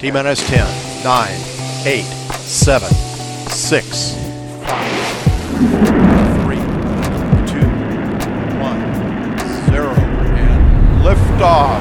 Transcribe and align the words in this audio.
T 0.00 0.12
minus 0.12 0.38
10, 0.38 0.64
9, 1.02 1.26
8, 1.82 2.04
7, 2.46 2.86
6, 3.48 4.14
5, 4.62 4.78
3, 6.44 6.58
2, 7.46 7.66
1, 8.62 8.76
0, 9.68 9.98
and 10.38 10.60
liftoff. 11.04 11.80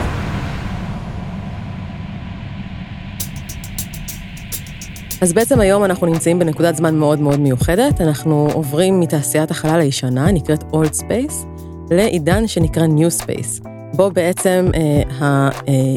אז 5.22 5.34
בעצם 5.34 5.60
היום 5.60 5.84
אנחנו 5.84 6.08
נמצאים 6.08 6.40
בנקודת 6.40 6.76
זמן 6.76 6.96
מאוד 6.96 7.20
מאוד 7.20 7.40
מיוחדת. 7.40 8.02
אנחנו 8.02 8.48
עוברים 8.54 9.00
מתעשיית 9.00 9.52
החלל 9.52 9.80
הישנה, 9.80 10.32
נקראת 10.32 10.64
Old 10.64 10.94
Space, 10.94 11.46
לעידן 11.92 12.48
שנקרא 12.48 12.84
New 12.84 13.24
Space. 13.24 13.77
בו 13.94 14.12
בעצם 14.12 14.70
אה, 14.76 15.50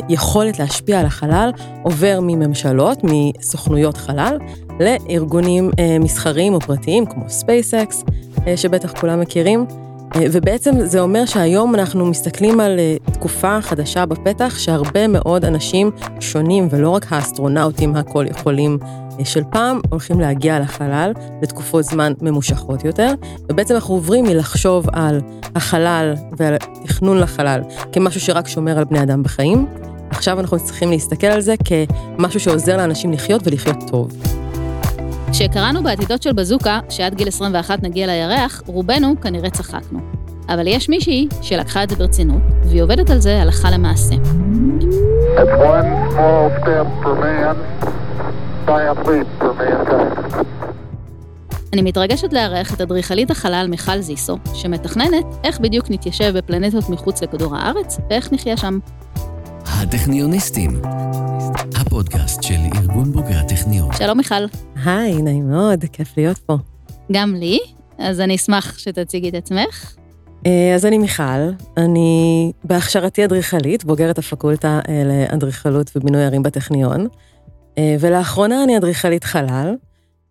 היכולת 0.08 0.58
להשפיע 0.58 1.00
על 1.00 1.06
החלל 1.06 1.50
עובר 1.82 2.18
מממשלות, 2.22 2.98
מסוכנויות 3.02 3.96
חלל, 3.96 4.38
לארגונים 4.80 5.70
אה, 5.78 5.96
מסחריים 6.00 6.54
או 6.54 6.60
פרטיים 6.60 7.06
כמו 7.06 7.24
SpaceX, 7.24 8.10
אה, 8.46 8.56
שבטח 8.56 8.92
כולם 9.00 9.20
מכירים. 9.20 9.66
אה, 10.16 10.20
ובעצם 10.32 10.70
זה 10.84 11.00
אומר 11.00 11.26
שהיום 11.26 11.74
אנחנו 11.74 12.06
מסתכלים 12.06 12.60
על 12.60 12.78
אה, 12.78 12.96
תקופה 13.12 13.60
חדשה 13.60 14.06
בפתח, 14.06 14.58
שהרבה 14.58 15.06
מאוד 15.08 15.44
אנשים 15.44 15.90
שונים, 16.20 16.68
ולא 16.70 16.90
רק 16.90 17.06
האסטרונאוטים 17.12 17.96
הכל 17.96 18.24
יכולים 18.28 18.78
של 19.24 19.42
פעם 19.50 19.80
הולכים 19.90 20.20
להגיע 20.20 20.60
לחלל 20.60 21.12
לתקופות 21.42 21.84
זמן 21.84 22.12
ממושכות 22.22 22.84
יותר, 22.84 23.14
ובעצם 23.50 23.74
אנחנו 23.74 23.94
עוברים 23.94 24.24
מלחשוב 24.24 24.86
על 24.92 25.20
החלל 25.54 26.14
ועל 26.36 26.56
תכנון 26.84 27.18
לחלל 27.18 27.62
כמשהו 27.92 28.20
שרק 28.20 28.48
שומר 28.48 28.78
על 28.78 28.84
בני 28.84 29.02
אדם 29.02 29.22
בחיים, 29.22 29.66
עכשיו 30.10 30.40
אנחנו 30.40 30.58
צריכים 30.58 30.90
להסתכל 30.90 31.26
על 31.26 31.40
זה 31.40 31.54
כמשהו 31.64 32.40
שעוזר 32.40 32.76
לאנשים 32.76 33.12
לחיות 33.12 33.42
ולחיות 33.46 33.76
טוב. 33.90 34.12
כשקראנו 35.32 35.82
בעתידות 35.82 36.22
של 36.22 36.32
בזוקה, 36.32 36.80
שעד 36.88 37.14
גיל 37.14 37.28
21 37.28 37.82
נגיע 37.82 38.06
לירח, 38.06 38.62
רובנו 38.66 39.14
כנראה 39.20 39.50
צחקנו. 39.50 40.00
אבל 40.48 40.66
יש 40.66 40.88
מישהי 40.88 41.28
שלקחה 41.42 41.82
את 41.82 41.90
זה 41.90 41.96
ברצינות, 41.96 42.42
והיא 42.64 42.82
עובדת 42.82 43.10
על 43.10 43.18
זה 43.18 43.42
הלכה 43.42 43.70
למעשה. 43.70 44.14
That's 44.14 45.60
one 45.60 46.12
small 46.12 46.50
step 46.60 46.86
for 47.02 47.14
man. 47.22 47.99
אני 51.72 51.82
מתרגשת 51.82 52.32
לארח 52.32 52.74
את 52.74 52.80
אדריכלית 52.80 53.30
החלל 53.30 53.66
מיכל 53.70 54.00
זיסו, 54.00 54.36
שמתכננת 54.54 55.24
איך 55.44 55.60
בדיוק 55.60 55.90
נתיישב 55.90 56.32
בפלנטות 56.38 56.88
מחוץ 56.88 57.22
לכדור 57.22 57.56
הארץ 57.56 57.98
ואיך 58.10 58.32
נחיה 58.32 58.56
שם. 58.56 58.78
הטכניוניסטים, 59.66 60.82
הפודקאסט 61.76 62.42
של 62.42 62.54
ארגון 62.76 63.12
בוגרי 63.12 63.34
הטכניון. 63.34 63.92
שלום 63.92 64.18
מיכל. 64.18 64.44
היי, 64.84 65.22
נעים 65.22 65.50
מאוד, 65.50 65.84
כיף 65.92 66.16
להיות 66.16 66.38
פה. 66.38 66.56
גם 67.12 67.34
לי, 67.34 67.58
אז 67.98 68.20
אני 68.20 68.36
אשמח 68.36 68.78
שתציגי 68.78 69.28
את 69.28 69.34
עצמך. 69.34 69.94
אה, 70.46 70.72
אז 70.74 70.86
אני 70.86 70.98
מיכל, 70.98 71.50
אני 71.76 72.52
בהכשרתי 72.64 73.24
אדריכלית, 73.24 73.84
בוגרת 73.84 74.18
הפקולטה 74.18 74.80
אה, 74.88 75.02
לאדריכלות 75.04 75.90
ובינוי 75.96 76.24
ערים 76.24 76.42
בטכניון. 76.42 77.08
אה, 77.78 77.96
ולאחרונה 78.00 78.64
אני 78.64 78.78
אדריכלית 78.78 79.24
חלל. 79.24 79.74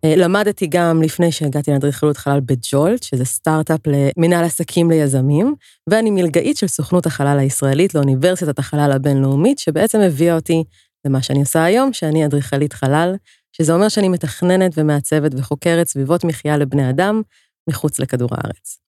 אה, 0.04 0.14
למדתי 0.16 0.66
גם 0.66 1.02
לפני 1.02 1.32
שהגעתי 1.32 1.70
לאדריכלות 1.70 2.16
חלל 2.16 2.40
בג'ולט, 2.40 3.02
שזה 3.02 3.24
סטארט-אפ 3.24 3.80
למנהל 3.86 4.44
עסקים 4.44 4.90
ליזמים, 4.90 5.54
ואני 5.90 6.10
מלגאית 6.10 6.56
של 6.56 6.66
סוכנות 6.66 7.06
החלל 7.06 7.38
הישראלית 7.38 7.94
לאוניברסיטת 7.94 8.58
החלל 8.58 8.92
הבינלאומית, 8.92 9.58
שבעצם 9.58 10.00
הביאה 10.00 10.34
אותי 10.34 10.64
למה 11.04 11.22
שאני 11.22 11.40
עושה 11.40 11.64
היום, 11.64 11.92
שאני 11.92 12.26
אדריכלית 12.26 12.72
חלל, 12.72 13.14
שזה 13.52 13.74
אומר 13.74 13.88
שאני 13.88 14.08
מתכננת 14.08 14.72
ומעצבת 14.76 15.32
וחוקרת 15.36 15.86
סביבות 15.86 16.24
מחיה 16.24 16.56
לבני 16.56 16.90
אדם 16.90 17.22
מחוץ 17.68 17.98
לכדור 17.98 18.28
הארץ. 18.32 18.78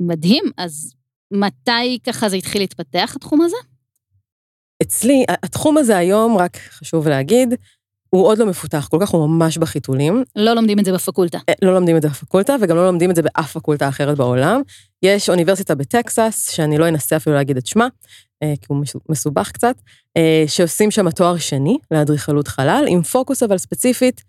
מדהים, 0.00 0.44
אז 0.56 0.92
מתי 1.30 1.98
ככה 2.06 2.28
זה 2.28 2.36
התחיל 2.36 2.62
להתפתח, 2.62 3.12
התחום 3.16 3.40
הזה? 3.40 3.56
אצלי, 4.82 5.24
התחום 5.28 5.78
הזה 5.78 5.96
היום, 5.96 6.36
רק 6.36 6.56
חשוב 6.56 7.08
להגיד, 7.08 7.54
הוא 8.14 8.26
עוד 8.26 8.38
לא 8.38 8.46
מפותח 8.46 8.88
כל 8.90 8.96
כך, 9.00 9.08
הוא 9.08 9.28
ממש 9.28 9.58
בחיתולים. 9.58 10.24
לא 10.36 10.54
לומדים 10.54 10.78
את 10.78 10.84
זה 10.84 10.92
בפקולטה. 10.92 11.38
אה, 11.48 11.54
לא 11.62 11.74
לומדים 11.74 11.96
את 11.96 12.02
זה 12.02 12.08
בפקולטה, 12.08 12.56
וגם 12.60 12.76
לא 12.76 12.86
לומדים 12.86 13.10
את 13.10 13.16
זה 13.16 13.22
באף 13.22 13.52
פקולטה 13.52 13.88
אחרת 13.88 14.16
בעולם. 14.16 14.62
יש 15.02 15.30
אוניברסיטה 15.30 15.74
בטקסס, 15.74 16.50
שאני 16.50 16.78
לא 16.78 16.88
אנסה 16.88 17.16
אפילו 17.16 17.36
להגיד 17.36 17.56
את 17.56 17.66
שמה, 17.66 17.88
אה, 18.42 18.54
כי 18.60 18.66
הוא 18.68 18.84
מסובך 19.08 19.50
קצת, 19.50 19.76
אה, 20.16 20.44
שעושים 20.46 20.90
שם 20.90 21.10
תואר 21.10 21.36
שני 21.38 21.78
לאדריכלות 21.90 22.48
חלל, 22.48 22.84
עם 22.88 23.02
פוקוס 23.02 23.42
אבל 23.42 23.58
ספציפית 23.58 24.22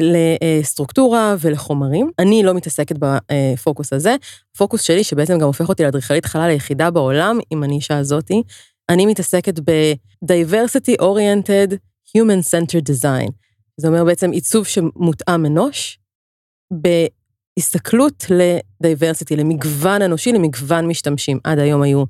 לסטרוקטורה 0.00 1.36
ולחומרים. 1.40 2.10
אני 2.18 2.42
לא 2.42 2.54
מתעסקת 2.54 2.96
בפוקוס 2.98 3.92
הזה. 3.92 4.16
הפוקוס 4.54 4.82
שלי, 4.82 5.04
שבעצם 5.04 5.38
גם 5.38 5.46
הופך 5.46 5.68
אותי 5.68 5.82
לאדריכלית 5.82 6.26
חלל 6.26 6.50
היחידה 6.50 6.90
בעולם, 6.90 7.38
עם 7.50 7.62
הנישה 7.62 7.98
הזאתי, 7.98 8.42
אני 8.88 9.06
מתעסקת 9.06 9.60
ב-diversity 9.60 11.00
oriented 11.00 11.76
Human-Centered 12.18 12.84
Design. 12.90 13.30
זה 13.76 13.88
אומר 13.88 14.04
בעצם 14.04 14.30
עיצוב 14.30 14.66
שמותאם 14.66 15.46
אנוש, 15.46 15.98
בהסתכלות 16.70 18.24
ל-diversity, 18.30 19.36
למגוון 19.36 20.02
אנושי, 20.02 20.32
למגוון 20.32 20.88
משתמשים. 20.88 21.38
עד 21.44 21.58
היום 21.58 21.82
היו 21.82 22.04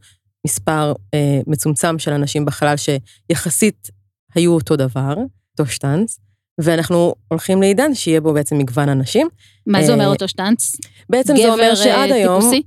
מספר 0.46 0.92
אה, 1.14 1.40
מצומצם 1.46 1.98
של 1.98 2.12
אנשים 2.12 2.44
בחלל 2.44 2.74
שיחסית 2.76 3.90
היו 4.34 4.52
אותו 4.52 4.76
דבר, 4.76 5.14
אותו 5.52 5.72
שטאנץ, 5.72 6.18
ואנחנו 6.60 7.14
הולכים 7.28 7.60
לעידן 7.60 7.94
שיהיה 7.94 8.20
בו 8.20 8.32
בעצם 8.32 8.58
מגוון 8.58 8.88
אנשים. 8.88 9.28
מה 9.66 9.84
זה 9.84 9.92
אומר 9.92 10.04
אה, 10.04 10.10
אותו 10.10 10.28
שטאנץ? 10.28 10.76
בעצם 11.10 11.36
זה 11.36 11.52
אומר 11.52 11.74
שעד 11.74 12.10
אה, 12.10 12.16
היום... 12.16 12.40
טיפוסי? 12.40 12.62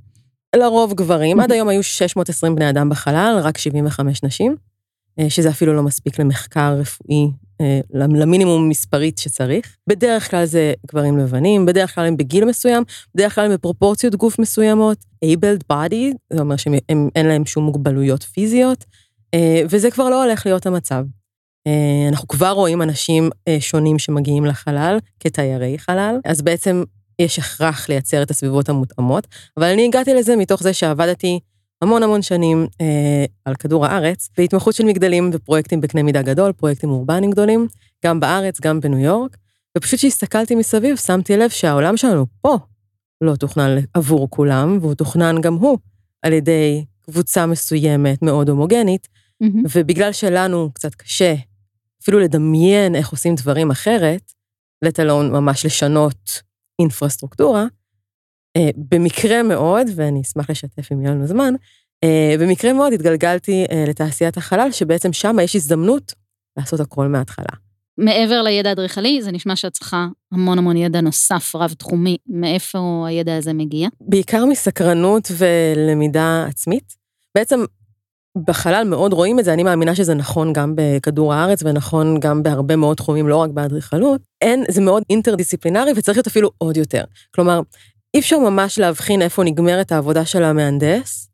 לרוב 0.56 0.94
גברים, 0.94 1.40
עד 1.40 1.52
היום 1.52 1.68
היו 1.68 1.84
620 1.84 2.56
בני 2.56 2.70
אדם 2.70 2.90
בחלל, 2.90 3.40
רק 3.44 3.58
75 3.58 4.24
נשים. 4.24 4.56
אה, 5.20 5.30
שזה 5.30 5.50
אפילו 5.50 5.74
לא 5.74 5.84
מספיק 5.84 6.20
למחקר 6.20 6.76
רפואי, 6.80 7.28
אה, 7.62 7.80
למינימום 7.94 8.70
מספרית 8.70 9.18
שצריך. 9.18 9.78
בדרך 9.90 10.32
כלל 10.32 10.46
זה 10.46 10.74
גברים 10.88 11.18
לבנים, 11.18 11.66
בדרך 11.66 11.96
כלל 11.96 12.06
הם 12.06 12.18
בגיל 12.18 12.46
מסוים, 12.46 12.84
בדרך 13.16 13.36
כלל 13.36 13.46
הם 13.46 13.52
בפרופורציות 13.52 14.16
גוף 14.16 14.40
מסוימות, 14.40 14.98
abled 15.26 15.74
body, 15.74 16.16
זה 16.34 16.42
אומר 16.42 16.56
שאין 16.56 17.10
להם 17.28 17.46
שום 17.46 17.64
מוגבלויות 17.64 18.24
פיזיות, 18.24 18.86
אה, 19.34 19.62
וזה 19.70 19.92
כבר 19.92 20.10
לא 20.10 20.24
הולך 20.24 20.46
להיות 20.46 20.66
המצב. 20.66 21.06
אנחנו 22.10 22.28
כבר 22.28 22.52
רואים 22.52 22.82
אנשים 22.82 23.30
שונים 23.60 24.00
שמגיעים 24.00 24.46
לחלל 24.46 24.98
כתיירי 25.20 25.80
חלל, 25.80 26.20
אז 26.26 26.42
בעצם 26.42 26.84
יש 27.20 27.40
הכרח 27.40 27.90
לייצר 27.90 28.24
את 28.24 28.32
הסביבות 28.32 28.70
המותאמות, 28.70 29.28
אבל 29.58 29.66
אני 29.66 29.86
הגעתי 29.86 30.14
לזה 30.14 30.36
מתוך 30.36 30.64
זה 30.64 30.74
שעבדתי 30.74 31.40
המון 31.82 32.04
המון 32.04 32.22
שנים 32.22 32.68
אה, 32.82 33.26
על 33.46 33.56
כדור 33.56 33.86
הארץ, 33.86 34.30
בהתמחות 34.38 34.76
של 34.76 34.84
מגדלים 34.84 35.30
ופרויקטים 35.34 35.82
בקנה 35.82 36.04
מידה 36.04 36.22
גדול, 36.22 36.52
פרויקטים 36.52 36.90
אורבניים 36.90 37.32
גדולים, 37.32 37.68
גם 38.06 38.20
בארץ, 38.20 38.62
גם 38.62 38.80
בניו 38.80 39.00
יורק, 39.00 39.38
ופשוט 39.78 40.00
כשהסתכלתי 40.00 40.56
מסביב, 40.56 40.96
שמתי 40.98 41.38
לב 41.38 41.50
שהעולם 41.50 41.98
שלנו 41.98 42.26
פה 42.42 42.58
לא 43.22 43.36
תוכנן 43.36 43.76
עבור 43.94 44.30
כולם, 44.30 44.78
והוא 44.82 44.94
תוכנן 44.94 45.42
גם 45.42 45.54
הוא 45.54 45.78
על 46.22 46.34
ידי 46.34 46.86
קבוצה 47.02 47.46
מסוימת, 47.46 48.22
מאוד 48.22 48.50
הומוגנית, 48.50 49.08
mm-hmm. 49.44 49.68
ובגלל 49.76 50.12
שלנו 50.12 50.70
קצת 50.74 50.96
קשה 50.96 51.36
אפילו 52.04 52.20
לדמיין 52.20 52.96
איך 52.96 53.10
עושים 53.10 53.36
דברים 53.36 53.72
אחרת, 53.72 54.32
let 54.86 54.98
alone 54.98 55.32
ממש 55.32 55.66
לשנות 55.66 56.42
אינפרסטרוקטורה, 56.80 57.66
במקרה 58.78 59.44
מאוד, 59.44 59.88
ואני 59.96 60.22
אשמח 60.22 60.50
לשתף 60.50 60.92
אם 60.92 61.02
יהיה 61.02 61.12
לנו 61.12 61.28
זמן, 61.28 61.54
אה, 62.04 62.36
במקרה 62.40 62.74
מאוד 62.74 62.94
התגלגלתי 62.94 63.66
אה, 63.72 63.86
לתעשיית 63.88 64.38
החלל, 64.38 64.72
שבעצם 64.72 65.14
שם 65.14 65.38
יש 65.44 65.56
הזדמנות 65.56 66.14
לעשות 66.58 66.80
הכל 66.80 67.08
מההתחלה. 67.08 67.68
מעבר 67.98 68.42
לידע 68.42 68.72
אדריכלי, 68.72 69.22
זה 69.22 69.32
נשמע 69.32 69.56
שאת 69.56 69.74
צריכה 69.74 70.08
המון 70.32 70.58
המון 70.58 70.78
ידע 70.78 71.02
נוסף, 71.02 71.56
רב-תחומי. 71.56 72.18
מאיפה 72.28 73.06
הידע 73.08 73.38
הזה 73.38 73.54
מגיע? 73.54 73.90
בעיקר 74.02 74.46
מסקרנות 74.46 75.32
ולמידה 75.38 76.46
עצמית. 76.50 76.94
בעצם 77.36 77.60
בחלל 78.48 78.88
מאוד 78.88 79.14
רואים 79.14 79.40
את 79.40 79.46
זה, 79.46 79.54
אני 79.54 79.64
מאמינה 79.64 79.96
שזה 79.96 80.14
נכון 80.14 80.54
גם 80.54 80.74
בכדור 80.76 81.34
הארץ 81.34 81.64
ונכון 81.64 82.20
גם 82.20 82.44
בהרבה 82.44 82.76
מאוד 82.76 82.98
תחומים, 82.98 83.28
לא 83.28 83.36
רק 83.36 83.50
באדריכלות. 83.50 84.22
אין, 84.42 84.64
זה 84.70 84.82
מאוד 84.82 85.04
אינטרדיסציפלינרי 85.10 85.92
וצריך 85.96 86.18
להיות 86.18 86.28
אפילו 86.28 86.52
עוד 86.58 86.78
יותר. 86.78 87.04
כלומר, 87.36 87.62
אי 88.14 88.20
אפשר 88.20 88.40
ממש 88.40 88.80
להבחין 88.80 89.22
איפה 89.22 89.44
נגמרת 89.44 89.92
העבודה 89.92 90.26
של 90.26 90.44
המהנדס 90.44 91.30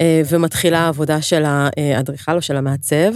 אה, 0.00 0.22
ומתחילה 0.30 0.78
העבודה 0.78 1.22
של 1.22 1.44
האדריכל 1.46 2.36
או 2.36 2.42
של 2.42 2.56
המעצב. 2.56 3.12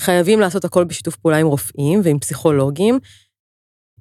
חייבים 0.00 0.40
לעשות 0.40 0.64
הכל 0.64 0.84
בשיתוף 0.84 1.16
פעולה 1.16 1.36
עם 1.36 1.46
רופאים 1.46 2.00
ועם 2.04 2.18
פסיכולוגים, 2.18 2.98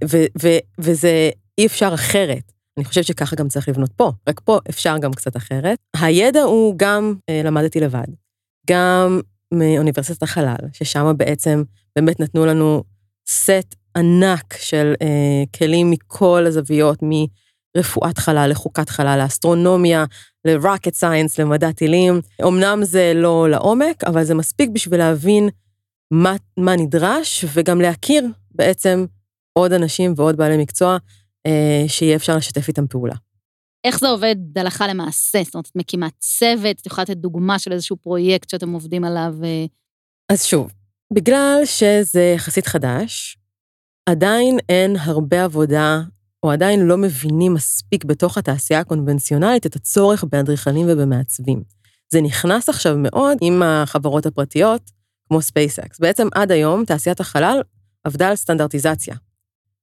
ו- 0.09 0.25
ו- 0.41 0.57
וזה 0.79 1.29
אי 1.57 1.65
אפשר 1.65 1.91
אחרת. 1.93 2.51
אני 2.77 2.85
חושבת 2.85 3.05
שככה 3.05 3.35
גם 3.35 3.47
צריך 3.47 3.69
לבנות 3.69 3.93
פה, 3.93 4.11
רק 4.29 4.39
פה 4.39 4.59
אפשר 4.69 4.97
גם 4.97 5.13
קצת 5.13 5.37
אחרת. 5.37 5.77
הידע 5.95 6.41
הוא 6.41 6.73
גם, 6.77 7.15
אה, 7.29 7.41
למדתי 7.43 7.79
לבד, 7.79 8.07
גם 8.69 9.21
מאוניברסיטת 9.53 10.23
החלל, 10.23 10.55
ששם 10.73 11.13
בעצם 11.17 11.63
באמת 11.95 12.19
נתנו 12.19 12.45
לנו 12.45 12.83
סט 13.29 13.75
ענק 13.97 14.53
של 14.59 14.93
אה, 15.01 15.43
כלים 15.57 15.91
מכל 15.91 16.43
הזוויות, 16.47 16.99
מרפואת 17.77 18.17
חלל 18.17 18.49
לחוקת 18.51 18.89
חלל, 18.89 19.19
לאסטרונומיה, 19.23 20.05
ל-rocket 20.45 21.01
science, 21.01 21.35
למדע 21.39 21.71
טילים. 21.71 22.21
אמנם 22.47 22.79
זה 22.83 23.11
לא 23.15 23.49
לעומק, 23.49 24.03
אבל 24.03 24.23
זה 24.23 24.35
מספיק 24.35 24.69
בשביל 24.69 24.99
להבין 24.99 25.49
מה, 26.11 26.35
מה 26.57 26.75
נדרש, 26.75 27.45
וגם 27.53 27.81
להכיר 27.81 28.27
בעצם 28.51 29.05
עוד 29.53 29.73
אנשים 29.73 30.13
ועוד 30.15 30.37
בעלי 30.37 30.57
מקצוע 30.57 30.97
אה, 31.47 31.83
שיהיה 31.87 32.15
אפשר 32.15 32.37
לשתף 32.37 32.67
איתם 32.67 32.87
פעולה. 32.87 33.15
איך 33.83 33.99
זה 33.99 34.07
עובד 34.07 34.35
הלכה 34.55 34.87
למעשה? 34.87 35.43
זאת 35.43 35.55
אומרת, 35.55 35.67
את 35.67 35.75
מקימה 35.75 36.07
צוות, 36.19 36.79
את 36.81 36.85
יכולה 36.85 37.03
לתת 37.03 37.17
דוגמה 37.17 37.59
של 37.59 37.71
איזשהו 37.71 37.97
פרויקט 37.97 38.49
שאתם 38.49 38.73
עובדים 38.73 39.03
עליו? 39.03 39.35
אה, 39.43 39.65
אז 40.29 40.43
שוב, 40.43 40.73
בגלל 41.13 41.61
שזה 41.65 42.33
יחסית 42.35 42.67
חדש, 42.67 43.37
עדיין 44.09 44.57
אין 44.69 44.95
הרבה 44.99 45.43
עבודה, 45.43 46.01
או 46.43 46.51
עדיין 46.51 46.79
לא 46.79 46.97
מבינים 46.97 47.53
מספיק 47.53 48.05
בתוך 48.05 48.37
התעשייה 48.37 48.79
הקונבנציונלית 48.79 49.65
את 49.65 49.75
הצורך 49.75 50.23
באדריכלים 50.23 50.85
ובמעצבים. 50.89 51.63
זה 52.09 52.21
נכנס 52.21 52.69
עכשיו 52.69 52.95
מאוד 52.97 53.37
עם 53.41 53.63
החברות 53.63 54.25
הפרטיות, 54.25 54.91
כמו 55.27 55.39
SpaceX. 55.39 55.97
בעצם 55.99 56.27
עד 56.33 56.51
היום 56.51 56.85
תעשיית 56.85 57.19
החלל 57.19 57.61
עבדה 58.03 58.29
על 58.29 58.35
סטנדרטיזציה. 58.35 59.15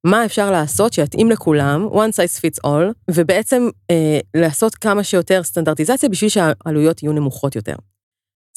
מה 0.06 0.24
אפשר 0.24 0.50
לעשות 0.50 0.92
שיתאים 0.92 1.30
לכולם, 1.30 1.88
one 1.92 2.12
size 2.12 2.40
fits 2.40 2.66
all, 2.66 2.92
ובעצם 3.10 3.68
אה, 3.90 4.20
לעשות 4.36 4.74
כמה 4.74 5.04
שיותר 5.04 5.42
סטנדרטיזציה 5.42 6.08
בשביל 6.08 6.30
שהעלויות 6.30 7.02
יהיו 7.02 7.12
נמוכות 7.12 7.56
יותר. 7.56 7.74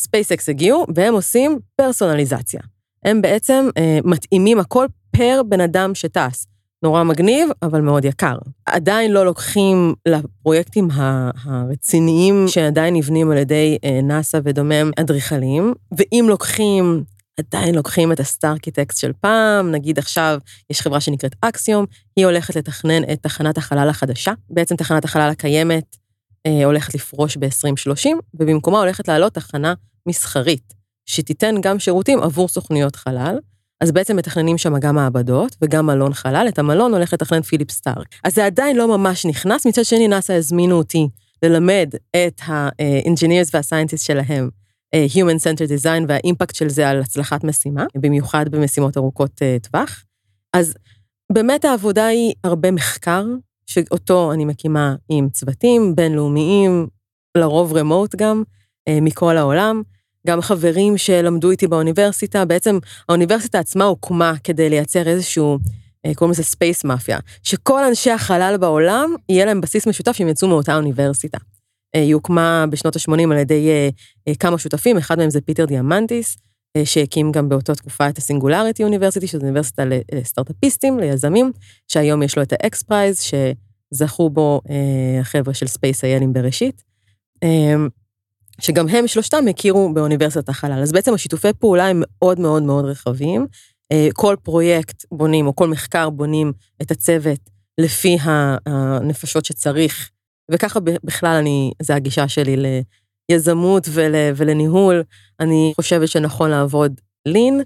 SpaceX 0.02 0.44
הגיעו 0.48 0.86
והם 0.96 1.14
עושים 1.14 1.60
פרסונליזציה. 1.76 2.62
הם 3.06 3.22
בעצם 3.22 3.70
אה, 3.78 4.00
מתאימים 4.04 4.60
הכל 4.60 4.86
פר 5.12 5.42
בן 5.50 5.62
אדם 5.62 5.96
שטס. 5.96 6.48
נורא 6.84 7.04
מגניב, 7.04 7.50
אבל 7.62 7.82
מאוד 7.82 8.06
יקר. 8.06 8.36
עדיין 8.66 9.12
לא 9.12 9.26
לוקחים 9.26 9.94
לפרויקטים 10.08 10.88
הרציניים 11.44 12.46
שעדיין 12.48 12.96
נבנים 12.96 13.32
על 13.32 13.38
ידי 13.38 13.78
אה, 13.84 14.00
נאס"א 14.04 14.40
ודומם 14.44 14.92
אדריכלים, 15.00 15.74
ואם 15.98 16.26
לוקחים 16.30 17.04
עדיין 17.40 17.76
לוקחים 17.76 18.12
את 18.12 18.20
ה 18.20 18.26
starchitects 18.26 19.00
של 19.00 19.12
פעם, 19.22 19.72
נגיד 19.72 20.00
עכשיו 20.00 20.40
יש 20.70 20.82
חברה 20.82 21.00
שנקראת 21.00 21.36
Axiom, 21.42 21.86
היא 22.16 22.26
הולכת 22.26 22.56
לתכנן 22.56 23.04
את 23.14 23.24
תחנת 23.24 23.58
החלל 23.58 23.90
החדשה. 23.90 24.34
בעצם 24.50 24.76
תחנת 24.76 25.06
החלל 25.06 25.30
הקיימת 25.30 25.96
אה, 26.48 26.66
הולכת 26.66 26.94
לפרוש 26.94 27.38
ב-2030, 27.38 28.10
ובמקומה 28.34 28.80
הולכת 28.80 29.08
לעלות 29.08 29.34
תחנה 29.34 29.74
מסחרית, 30.08 30.74
שתיתן 31.06 31.56
גם 31.62 31.80
שירותים 31.80 32.20
עבור 32.24 32.48
סוכניות 32.48 32.96
חלל. 32.96 33.38
אז 33.82 33.92
בעצם 33.92 34.16
מתכננים 34.16 34.58
שם 34.58 34.80
גם 34.80 34.96
מעבדות 34.96 35.56
וגם 35.62 35.86
מלון 35.86 36.14
חלל, 36.14 36.46
את 36.50 36.60
המלון 36.60 36.94
הולך 36.94 37.14
לתכנן 37.14 37.42
פיליפ 37.42 37.72
סטארק. 37.72 38.08
אז 38.24 38.36
זה 38.36 38.46
עדיין 38.46 38.78
לא 38.78 38.98
ממש 38.98 39.26
נכנס, 39.26 39.66
מצד 39.66 39.86
שני 39.86 40.08
נאס"א 40.08 40.34
הזמינו 40.34 40.78
אותי 40.78 41.10
ללמד 41.44 41.90
את 42.12 42.42
ה-engineers 42.48 43.50
וה-scientists 43.54 44.04
שלהם 44.04 44.50
אה, 44.94 45.06
Human 45.14 45.40
Centered 45.40 45.84
Design 45.84 46.06
והאימפקט 46.08 46.56
של 46.56 46.70
זה 46.70 46.90
על 46.90 47.02
הצלחת 47.02 47.44
משימה, 47.44 47.86
במיוחד 47.98 48.50
במשימות 48.50 48.98
ארוכות 48.98 49.42
אה, 49.42 49.58
טווח. 49.62 50.04
אז 50.54 50.74
באמת 51.34 51.66
העבודה 51.66 52.08
היא 52.08 52.34
הרבה 52.44 52.72
מחקר, 52.72 53.26
שאותו 53.66 54.34
אני 54.34 54.46
מקימה 54.46 54.96
עם 55.10 55.30
צוותים 55.30 55.96
בינלאומיים, 55.96 56.88
לרוב 57.38 57.74
remote 57.74 58.16
גם, 58.16 58.44
אה, 58.88 59.02
מכל 59.02 59.38
העולם. 59.38 59.82
גם 60.28 60.42
חברים 60.42 60.98
שלמדו 60.98 61.52
איתי 61.52 61.68
באוניברסיטה, 61.68 62.46
בעצם 62.46 62.80
האוניברסיטה 63.10 63.60
עצמה 63.60 63.86
הוקמה 63.86 64.34
כדי 64.44 64.70
לייצר 64.70 65.08
איזשהו, 65.08 65.58
קוראים 66.16 66.32
לזה 66.32 66.44
space 66.44 66.84
mafia, 66.84 67.20
שכל 67.44 67.84
אנשי 67.84 68.12
החלל 68.12 68.56
בעולם, 68.60 69.16
יהיה 69.30 69.46
להם 69.46 69.62
בסיס 69.62 69.88
משותף 69.88 70.12
שהם 70.12 70.28
יצאו 70.28 70.48
מאותה 70.48 70.76
אוניברסיטה. 70.76 71.38
אה, 71.96 72.02
היא 72.02 72.14
הוקמה 72.14 72.66
בשנות 72.70 72.96
ה-80 72.96 73.32
על 73.32 73.38
ידי 73.38 73.70
אה, 73.70 73.90
אה, 74.28 74.36
כמה 74.36 74.58
שותפים, 74.58 74.98
אחד 74.98 75.18
מהם 75.18 75.30
זה 75.30 75.42
פיטר 75.42 75.66
דיאמנטיס, 75.66 76.38
שהקים 76.84 77.32
גם 77.32 77.50
באותה 77.50 77.76
תקופה 77.76 78.10
את 78.10 78.18
ה 78.18 78.23
Singularity 78.23 78.84
University, 78.84 79.28
שזו 79.28 79.42
אוניברסיטה 79.42 79.84
לסטארטאפיסטים, 80.14 81.00
ליזמים, 81.00 81.52
שהיום 81.88 82.24
יש 82.24 82.38
לו 82.38 82.44
את 82.44 82.54
ה 82.54 82.84
XPRIZE, 82.84 83.22
שזכו 83.94 84.30
בו 84.30 84.62
החבר'ה 85.22 85.54
של 85.54 85.68
SpaceIL 85.68 86.04
עם 86.04 86.34
בראשית, 86.34 86.84
שגם 88.60 88.88
הם 88.90 89.08
שלושתם 89.08 89.48
הכירו 89.50 89.94
באוניברסיטת 89.94 90.50
החלל. 90.50 90.82
אז 90.82 90.92
בעצם 90.92 91.14
השיתופי 91.14 91.54
פעולה 91.60 91.88
הם 91.88 92.02
מאוד 92.06 92.40
מאוד 92.40 92.64
מאוד 92.64 92.86
רחבים. 92.86 93.48
כל 94.14 94.36
פרויקט 94.44 95.06
בונים, 95.12 95.48
או 95.48 95.56
כל 95.56 95.68
מחקר 95.68 96.10
בונים 96.10 96.54
את 96.82 96.92
הצוות 96.92 97.40
לפי 97.78 98.18
הנפשות 98.66 99.46
שצריך 99.46 100.10
וככה 100.52 100.80
בכלל 100.80 101.36
אני, 101.36 101.72
זו 101.82 101.94
הגישה 101.94 102.28
שלי 102.28 102.84
ליזמות 103.32 103.88
ול, 103.92 104.16
ולניהול. 104.36 105.04
אני 105.40 105.74
חושבת 105.76 106.08
שנכון 106.08 106.50
לעבוד 106.50 107.02
lean, 107.26 107.62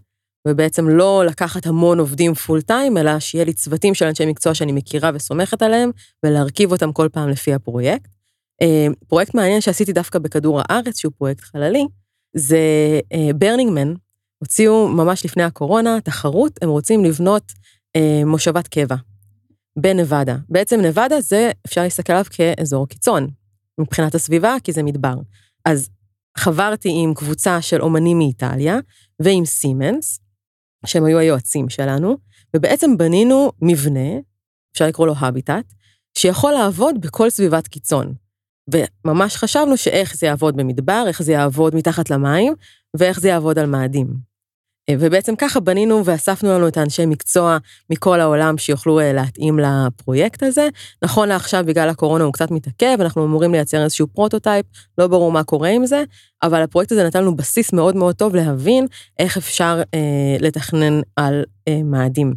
ובעצם 0.48 0.89
לא 0.89 1.24
לקחת 1.25 1.66
המון 1.66 2.00
עובדים 2.00 2.34
full 2.34 2.62
time, 2.62 2.98
אלא 2.98 3.19
שיהיה 3.19 3.46
לי 3.46 3.54
צוותים 3.54 3.94
של 3.94 4.06
אנשי 4.06 4.25
מקצוע 4.25 4.54
שאני 4.54 4.72
מכירה 4.72 5.12
וסומכת 5.13 5.62
עליהם, 5.62 5.92
ולהרכיב 6.25 6.72
אותם 6.72 6.92
כל 6.92 7.10
פעם 7.12 7.30
לפי 7.30 7.54
הפרויקט. 7.54 8.10
אה, 8.62 8.88
פרויקט 9.08 9.34
מעניין 9.36 9.62
שעשיתי 9.62 9.94
דווקא 9.94 10.20
בכדור 10.20 10.62
הארץ, 10.62 10.98
שהוא 10.98 11.14
פרויקט 11.18 11.44
חללי, 11.44 11.86
זה 12.36 12.60
Burning 13.36 13.69
Man, 13.69 13.88
אה, 13.90 13.94
הוציאו 14.38 14.88
ממש 14.88 15.26
לפני 15.26 15.44
הקורונה 15.44 16.02
תחרות, 16.02 16.60
הם 16.62 16.70
רוצים 16.70 17.06
לבנות 17.06 17.52
אה, 17.96 18.22
מושבת 18.26 18.68
קבע. 18.68 18.96
בנבדה. 19.80 20.38
בעצם 20.50 20.82
נבדה 20.82 21.22
זה, 21.22 21.52
אפשר 21.66 21.84
להסתכל 21.84 22.14
עליו 22.14 22.26
כאזור 22.30 22.88
קיצון, 22.88 23.28
מבחינת 23.80 24.16
הסביבה, 24.16 24.56
כי 24.64 24.72
זה 24.72 24.84
מדבר. 24.84 25.16
אז 25.66 25.90
חברתי 26.38 26.90
עם 27.04 27.14
קבוצה 27.14 27.62
של 27.62 27.82
אומנים 27.82 28.18
מאיטליה 28.18 28.78
ועם 29.20 29.46
סימנס, 29.46 30.20
שהם 30.86 31.06
היו 31.06 31.18
היועצים 31.20 31.70
שלנו, 31.70 32.18
ובעצם 32.56 32.98
בנינו 32.98 33.52
מבנה, 33.62 34.20
אפשר 34.74 34.88
לקרוא 34.88 35.08
לו 35.08 35.14
הביטט, 35.18 35.74
שיכול 36.18 36.52
לעבוד 36.52 37.02
בכל 37.02 37.30
סביבת 37.30 37.68
קיצון. 37.68 38.14
וממש 38.71 39.36
חשבנו 39.36 39.77
שאיך 39.77 40.15
זה 40.15 40.27
יעבוד 40.27 40.57
במדבר, 40.57 41.04
איך 41.07 41.21
זה 41.21 41.31
יעבוד 41.31 41.75
מתחת 41.75 42.10
למים, 42.10 42.54
ואיך 42.98 43.19
זה 43.19 43.27
יעבוד 43.27 43.60
על 43.60 43.65
מאדים. 43.65 44.33
אה, 44.89 44.95
ובעצם 45.00 45.36
ככה 45.36 45.60
בנינו 45.60 46.06
ואספנו 46.06 46.50
לנו 46.50 46.68
את 46.68 46.77
האנשי 46.77 47.06
מקצוע 47.06 47.57
מכל 47.89 48.19
העולם 48.19 48.57
שיוכלו 48.57 49.00
אה, 49.00 49.13
להתאים 49.13 49.60
לפרויקט 49.60 50.43
הזה. 50.43 50.67
נכון 51.03 51.29
לעכשיו, 51.29 51.63
בגלל 51.65 51.89
הקורונה 51.89 52.24
הוא 52.24 52.34
קצת 52.34 52.51
מתעכב, 52.51 52.98
אנחנו 53.00 53.25
אמורים 53.25 53.51
לייצר 53.51 53.84
איזשהו 53.84 54.08
פרוטוטייפ, 54.08 54.65
לא 54.98 55.08
ברור 55.08 55.32
מה 55.32 55.43
קורה 55.43 55.70
עם 55.70 55.86
זה, 55.86 56.03
אבל 56.43 56.62
הפרויקט 56.62 56.91
הזה 56.91 57.03
נתן 57.03 57.22
לנו 57.22 57.36
בסיס 57.36 57.74
מאוד 57.74 57.96
מאוד 57.96 58.15
טוב 58.15 58.36
להבין 58.36 58.88
איך 59.20 59.38
אפשר 59.38 59.82
אה, 59.93 60.38
לתכנן 60.39 61.01
על 61.15 61.43
אה, 61.67 61.84
מאדים, 61.84 62.34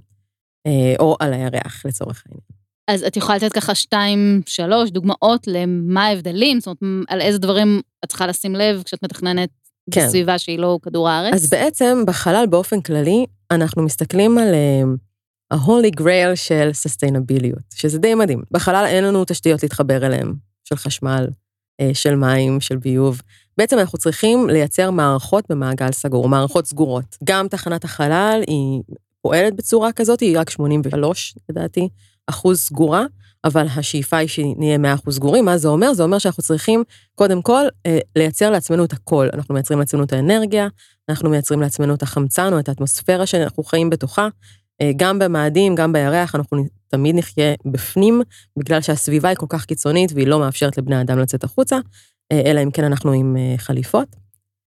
אה, 0.67 0.95
או 0.99 1.17
על 1.21 1.33
הירח 1.33 1.83
לצורך 1.87 2.23
העניין. 2.27 2.56
אז 2.89 3.03
את 3.03 3.17
יכולה 3.17 3.37
לתת 3.37 3.53
ככה 3.53 3.75
שתיים, 3.75 4.41
שלוש 4.47 4.91
דוגמאות 4.91 5.47
למה 5.47 6.07
ההבדלים, 6.07 6.61
זאת 6.61 6.77
אומרת, 6.83 7.07
על 7.09 7.21
איזה 7.21 7.39
דברים 7.39 7.81
את 8.05 8.09
צריכה 8.09 8.27
לשים 8.27 8.55
לב 8.55 8.83
כשאת 8.85 9.03
מתכננת 9.03 9.49
כן. 9.91 10.07
בסביבה 10.07 10.39
שהיא 10.39 10.59
לא 10.59 10.79
כדור 10.83 11.09
הארץ? 11.09 11.35
אז 11.35 11.51
בעצם 11.51 12.05
בחלל 12.07 12.47
באופן 12.51 12.81
כללי, 12.81 13.27
אנחנו 13.51 13.83
מסתכלים 13.83 14.39
על 14.39 14.49
uh, 14.49 15.55
ה-holy 15.55 16.01
grail 16.01 16.35
של 16.35 16.71
sustainability, 16.73 17.63
שזה 17.75 17.99
די 17.99 18.15
מדהים. 18.15 18.43
בחלל 18.51 18.85
אין 18.87 19.05
לנו 19.05 19.25
תשתיות 19.25 19.63
להתחבר 19.63 20.07
אליהם, 20.07 20.35
של 20.65 20.77
חשמל, 20.77 21.27
uh, 21.83 21.85
של 21.95 22.17
מים, 22.17 22.61
של 22.61 22.77
ביוב. 22.77 23.23
בעצם 23.59 23.79
אנחנו 23.79 23.99
צריכים 23.99 24.51
לייצר 24.51 24.91
מערכות 24.91 25.45
במעגל 25.49 25.93
סגור, 25.93 26.29
מערכות 26.29 26.67
סגורות. 26.67 27.17
גם 27.25 27.49
תחנת 27.49 27.85
החלל 27.85 28.43
היא 28.47 28.83
פועלת 29.23 29.57
בצורה 29.57 29.93
כזאת, 29.93 30.21
היא 30.21 30.39
רק 30.39 30.51
83, 30.51 31.35
לדעתי, 31.49 31.89
אחוז 32.27 32.61
סגורה, 32.61 33.05
אבל 33.47 33.67
השאיפה 33.77 34.17
היא 34.17 34.29
שנהיה 34.29 34.79
100% 35.07 35.11
סגורים. 35.11 35.45
מה 35.45 35.59
זה 35.59 35.69
אומר? 35.69 35.93
זה 35.93 36.03
אומר 36.03 36.19
שאנחנו 36.19 36.43
צריכים, 36.43 36.85
קודם 37.15 37.43
כל, 37.43 37.65
אה, 37.87 37.99
לייצר 38.17 38.51
לעצמנו 38.51 38.85
את 38.85 38.93
הכל. 38.93 39.29
אנחנו 39.33 39.55
מייצרים 39.55 39.79
לעצמנו 39.79 40.05
את 40.05 40.13
האנרגיה, 40.13 40.69
אנחנו 41.09 41.31
מייצרים 41.31 41.61
לעצמנו 41.61 41.95
את 41.95 42.03
החמצן 42.03 42.53
או 42.53 42.59
את 42.59 42.69
האטמוספירה 42.69 43.27
שאנחנו 43.27 43.65
חיים 43.65 43.91
בתוכה. 43.91 44.29
אה, 44.81 44.91
גם 44.97 45.19
במאדים, 45.19 45.75
גם 45.75 45.93
בירח, 45.93 46.35
אנחנו 46.35 46.65
תמיד 46.89 47.17
נחיה 47.17 47.55
בפנים, 47.65 48.23
בגלל 48.59 48.81
שהסביבה 48.81 49.29
היא 49.29 49.37
כל 49.37 49.47
כך 49.49 49.65
קיצונית 49.65 50.13
והיא 50.13 50.27
לא 50.27 50.39
מאפשרת 50.39 50.79
לבני 50.79 51.01
אדם 51.01 51.19
לצאת 51.19 51.45
החוצה, 51.45 51.79
אה, 52.33 52.43
אלא 52.47 52.63
אם 52.63 52.71
כן 52.71 52.85
אנחנו 52.85 53.13
עם 53.13 53.37
חליפות. 53.57 54.17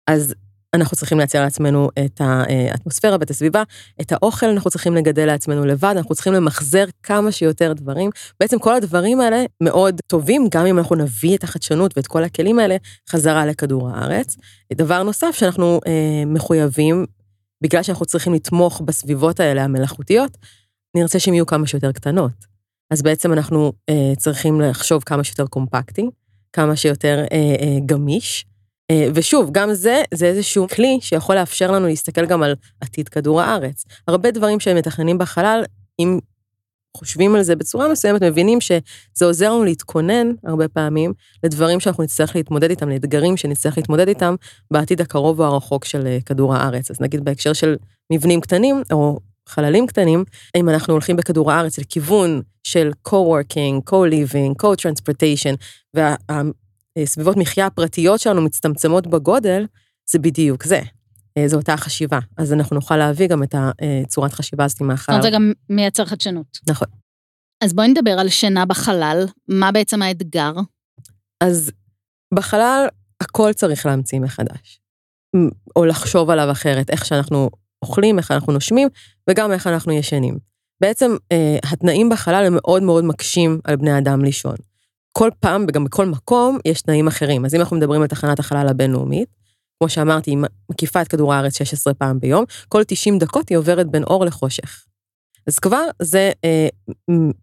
אז 0.07 0.35
אנחנו 0.75 0.97
צריכים 0.97 1.17
לייצר 1.17 1.43
לעצמנו 1.43 1.89
את 2.05 2.21
האטמוספירה 2.21 3.17
ואת 3.19 3.29
הסביבה, 3.29 3.63
את 4.01 4.11
האוכל 4.11 4.45
אנחנו 4.45 4.69
צריכים 4.71 4.95
לגדל 4.95 5.25
לעצמנו 5.25 5.65
לבד, 5.65 5.93
אנחנו 5.97 6.15
צריכים 6.15 6.33
למחזר 6.33 6.85
כמה 7.03 7.31
שיותר 7.31 7.73
דברים. 7.73 8.09
בעצם 8.39 8.59
כל 8.59 8.75
הדברים 8.75 9.21
האלה 9.21 9.43
מאוד 9.61 10.01
טובים, 10.07 10.47
גם 10.51 10.65
אם 10.65 10.79
אנחנו 10.79 10.95
נביא 10.95 11.37
את 11.37 11.43
החדשנות 11.43 11.97
ואת 11.97 12.07
כל 12.07 12.23
הכלים 12.23 12.59
האלה 12.59 12.77
חזרה 13.09 13.45
לכדור 13.45 13.89
הארץ. 13.89 14.37
דבר 14.73 15.03
נוסף 15.03 15.31
שאנחנו 15.35 15.79
אה, 15.87 16.23
מחויבים, 16.25 17.05
בגלל 17.61 17.83
שאנחנו 17.83 18.05
צריכים 18.05 18.33
לתמוך 18.33 18.81
בסביבות 18.85 19.39
האלה 19.39 19.63
המלאכותיות, 19.63 20.37
נרצה 20.97 21.19
שהן 21.19 21.33
יהיו 21.33 21.45
כמה 21.45 21.67
שיותר 21.67 21.91
קטנות. 21.91 22.55
אז 22.91 23.01
בעצם 23.01 23.33
אנחנו 23.33 23.73
אה, 23.89 24.13
צריכים 24.17 24.61
לחשוב 24.61 25.03
כמה 25.03 25.23
שיותר 25.23 25.47
קומפקטי, 25.47 26.09
כמה 26.53 26.75
שיותר 26.75 27.23
אה, 27.31 27.37
אה, 27.37 27.77
גמיש. 27.85 28.45
אה, 28.91 29.07
ושוב, 29.13 29.49
גם 29.51 29.73
זה, 29.73 30.01
זה 30.13 30.25
איזשהו 30.25 30.67
כלי 30.67 30.97
שיכול 31.01 31.35
לאפשר 31.35 31.71
לנו 31.71 31.87
להסתכל 31.87 32.25
גם 32.25 32.43
על 32.43 32.55
עתיד 32.81 33.09
כדור 33.09 33.41
הארץ. 33.41 33.85
הרבה 34.07 34.31
דברים 34.31 34.59
שהם 34.59 34.77
מתכננים 34.77 35.17
בחלל, 35.17 35.63
אם 35.99 36.19
חושבים 36.97 37.35
על 37.35 37.43
זה 37.43 37.55
בצורה 37.55 37.87
מסוימת, 37.87 38.23
מבינים 38.23 38.61
שזה 38.61 39.25
עוזר 39.25 39.51
לנו 39.53 39.63
להתכונן 39.63 40.31
הרבה 40.43 40.67
פעמים 40.67 41.13
לדברים 41.43 41.79
שאנחנו 41.79 42.03
נצטרך 42.03 42.35
להתמודד 42.35 42.69
איתם, 42.69 42.89
לאתגרים 42.89 43.37
שנצטרך 43.37 43.77
להתמודד 43.77 44.07
איתם 44.07 44.35
בעתיד 44.71 45.01
הקרוב 45.01 45.41
או 45.41 45.45
הרחוק 45.45 45.85
של 45.85 46.07
אה, 46.07 46.17
כדור 46.25 46.55
הארץ. 46.55 46.91
אז 46.91 47.01
נגיד 47.01 47.25
בהקשר 47.25 47.53
של 47.53 47.75
מבנים 48.11 48.41
קטנים, 48.41 48.81
או 48.91 49.19
חללים 49.49 49.87
קטנים, 49.87 50.23
אם 50.55 50.69
אנחנו 50.69 50.93
הולכים 50.93 51.15
בכדור 51.15 51.51
הארץ 51.51 51.79
לכיוון 51.79 52.41
של 52.63 52.91
co-working, 53.07 53.91
co-living, 53.91 54.63
co-transportation, 54.63 55.55
והסביבות 56.97 57.37
מחיה 57.37 57.65
הפרטיות 57.65 58.19
שלנו 58.19 58.41
מצטמצמות 58.41 59.07
בגודל, 59.07 59.65
זה 60.09 60.19
בדיוק 60.19 60.63
זה. 60.63 60.81
אה, 61.37 61.47
זו 61.47 61.57
אותה 61.57 61.73
החשיבה. 61.73 62.19
אז 62.37 62.53
אנחנו 62.53 62.75
נוכל 62.75 62.97
להביא 62.97 63.27
גם 63.27 63.43
את 63.43 63.55
הצורת 63.57 64.33
חשיבה 64.33 64.63
הזאת 64.63 64.77
זאת 64.77 64.87
מהחלל. 64.87 65.21
זה 65.21 65.29
גם 65.29 65.51
מייצר 65.69 66.05
חדשנות. 66.05 66.59
נכון. 66.69 66.87
אז 67.63 67.73
בואי 67.73 67.87
נדבר 67.87 68.11
על 68.19 68.29
שינה 68.29 68.65
בחלל, 68.65 69.25
מה 69.47 69.71
בעצם 69.71 70.01
האתגר? 70.01 70.53
אז 71.41 71.71
בחלל 72.33 72.87
הכל 73.21 73.53
צריך 73.53 73.85
להמציא 73.85 74.19
מחדש. 74.19 74.79
או 75.75 75.85
לחשוב 75.85 76.29
עליו 76.29 76.51
אחרת, 76.51 76.89
איך 76.89 77.05
שאנחנו 77.05 77.49
אוכלים, 77.81 78.17
איך 78.17 78.31
אנחנו 78.31 78.53
נושמים, 78.53 78.87
וגם 79.29 79.51
איך 79.51 79.67
אנחנו 79.67 79.91
ישנים. 79.91 80.37
בעצם 80.81 81.15
אה, 81.31 81.57
התנאים 81.63 82.09
בחלל 82.09 82.45
הם 82.45 82.53
מאוד 82.55 82.83
מאוד 82.83 83.03
מקשים 83.03 83.59
על 83.63 83.75
בני 83.75 83.97
אדם 83.97 84.23
לישון. 84.23 84.55
כל 85.17 85.29
פעם, 85.39 85.65
וגם 85.67 85.83
בכל 85.83 86.05
מקום, 86.05 86.57
יש 86.65 86.81
תנאים 86.81 87.07
אחרים. 87.07 87.45
אז 87.45 87.55
אם 87.55 87.59
אנחנו 87.59 87.77
מדברים 87.77 88.01
על 88.01 88.07
תחנת 88.07 88.39
החלל 88.39 88.67
הבינלאומית, 88.67 89.29
כמו 89.79 89.89
שאמרתי, 89.89 90.31
היא 90.31 90.37
מקיפה 90.71 91.01
את 91.01 91.07
כדור 91.07 91.33
הארץ 91.33 91.57
16 91.57 91.93
פעם 91.93 92.19
ביום, 92.19 92.45
כל 92.69 92.83
90 92.83 93.19
דקות 93.19 93.49
היא 93.49 93.57
עוברת 93.57 93.91
בין 93.91 94.03
אור 94.03 94.25
לחושך. 94.25 94.85
אז 95.47 95.59
כבר 95.59 95.85
זה 96.01 96.31
אה, 96.45 96.67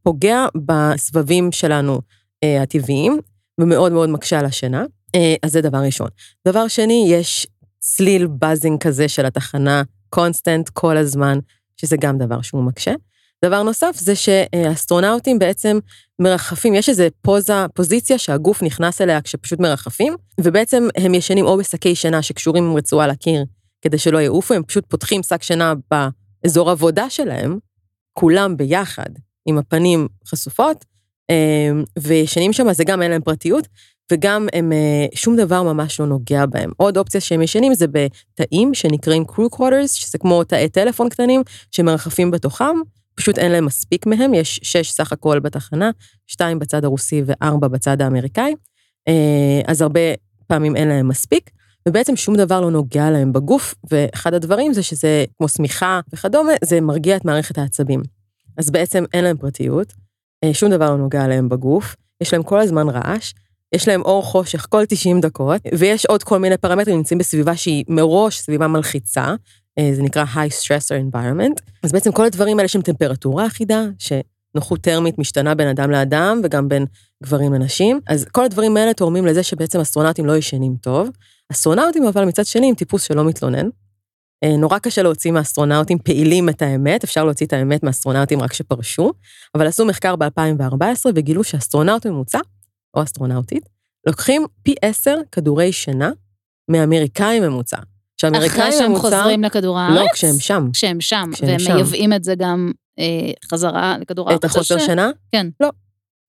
פוגע 0.02 0.47
בסבבים 0.67 1.52
שלנו 1.52 2.00
אה, 2.45 2.62
הטבעיים, 2.62 3.21
ומאוד 3.61 3.93
מאוד 3.93 4.09
מקשה 4.09 4.38
על 4.38 4.45
השינה. 4.45 4.85
אה, 5.14 5.35
אז 5.43 5.52
זה 5.52 5.61
דבר 5.61 5.79
ראשון. 5.79 6.09
דבר 6.49 6.69
שני, 6.69 7.07
יש 7.09 7.47
צליל 7.79 8.26
buzzing 8.26 8.83
כזה 8.83 9.09
של 9.09 9.26
התחנה, 9.26 9.83
constant 10.09 10.69
כל 10.69 10.97
הזמן, 10.97 11.38
שזה 11.76 11.97
גם 12.00 12.19
דבר 12.19 12.43
שהוא 12.43 12.64
מקשה. 12.64 12.93
דבר 13.45 13.63
נוסף 13.63 13.97
זה 13.99 14.15
שאסטרונאוטים 14.17 15.39
בעצם 15.39 15.79
מרחפים, 16.19 16.75
יש 16.75 16.89
איזו 16.89 17.05
פוזה, 17.23 17.67
פוזיציה 17.75 18.19
שהגוף 18.19 18.63
נכנס 18.63 19.01
אליה 19.01 19.21
כשפשוט 19.21 19.61
מרחפים, 19.61 20.17
ובעצם 20.41 20.89
הם 20.97 21.15
ישנים 21.15 21.47
או 21.47 21.57
בשקי 21.57 21.95
שינה 21.95 22.23
שקשורים 22.23 22.65
עם 22.65 22.77
רצועה 22.77 23.07
לקיר 23.07 23.45
כדי 23.83 23.99
שלא 23.99 24.19
יעופו, 24.19 24.55
הם 24.55 24.63
פשוט 24.63 24.85
פותחים 24.89 25.23
שק 25.23 25.43
שינה 25.43 25.73
באזור 25.91 26.71
עבודה 26.71 27.11
שלהם, 27.11 27.59
כולם 28.13 28.57
ביחד, 28.57 29.11
עם 29.47 29.59
הפנים 29.59 30.09
חשופות, 30.27 30.85
אה, 31.31 31.71
וישנים 31.99 32.53
שם, 32.53 32.73
זה 32.73 32.85
גם 32.85 33.03
אין 33.03 33.11
להם 33.11 33.23
פרטיות, 33.23 33.69
וגם 34.13 34.49
הם, 34.53 34.73
אה, 34.73 35.07
שום 35.15 35.37
דבר 35.37 35.63
ממש 35.63 36.01
לא 36.01 36.07
נוגע 36.07 36.47
בהם. 36.47 36.71
עוד 36.77 36.99
אופציה 36.99 37.21
שהם 37.21 37.43
ישנים 37.43 37.75
זה 37.75 37.87
בתאים 37.87 38.75
שנקראים 38.75 39.25
crew 39.29 39.57
quarters, 39.57 39.87
שזה 39.87 40.19
כמו 40.19 40.45
תאי 40.45 40.69
טלפון 40.69 41.09
קטנים 41.09 41.43
שמרחפים 41.71 42.31
בתוכם, 42.31 42.77
פשוט 43.14 43.38
אין 43.38 43.52
להם 43.52 43.66
מספיק 43.66 44.07
מהם, 44.07 44.35
יש 44.35 44.61
שש 44.62 44.90
סך 44.90 45.12
הכל 45.12 45.38
בתחנה, 45.38 45.90
שתיים 46.26 46.59
בצד 46.59 46.85
הרוסי 46.85 47.23
וארבע 47.26 47.69
בצד 47.69 48.02
האמריקאי, 48.02 48.54
אה, 49.09 49.61
אז 49.66 49.83
הרבה 49.83 50.00
פעמים 50.47 50.76
אין 50.76 50.88
להם 50.88 51.09
מספיק, 51.09 51.50
ובעצם 51.88 52.16
שום 52.16 52.37
דבר 52.37 52.61
לא 52.61 52.71
נוגע 52.71 53.11
להם 53.11 53.33
בגוף, 53.33 53.75
ואחד 53.90 54.35
הדברים 54.35 54.73
זה 54.73 54.83
שזה 54.83 55.25
כמו 55.38 55.49
שמיכה 55.49 56.00
וכדומה, 56.12 56.52
זה 56.64 56.81
מרגיע 56.81 57.16
את 57.16 57.25
מערכת 57.25 57.59
העצבים. 57.59 58.02
אז 58.57 58.71
בעצם 58.71 59.04
אין 59.14 59.25
להם 59.25 59.37
פרטיות, 59.37 59.92
אה, 60.45 60.54
שום 60.54 60.71
דבר 60.71 60.90
לא 60.90 60.97
נוגע 60.97 61.28
להם 61.28 61.49
בגוף, 61.49 61.97
יש 62.21 62.33
להם 62.33 62.42
כל 62.42 62.61
הזמן 62.61 62.88
רעש, 62.88 63.33
יש 63.75 63.88
להם 63.88 64.02
אור 64.02 64.23
חושך 64.23 64.66
כל 64.71 64.85
90 64.88 65.21
דקות, 65.21 65.61
ויש 65.78 66.07
עוד 66.07 66.23
כל 66.23 66.38
מיני 66.38 66.57
פרמטרים, 66.57 66.97
נמצאים 66.97 67.19
בסביבה 67.19 67.57
שהיא 67.57 67.85
מראש 67.88 68.38
סביבה 68.38 68.69
מלחיצה, 68.69 69.35
זה 69.93 70.02
נקרא 70.02 70.25
high 70.25 70.52
stressor 70.62 71.12
environment. 71.12 71.62
אז 71.83 71.93
בעצם 71.93 72.12
כל 72.12 72.25
הדברים 72.25 72.59
האלה 72.59 72.64
יש 72.64 72.73
שם 72.73 72.83
טמפרטורה 72.83 73.47
אחידה, 73.47 73.85
שנוחות 73.99 74.81
טרמית 74.81 75.19
משתנה 75.19 75.55
בין 75.55 75.69
אדם 75.69 75.91
לאדם 75.91 76.41
וגם 76.45 76.69
בין 76.69 76.87
גברים 77.23 77.52
לנשים. 77.52 78.00
אז 78.07 78.25
כל 78.25 78.45
הדברים 78.45 78.76
האלה 78.76 78.95
תורמים 78.95 79.26
לזה 79.26 79.43
שבעצם 79.43 79.81
אסטרונאוטים 79.81 80.26
לא 80.26 80.37
ישנים 80.37 80.76
טוב. 80.81 81.09
אסטרונאוטים 81.52 82.05
אבל 82.05 82.25
מצד 82.25 82.47
שני 82.47 82.69
הם 82.69 82.75
טיפוס 82.75 83.02
שלא 83.02 83.25
מתלונן. 83.25 83.69
אה, 84.45 84.57
נורא 84.57 84.79
קשה 84.79 85.02
להוציא 85.02 85.31
מאסטרונאוטים 85.31 85.99
פעילים 85.99 86.49
את 86.49 86.62
האמת, 86.62 87.05
אפשר 87.05 87.25
להוציא 87.25 87.47
את 87.47 87.52
האמת 87.52 87.83
מאסטרונאוטים 87.83 88.41
רק 88.41 88.52
שפרשו, 88.52 89.12
אבל 89.55 89.67
עשו 89.67 89.87
מחקר 89.87 90.17
ב-2014 90.17 91.07
וגילו 91.14 91.45
שאסטרונאוט 91.45 92.07
ממוצע, 92.07 92.38
או 92.97 93.02
אסטרונאוטית, 93.02 93.69
לוקחים 94.07 94.47
פי 94.62 94.75
עשר 94.83 95.17
כדורי 95.33 95.73
שינה 95.73 96.11
מאמריקאי 96.71 97.41
ממוצע. 97.41 97.76
שאמריקאי 98.23 98.49
אחרי 98.69 98.73
שהם. 98.73 98.97
חוזרים 98.97 99.43
לכדור 99.45 99.79
הארץ? 99.79 99.97
לא, 99.97 100.05
כשהם 100.14 100.38
שם. 100.38 100.69
כשהם 100.73 101.00
שם, 101.00 101.31
כשהם 101.33 101.49
והם 101.49 101.59
שם. 101.59 101.75
מייבאים 101.75 102.12
את 102.12 102.25
זה 102.25 102.35
גם 102.38 102.71
אה, 102.99 103.31
חזרה 103.50 103.97
לכדור 104.00 104.29
הארץ. 104.29 104.38
את 104.38 104.45
החוסר 104.45 104.79
ש- 104.79 104.83
שינה? 104.87 105.11
כן. 105.33 105.47
לא, 105.61 105.69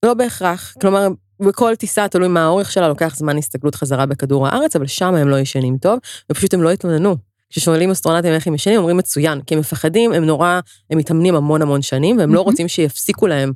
לא 0.06 0.14
בהכרח. 0.14 0.74
כלומר, 0.82 1.08
בכל 1.40 1.76
טיסה, 1.76 2.08
תלוי 2.08 2.28
מה 2.28 2.44
האורך 2.44 2.72
שלה, 2.72 2.88
לוקח 2.88 3.16
זמן 3.18 3.38
הסתגלות 3.38 3.76
חזרה 3.76 4.06
בכדור 4.06 4.48
הארץ, 4.48 4.76
אבל 4.76 4.88
שם 4.88 5.16
הם 5.16 5.30
לא 5.30 5.40
ישנים 5.40 5.78
טוב, 5.78 6.00
ופשוט 6.32 6.54
הם 6.54 6.64
לא 6.64 6.72
התלוננו. 6.72 7.16
כששואלים 7.50 7.92
אסטרונטים 7.92 8.34
איך 8.34 8.48
הם 8.48 8.56
ישנים, 8.56 8.78
אומרים 8.78 8.98
מצוין, 8.98 9.42
כי 9.42 9.54
הם 9.54 9.60
מפחדים, 9.60 10.14
הם 10.14 10.26
נורא, 10.26 10.60
הם 10.90 10.98
מתאמנים 10.98 11.36
המון 11.36 11.62
המון 11.62 11.82
שנים, 11.82 12.18
והם 12.18 12.30
לא 12.30 12.36
מהמם. 12.36 12.46
רוצים 12.50 12.68
שיפסיקו 12.68 13.28
להם 13.28 13.52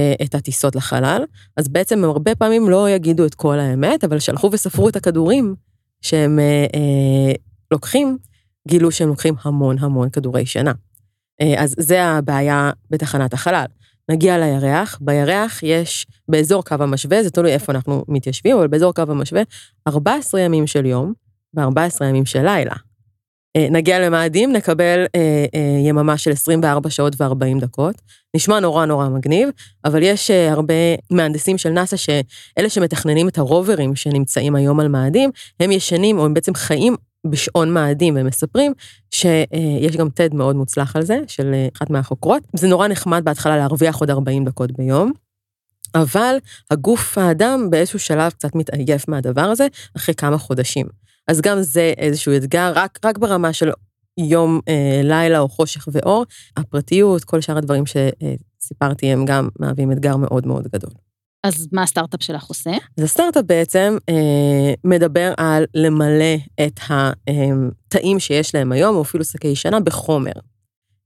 אה, 0.00 0.14
את 0.24 0.34
הטיסות 0.34 0.76
לחלל, 0.76 1.24
אז 1.56 1.68
בעצם 1.68 1.98
הם 2.04 2.10
הרבה 2.10 2.34
פעמים 2.34 2.70
לא 2.70 2.90
יגידו 2.90 3.26
את 3.26 3.34
כל 3.34 3.58
האמת, 3.58 4.04
אבל 4.04 4.18
שהלכו 4.18 4.50
וספרו 4.52 4.88
את 4.88 4.96
הכדורים 4.96 5.54
שהם 6.02 6.38
אה, 6.38 6.66
אה, 6.74 7.32
לוקחים, 7.72 8.18
גילו 8.68 8.90
שהם 8.90 9.08
לוקחים 9.08 9.34
המון 9.42 9.78
המון 9.78 10.10
כדורי 10.10 10.46
שינה. 10.46 10.72
אה, 11.40 11.62
אז 11.62 11.74
זה 11.78 12.04
הבעיה 12.04 12.70
בתחנת 12.90 13.34
החלל. 13.34 13.64
נגיע 14.10 14.38
לירח, 14.38 14.98
בירח 15.00 15.62
יש, 15.62 16.06
באזור 16.28 16.64
קו 16.64 16.74
המשווה, 16.80 17.22
זה 17.22 17.30
תלוי 17.30 17.52
איפה 17.52 17.72
אנחנו 17.72 18.04
מתיישבים, 18.08 18.56
אבל 18.56 18.66
באזור 18.66 18.94
קו 18.94 19.02
המשווה, 19.08 19.42
14 19.88 20.40
ימים 20.40 20.66
של 20.66 20.86
יום 20.86 21.12
ו-14 21.56 22.04
ימים 22.04 22.26
של 22.26 22.42
לילה. 22.42 22.74
אה, 23.56 23.66
נגיע 23.70 24.00
למאדים, 24.00 24.52
נקבל 24.52 25.06
אה, 25.14 25.44
אה, 25.54 25.88
יממה 25.88 26.18
של 26.18 26.30
24 26.30 26.90
שעות 26.90 27.20
ו-40 27.20 27.60
דקות. 27.60 27.94
נשמע 28.36 28.60
נורא 28.60 28.86
נורא 28.86 29.08
מגניב, 29.08 29.48
אבל 29.84 30.02
יש 30.02 30.30
אה, 30.30 30.52
הרבה 30.52 30.74
מהנדסים 31.10 31.58
של 31.58 31.70
נאס"א, 31.70 31.96
שאלה 31.96 32.68
שמתכננים 32.68 33.28
את 33.28 33.38
הרוברים 33.38 33.96
שנמצאים 33.96 34.54
היום 34.54 34.80
על 34.80 34.88
מאדים, 34.88 35.30
הם 35.60 35.72
ישנים, 35.72 36.18
או 36.18 36.24
הם 36.24 36.34
בעצם 36.34 36.54
חיים 36.54 36.96
בשעון 37.26 37.74
מאדים, 37.74 38.14
והם 38.14 38.26
מספרים 38.26 38.72
שיש 39.10 39.96
גם 39.96 40.06
TED 40.06 40.34
מאוד 40.34 40.56
מוצלח 40.56 40.96
על 40.96 41.02
זה, 41.02 41.18
של 41.26 41.54
אחת 41.76 41.90
מהחוקרות. 41.90 42.42
זה 42.56 42.68
נורא 42.68 42.88
נחמד 42.88 43.24
בהתחלה 43.24 43.56
להרוויח 43.56 43.96
עוד 43.96 44.10
40 44.10 44.44
דקות 44.44 44.72
ביום, 44.72 45.12
אבל 45.94 46.36
הגוף 46.70 47.18
האדם 47.18 47.70
באיזשהו 47.70 47.98
שלב 47.98 48.32
קצת 48.32 48.54
מתעייף 48.54 49.08
מהדבר 49.08 49.40
הזה, 49.40 49.66
אחרי 49.96 50.14
כמה 50.14 50.38
חודשים. 50.38 50.86
אז 51.28 51.40
גם 51.40 51.62
זה 51.62 51.92
איזשהו 51.98 52.36
אתגר, 52.36 52.72
רק, 52.74 52.98
רק 53.04 53.18
ברמה 53.18 53.52
של 53.52 53.70
יום, 54.18 54.60
אה, 54.68 55.00
לילה 55.04 55.38
או 55.38 55.48
חושך 55.48 55.88
ואור, 55.92 56.24
הפרטיות, 56.56 57.24
כל 57.24 57.40
שאר 57.40 57.58
הדברים 57.58 57.84
שסיפרתי, 57.86 59.06
הם 59.06 59.24
גם 59.24 59.48
מהווים 59.58 59.92
אתגר 59.92 60.16
מאוד 60.16 60.46
מאוד 60.46 60.68
גדול. 60.68 60.90
אז 61.44 61.68
מה 61.72 61.82
הסטארט-אפ 61.82 62.22
שלך 62.22 62.44
עושה? 62.44 62.70
אז 62.98 63.04
הסטארט-אפ 63.04 63.44
בעצם 63.44 63.96
אה, 64.08 64.74
מדבר 64.84 65.32
על 65.36 65.64
למלא 65.74 66.34
את 66.66 66.80
התאים 66.88 68.20
שיש 68.20 68.54
להם 68.54 68.72
היום, 68.72 68.96
או 68.96 69.02
אפילו 69.02 69.24
שקי 69.24 69.56
שינה, 69.56 69.80
בחומר. 69.80 70.32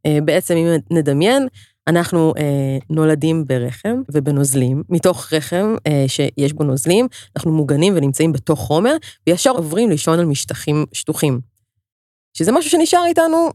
אה, 0.06 0.18
בעצם 0.24 0.54
אם 0.56 0.66
נדמיין, 0.90 1.48
אנחנו 1.88 2.32
אה, 2.38 2.78
נולדים 2.90 3.44
ברחם 3.46 4.02
ובנוזלים, 4.12 4.82
מתוך 4.88 5.32
רחם 5.32 5.74
אה, 5.86 6.04
שיש 6.06 6.52
בו 6.52 6.64
נוזלים, 6.64 7.06
אנחנו 7.36 7.52
מוגנים 7.52 7.92
ונמצאים 7.96 8.32
בתוך 8.32 8.60
חומר, 8.60 8.96
וישר 9.26 9.50
עוברים 9.50 9.90
לישון 9.90 10.18
על 10.18 10.26
משטחים 10.26 10.84
שטוחים. 10.92 11.40
שזה 12.36 12.52
משהו 12.52 12.70
שנשאר 12.70 13.04
איתנו 13.06 13.50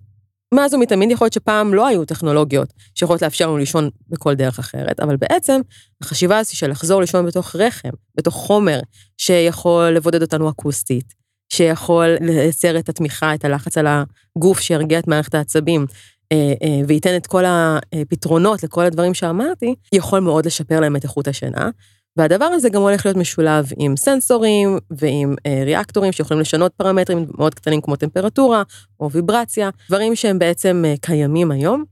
מאז 0.53 0.73
ומתמיד, 0.73 1.11
יכול 1.11 1.25
להיות 1.25 1.33
שפעם 1.33 1.73
לא 1.73 1.87
היו 1.87 2.05
טכנולוגיות 2.05 2.73
שיכולות 2.95 3.21
לאפשר 3.21 3.47
לנו 3.47 3.57
לישון 3.57 3.89
בכל 4.09 4.33
דרך 4.33 4.59
אחרת, 4.59 4.99
אבל 4.99 5.17
בעצם 5.17 5.61
החשיבה 6.01 6.37
הזו 6.37 6.57
של 6.57 6.69
לחזור 6.69 7.01
לישון 7.01 7.25
בתוך 7.25 7.55
רחם, 7.55 7.89
בתוך 8.17 8.33
חומר 8.33 8.79
שיכול 9.17 9.89
לבודד 9.89 10.21
אותנו 10.21 10.49
אקוסטית, 10.49 11.13
שיכול 11.53 12.15
לייצר 12.21 12.79
את 12.79 12.89
התמיכה, 12.89 13.33
את 13.33 13.45
הלחץ 13.45 13.77
על 13.77 13.87
הגוף, 13.87 14.59
שירגיע 14.59 14.99
את 14.99 15.07
מערכת 15.07 15.35
העצבים, 15.35 15.85
אה, 16.31 16.53
אה, 16.63 16.81
וייתן 16.87 17.15
את 17.15 17.27
כל 17.27 17.43
הפתרונות 17.47 18.63
לכל 18.63 18.85
הדברים 18.85 19.13
שאמרתי, 19.13 19.75
יכול 19.93 20.19
מאוד 20.19 20.45
לשפר 20.45 20.79
להם 20.79 20.95
את 20.95 21.03
איכות 21.03 21.27
השינה. 21.27 21.69
והדבר 22.19 22.45
הזה 22.45 22.69
גם 22.69 22.81
הולך 22.81 23.05
להיות 23.05 23.17
משולב 23.17 23.69
עם 23.77 23.97
סנסורים 23.97 24.77
ועם 24.91 25.35
אה, 25.45 25.61
ריאקטורים 25.65 26.11
שיכולים 26.11 26.41
לשנות 26.41 26.73
פרמטרים 26.73 27.25
מאוד 27.37 27.53
קטנים 27.53 27.81
כמו 27.81 27.95
טמפרטורה 27.95 28.63
או 28.99 29.11
ויברציה, 29.11 29.69
דברים 29.87 30.15
שהם 30.15 30.39
בעצם 30.39 30.83
אה, 30.87 30.93
קיימים 31.01 31.51
היום. 31.51 31.83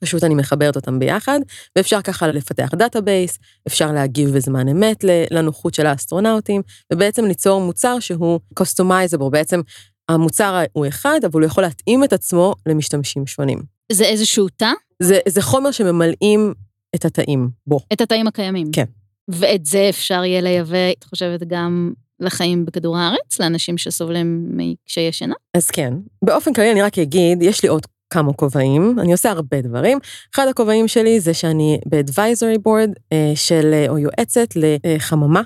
פשוט 0.00 0.24
אני 0.24 0.34
מחברת 0.34 0.76
אותם 0.76 0.98
ביחד, 0.98 1.40
ואפשר 1.76 2.02
ככה 2.02 2.28
לפתח 2.28 2.68
database, 2.74 3.38
אפשר 3.68 3.92
להגיב 3.92 4.30
בזמן 4.30 4.68
אמת 4.68 5.04
לנוחות 5.30 5.74
של 5.74 5.86
האסטרונאוטים, 5.86 6.62
ובעצם 6.92 7.24
ליצור 7.24 7.60
מוצר 7.60 8.00
שהוא 8.00 8.40
customizable, 8.54 9.30
בעצם 9.30 9.60
המוצר 10.08 10.62
הוא 10.72 10.86
אחד, 10.86 11.20
אבל 11.24 11.40
הוא 11.40 11.46
יכול 11.46 11.64
להתאים 11.64 12.04
את 12.04 12.12
עצמו 12.12 12.54
למשתמשים 12.66 13.26
שונים. 13.26 13.62
זה 13.92 14.04
איזשהו 14.04 14.48
תא? 14.48 14.72
זה, 15.02 15.18
זה 15.28 15.42
חומר 15.42 15.70
שממלאים 15.70 16.54
את 16.94 17.04
התאים 17.04 17.48
בו. 17.66 17.80
את 17.92 18.00
התאים 18.00 18.26
הקיימים? 18.26 18.70
כן. 18.72 18.84
ואת 19.28 19.66
זה 19.66 19.88
אפשר 19.88 20.24
יהיה 20.24 20.40
לייבא, 20.40 20.90
את 20.98 21.04
חושבת, 21.04 21.42
גם 21.46 21.92
לחיים 22.20 22.64
בכדור 22.64 22.98
הארץ, 22.98 23.40
לאנשים 23.40 23.78
שסובלים 23.78 24.48
מקשיי 24.50 25.12
שינה? 25.12 25.34
אז 25.54 25.70
כן. 25.70 25.94
באופן 26.24 26.52
כללי 26.52 26.72
אני 26.72 26.82
רק 26.82 26.98
אגיד, 26.98 27.42
יש 27.42 27.62
לי 27.62 27.68
עוד 27.68 27.86
כמה 28.10 28.32
כובעים, 28.32 28.96
אני 29.00 29.12
עושה 29.12 29.30
הרבה 29.30 29.60
דברים. 29.60 29.98
אחד 30.34 30.46
הכובעים 30.50 30.88
שלי 30.88 31.20
זה 31.20 31.34
שאני 31.34 31.78
ב-advisory 31.86 32.58
board 32.66 32.92
אה, 33.12 33.32
של, 33.34 33.84
או 33.88 33.98
יועצת 33.98 34.48
לחממה 34.56 35.42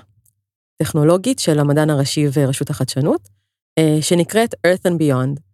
טכנולוגית 0.77 1.39
של 1.39 1.59
המדען 1.59 1.89
הראשי 1.89 2.25
ורשות 2.33 2.69
החדשנות, 2.69 3.29
אה, 3.79 3.97
שנקראת 4.01 4.53
Earth 4.53 4.91
and 4.91 4.95
Beyond, 4.95 5.39
אה, 5.39 5.50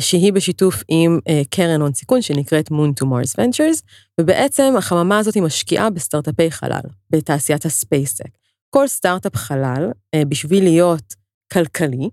שהיא 0.00 0.32
בשיתוף 0.32 0.82
עם 0.88 1.18
קרן 1.50 1.80
הון 1.80 1.94
סיכון 1.94 2.22
שנקראת 2.22 2.68
Moon 2.68 3.02
to 3.02 3.06
Mars 3.06 3.40
Ventures, 3.40 3.82
ובעצם 4.20 4.74
החממה 4.78 5.18
הזאת 5.18 5.34
היא 5.34 5.42
משקיעה 5.42 5.90
בסטארט-אפי 5.90 6.50
חלל, 6.50 6.80
בתעשיית 7.10 7.64
הספייסק. 7.64 8.28
כל 8.70 8.88
סטארט-אפ 8.88 9.36
חלל, 9.36 9.90
בשביל 10.28 10.64
להיות 10.64 11.14
כלכלי, 11.52 12.08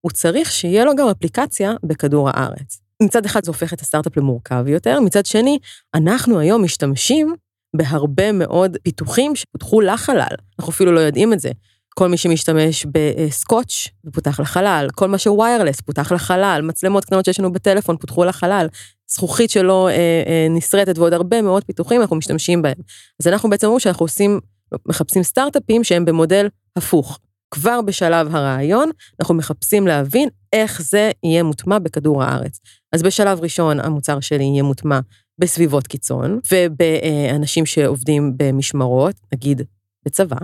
הוא 0.00 0.12
צריך 0.12 0.52
שיהיה 0.52 0.84
לו 0.84 0.96
גם 0.96 1.08
אפליקציה 1.08 1.72
בכדור 1.82 2.28
הארץ. 2.28 2.80
מצד 3.02 3.24
אחד 3.24 3.44
זה 3.44 3.50
הופך 3.50 3.72
את 3.72 3.80
הסטארט-אפ 3.80 4.16
למורכב 4.16 4.64
יותר, 4.68 5.00
מצד 5.00 5.26
שני, 5.26 5.58
אנחנו 5.94 6.38
היום 6.38 6.64
משתמשים 6.64 7.34
בהרבה 7.76 8.32
מאוד 8.32 8.76
פיתוחים 8.82 9.36
שפותחו 9.36 9.80
לחלל, 9.80 10.34
אנחנו 10.58 10.72
אפילו 10.72 10.92
לא 10.92 11.00
יודעים 11.00 11.32
את 11.32 11.40
זה. 11.40 11.50
כל 11.94 12.08
מי 12.08 12.16
שמשתמש 12.16 12.86
בסקוץ' 12.86 13.88
ופותח 14.04 14.40
לחלל, 14.40 14.88
כל 14.94 15.08
מה 15.08 15.18
שוויירלס 15.18 15.80
פותח 15.80 16.12
לחלל, 16.12 16.60
מצלמות 16.64 17.04
קטנות 17.04 17.24
שיש 17.24 17.40
לנו 17.40 17.52
בטלפון 17.52 17.96
פותחו 17.96 18.24
לחלל, 18.24 18.66
זכוכית 19.08 19.50
שלא 19.50 19.88
אה, 19.88 19.94
אה, 20.26 20.46
נסרטת 20.50 20.98
ועוד 20.98 21.12
הרבה 21.12 21.42
מאוד 21.42 21.64
פיתוחים 21.64 22.00
אנחנו 22.00 22.16
משתמשים 22.16 22.62
בהם. 22.62 22.76
אז 23.20 23.28
אנחנו 23.28 23.50
בעצם 23.50 23.66
אומרים 23.66 23.80
שאנחנו 23.80 24.04
עושים, 24.04 24.40
מחפשים 24.86 25.22
סטארט-אפים 25.22 25.84
שהם 25.84 26.04
במודל 26.04 26.48
הפוך. 26.76 27.18
כבר 27.50 27.80
בשלב 27.80 28.36
הרעיון, 28.36 28.90
אנחנו 29.20 29.34
מחפשים 29.34 29.86
להבין 29.86 30.28
איך 30.52 30.82
זה 30.82 31.10
יהיה 31.24 31.42
מוטמע 31.42 31.78
בכדור 31.78 32.22
הארץ. 32.22 32.60
אז 32.92 33.02
בשלב 33.02 33.40
ראשון, 33.40 33.80
המוצר 33.80 34.20
שלי 34.20 34.44
יהיה 34.44 34.62
מוטמע 34.62 35.00
בסביבות 35.38 35.86
קיצון, 35.86 36.40
ובאנשים 36.52 37.66
שעובדים 37.66 38.32
במשמרות, 38.36 39.14
נגיד 39.34 39.62
בצבא, 40.06 40.36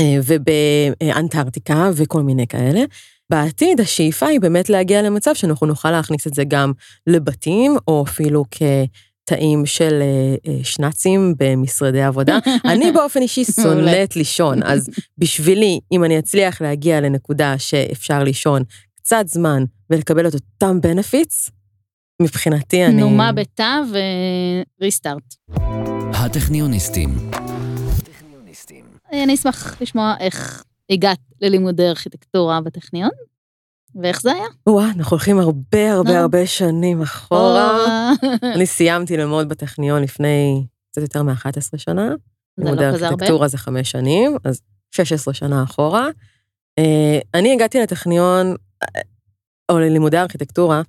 ובאנטארקטיקה 0.00 1.90
וכל 1.94 2.22
מיני 2.22 2.46
כאלה. 2.46 2.80
בעתיד 3.30 3.80
השאיפה 3.80 4.26
היא 4.26 4.40
באמת 4.40 4.70
להגיע 4.70 5.02
למצב 5.02 5.34
שאנחנו 5.34 5.66
נוכל 5.66 5.90
להכניס 5.90 6.26
את 6.26 6.34
זה 6.34 6.44
גם 6.44 6.72
לבתים, 7.06 7.76
או 7.88 8.04
אפילו 8.08 8.44
כ... 8.50 8.62
תאים 9.24 9.66
של 9.66 10.02
אה, 10.02 10.52
אה, 10.52 10.64
שנאצים 10.64 11.34
במשרדי 11.38 12.02
עבודה. 12.02 12.38
אני 12.72 12.92
באופן 12.92 13.22
אישי 13.22 13.44
שונאת 13.44 14.16
לישון, 14.16 14.62
אז 14.62 14.88
בשבילי, 15.18 15.80
אם 15.92 16.04
אני 16.04 16.18
אצליח 16.18 16.60
להגיע 16.60 17.00
לנקודה 17.00 17.58
שאפשר 17.58 18.22
לישון 18.22 18.62
קצת 18.94 19.24
זמן 19.26 19.64
ולקבל 19.90 20.28
את 20.28 20.34
אותם 20.34 20.80
בנפיץ, 20.80 21.50
מבחינתי 22.22 22.84
אני... 22.86 22.94
נו, 22.94 23.10
מה 23.10 23.32
בתא 23.32 23.80
וריסטארט. 24.80 25.34
הטכניוניסטים. 26.14 27.30
אני 29.12 29.34
אשמח 29.34 29.82
לשמוע 29.82 30.14
איך 30.20 30.64
הגעת 30.90 31.18
ללימודי 31.40 31.88
ארכיטקטורה 31.88 32.60
בטכניון, 32.60 33.10
ואיך 34.02 34.20
זה 34.22 34.32
היה? 34.32 34.44
וואה, 34.68 34.90
אנחנו 34.90 35.10
הולכים 35.10 35.38
הרבה 35.38 35.92
הרבה 35.92 36.20
הרבה 36.20 36.46
שנים 36.46 37.02
אחורה. 37.02 38.12
אני 38.54 38.66
סיימתי 38.66 39.16
ללמוד 39.16 39.48
בטכניון 39.48 40.02
לפני 40.02 40.66
קצת 40.90 41.02
יותר 41.02 41.22
מ-11 41.22 41.76
שנה. 41.76 42.14
זה 42.56 42.72
לא. 42.72 42.82
ארכיטקטורה 42.82 43.48
זה 43.48 43.58
חמש 43.58 43.90
שנים, 43.90 44.36
אז 44.44 44.60
16 44.90 45.34
שנה 45.34 45.62
אחורה. 45.62 46.08
אה, 46.78 47.18
אני 47.34 47.52
הגעתי 47.52 47.80
לטכניון, 47.80 48.56
או 49.70 49.78
ללימודי 49.78 50.18
ארכיטקטורה, 50.18 50.82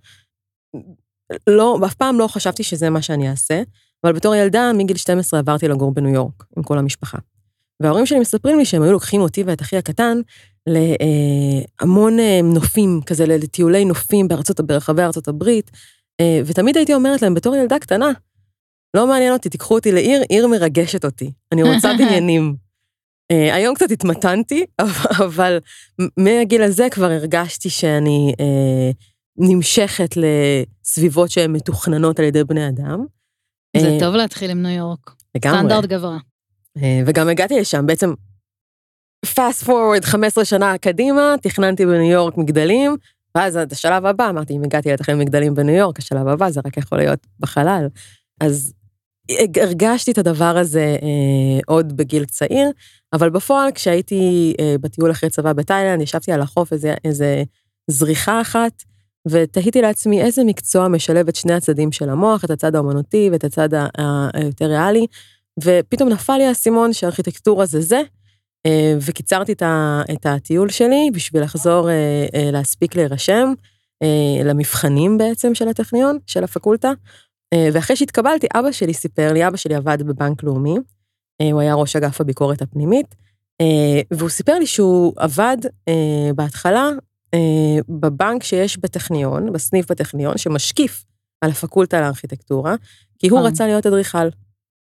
לא, 1.47 1.77
אף 1.86 1.93
פעם 1.93 2.19
לא 2.19 2.27
חשבתי 2.27 2.63
שזה 2.63 2.89
מה 2.89 3.01
שאני 3.01 3.29
אעשה, 3.29 3.62
אבל 4.03 4.13
בתור 4.13 4.36
ילדה, 4.36 4.71
מגיל 4.77 4.97
12 4.97 5.39
עברתי 5.39 5.67
לגור 5.67 5.93
בניו 5.93 6.13
יורק 6.13 6.43
עם 6.57 6.63
כל 6.63 6.77
המשפחה. 6.77 7.17
וההורים 7.79 8.05
שלי 8.05 8.19
מספרים 8.19 8.57
לי 8.57 8.65
שהם 8.65 8.81
היו 8.81 8.91
לוקחים 8.91 9.21
אותי 9.21 9.43
ואת 9.43 9.62
אחי 9.62 9.77
הקטן 9.77 10.17
להמון 10.67 12.19
אה, 12.19 12.39
נופים, 12.43 13.01
כזה 13.05 13.25
לטיולי 13.25 13.86
נופים 13.86 14.27
בארצות, 14.27 14.62
ברחבי 14.62 15.01
ארצות 15.01 15.27
הברית, 15.27 15.71
אה, 16.21 16.41
ותמיד 16.45 16.77
הייתי 16.77 16.93
אומרת 16.93 17.21
להם, 17.21 17.33
בתור 17.33 17.55
ילדה 17.55 17.79
קטנה, 17.79 18.12
לא 18.95 19.07
מעניין 19.07 19.33
אותי, 19.33 19.49
תיקחו 19.49 19.75
אותי 19.75 19.91
לעיר, 19.91 20.21
עיר 20.29 20.47
מרגשת 20.47 21.05
אותי, 21.05 21.31
אני 21.51 21.63
רוצה 21.63 21.93
בניינים. 21.99 22.55
אה, 23.31 23.55
היום 23.55 23.75
קצת 23.75 23.91
התמתנתי, 23.91 24.65
אבל 25.25 25.59
מהגיל 26.17 26.63
הזה 26.63 26.88
כבר 26.91 27.12
הרגשתי 27.12 27.69
שאני 27.69 28.33
נמשכת 29.38 30.15
לסביבות 30.17 31.31
שהן 31.31 31.51
מתוכננות 31.51 32.19
על 32.19 32.25
ידי 32.25 32.43
בני 32.43 32.67
אדם. 32.67 33.05
זה 33.77 33.97
טוב 33.99 34.15
להתחיל 34.15 34.51
עם 34.51 34.62
ניו 34.62 34.71
יורק. 34.71 35.12
לגמרי. 35.36 35.59
סטנדרט 35.59 35.86
גבוה. 35.86 36.17
וגם 37.05 37.29
הגעתי 37.29 37.59
לשם, 37.59 37.86
בעצם 37.86 38.13
fast 39.25 39.65
forward 39.65 40.05
15 40.05 40.45
שנה 40.45 40.77
קדימה, 40.77 41.36
תכננתי 41.41 41.86
בניו 41.86 42.12
יורק 42.12 42.38
מגדלים, 42.38 42.95
ואז 43.36 43.57
עד 43.57 43.71
השלב 43.71 44.05
הבא, 44.05 44.29
אמרתי, 44.29 44.53
אם 44.53 44.63
הגעתי 44.63 44.91
לתכנן 44.91 45.19
מגדלים 45.19 45.55
בניו 45.55 45.75
יורק, 45.75 45.99
השלב 45.99 46.27
הבא 46.27 46.49
זה 46.49 46.62
רק 46.65 46.77
יכול 46.77 46.97
להיות 46.97 47.27
בחלל. 47.39 47.88
אז 48.41 48.73
הרגשתי 49.62 50.12
את 50.12 50.17
הדבר 50.17 50.57
הזה 50.57 50.97
אה, 51.01 51.59
עוד 51.65 51.97
בגיל 51.97 52.25
צעיר, 52.25 52.71
אבל 53.13 53.29
בפועל, 53.29 53.71
כשהייתי 53.71 54.53
אה, 54.59 54.75
בטיול 54.81 55.12
אחרי 55.12 55.29
צבא 55.29 55.53
בתאילנד, 55.53 56.01
ישבתי 56.01 56.31
על 56.31 56.41
החוף 56.41 56.73
איזה, 56.73 56.95
איזה 57.05 57.43
זריחה 57.88 58.41
אחת, 58.41 58.83
ותהיתי 59.27 59.81
לעצמי 59.81 60.21
איזה 60.21 60.43
מקצוע 60.43 60.88
משלב 60.88 61.27
את 61.27 61.36
שני 61.36 61.53
הצדדים 61.53 61.91
של 61.91 62.09
המוח, 62.09 62.45
את 62.45 62.51
הצד 62.51 62.75
האומנותי 62.75 63.29
ואת 63.31 63.43
הצד 63.43 63.69
היותר 64.33 64.65
ריאלי, 64.65 65.07
ופתאום 65.63 66.09
נפל 66.09 66.37
לי 66.37 66.45
האסימון 66.45 66.93
שארכיטקטורה 66.93 67.65
זה 67.65 67.81
זה, 67.81 68.01
אה, 68.65 68.95
וקיצרתי 69.05 69.53
את 70.11 70.25
הטיול 70.25 70.69
שלי 70.69 71.09
בשביל 71.13 71.43
לחזור 71.43 71.89
אה, 71.89 72.25
אה, 72.35 72.51
להספיק 72.51 72.95
להירשם 72.95 73.53
למבחנים 74.43 75.17
בעצם 75.17 75.55
של 75.55 75.67
הטכניון, 75.67 76.17
של 76.27 76.43
הפקולטה. 76.43 76.91
ואחרי 77.73 77.95
שהתקבלתי, 77.95 78.47
אבא 78.55 78.71
שלי 78.71 78.93
סיפר 78.93 79.33
לי, 79.33 79.47
אבא 79.47 79.57
שלי 79.57 79.75
עבד 79.75 79.97
בבנק 80.01 80.43
לאומי, 80.43 80.75
הוא 81.51 81.61
היה 81.61 81.73
ראש 81.73 81.95
אגף 81.95 82.21
הביקורת 82.21 82.61
הפנימית, 82.61 83.15
והוא 84.11 84.29
סיפר 84.29 84.59
לי 84.59 84.65
שהוא 84.65 85.13
עבד 85.15 85.57
בהתחלה 86.35 86.89
בבנק 87.89 88.43
שיש 88.43 88.77
בטכניון, 88.77 89.53
בסניף 89.53 89.91
בטכניון, 89.91 90.37
שמשקיף 90.37 91.05
על 91.41 91.51
הפקולטה 91.51 92.01
לארכיטקטורה, 92.01 92.75
כי 93.19 93.27
הוא 93.27 93.39
רצה 93.39 93.65
להיות 93.65 93.85
אדריכל. 93.85 94.27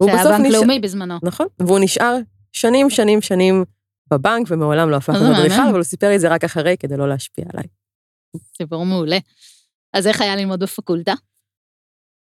שהיה 0.06 0.24
בנק 0.24 0.40
נשאר... 0.40 0.58
לאומי 0.58 0.80
בזמנו. 0.80 1.18
נכון, 1.22 1.46
והוא 1.58 1.78
נשאר 1.82 2.16
שנים, 2.52 2.90
שנים, 2.90 3.22
שנים 3.22 3.64
בבנק, 4.10 4.46
ומעולם 4.50 4.90
לא 4.90 4.96
הפך 4.96 5.14
לאדריכל, 5.14 5.62
אבל 5.68 5.74
הוא 5.74 5.82
סיפר 5.82 6.08
לי 6.08 6.16
את 6.16 6.20
זה 6.20 6.28
רק 6.28 6.44
אחרי, 6.44 6.76
כדי 6.78 6.96
לא 6.96 7.08
להשפיע 7.08 7.44
עליי. 7.52 7.66
סיפור 8.56 8.86
מעולה. 8.86 9.18
אז 9.92 10.06
איך 10.06 10.20
היה 10.20 10.36
ללמוד 10.36 10.60
בפקולטה? 10.60 11.14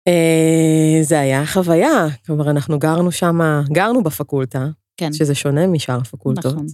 אה, 0.08 1.04
זה 1.04 1.20
היה 1.20 1.46
חוויה, 1.46 2.08
כלומר, 2.26 2.50
אנחנו 2.50 2.80
גרנו 2.80 3.12
שם, 3.12 3.40
גרנו 3.72 4.04
בפקולטה, 4.04 4.68
כן. 4.98 5.14
שזה 5.14 5.36
שונה 5.36 5.68
משאר 5.68 5.98
הפקולטות. 5.98 6.54
נכון. 6.54 6.66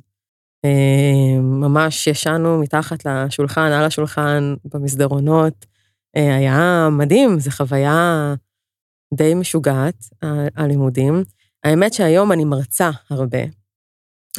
אה, 0.66 1.42
ממש 1.42 2.08
ישנו 2.08 2.60
מתחת 2.60 3.06
לשולחן, 3.06 3.72
על 3.72 3.84
השולחן, 3.84 4.56
במסדרונות. 4.74 5.66
אה, 6.16 6.36
היה 6.36 6.90
מדהים, 6.92 7.40
זו 7.40 7.52
חוויה 7.52 8.34
די 9.14 9.34
משוגעת, 9.34 10.10
הלימודים. 10.56 11.24
האמת 11.64 11.94
שהיום 11.94 12.32
אני 12.32 12.46
מרצה 12.46 12.90
הרבה. 13.10 13.44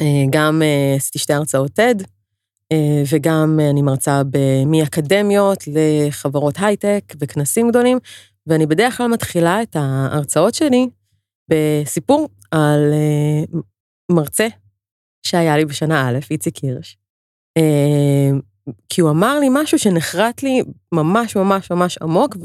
אה, 0.01 0.25
גם 0.29 0.61
אה, 0.61 0.93
עשיתי 0.95 1.19
שתי 1.19 1.33
הרצאות 1.33 1.79
TED, 1.79 2.03
אה, 2.71 3.03
וגם 3.13 3.59
אני 3.71 3.81
מרצה 3.81 4.21
מאקדמיות 4.65 5.63
לחברות 5.67 6.55
הייטק 6.57 7.03
וכנסים 7.19 7.69
גדולים, 7.69 7.97
ואני 8.47 8.65
בדרך 8.65 8.97
כלל 8.97 9.07
מתחילה 9.07 9.61
את 9.61 9.75
ההרצאות 9.75 10.53
שלי 10.53 10.89
בסיפור 11.49 12.29
על 12.51 12.93
מרצה 14.11 14.47
שהיה 15.23 15.57
לי 15.57 15.65
בשנה 15.65 16.09
א', 16.09 16.19
איציק 16.31 16.57
הירש. 16.57 16.97
כי 18.89 19.01
הוא 19.01 19.09
אמר 19.09 19.39
לי 19.39 19.47
משהו 19.51 19.79
שנחרט 19.79 20.43
לי 20.43 20.61
ממש 20.91 21.35
ממש 21.35 21.71
ממש 21.71 21.97
עמוק, 21.97 22.35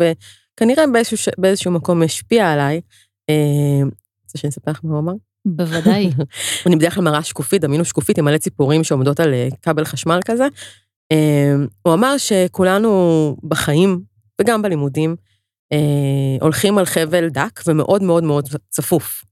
וכנראה 0.54 0.84
באיזשהו, 0.92 1.16
ש- 1.16 1.28
באיזשהו 1.38 1.70
מקום 1.70 2.02
השפיע 2.02 2.52
עליי. 2.52 2.80
אה, 3.30 3.82
רוצה 4.24 4.38
שאני 4.38 4.50
אספר 4.50 4.70
לך 4.70 4.80
מה 4.84 4.90
הוא 4.90 4.98
אמר? 4.98 5.12
בוודאי. 5.44 6.10
אני 6.66 6.76
בדרך 6.76 6.94
כלל 6.94 7.04
מראה 7.04 7.22
שקופית, 7.22 7.62
דמיינו 7.62 7.84
שקופית 7.84 8.18
עם 8.18 8.24
מלא 8.24 8.38
ציפורים 8.38 8.84
שעומדות 8.84 9.20
על 9.20 9.34
אה, 9.34 9.48
כבל 9.62 9.84
חשמל 9.84 10.20
כזה. 10.24 10.44
אה, 11.12 11.54
הוא 11.82 11.94
אמר 11.94 12.18
שכולנו 12.18 13.36
בחיים, 13.42 14.00
וגם 14.40 14.62
בלימודים, 14.62 15.16
אה, 15.72 16.36
הולכים 16.40 16.78
על 16.78 16.84
חבל 16.84 17.28
דק 17.28 17.60
ומאוד 17.66 18.02
מאוד 18.02 18.24
מאוד 18.24 18.48
צפוף. 18.70 19.24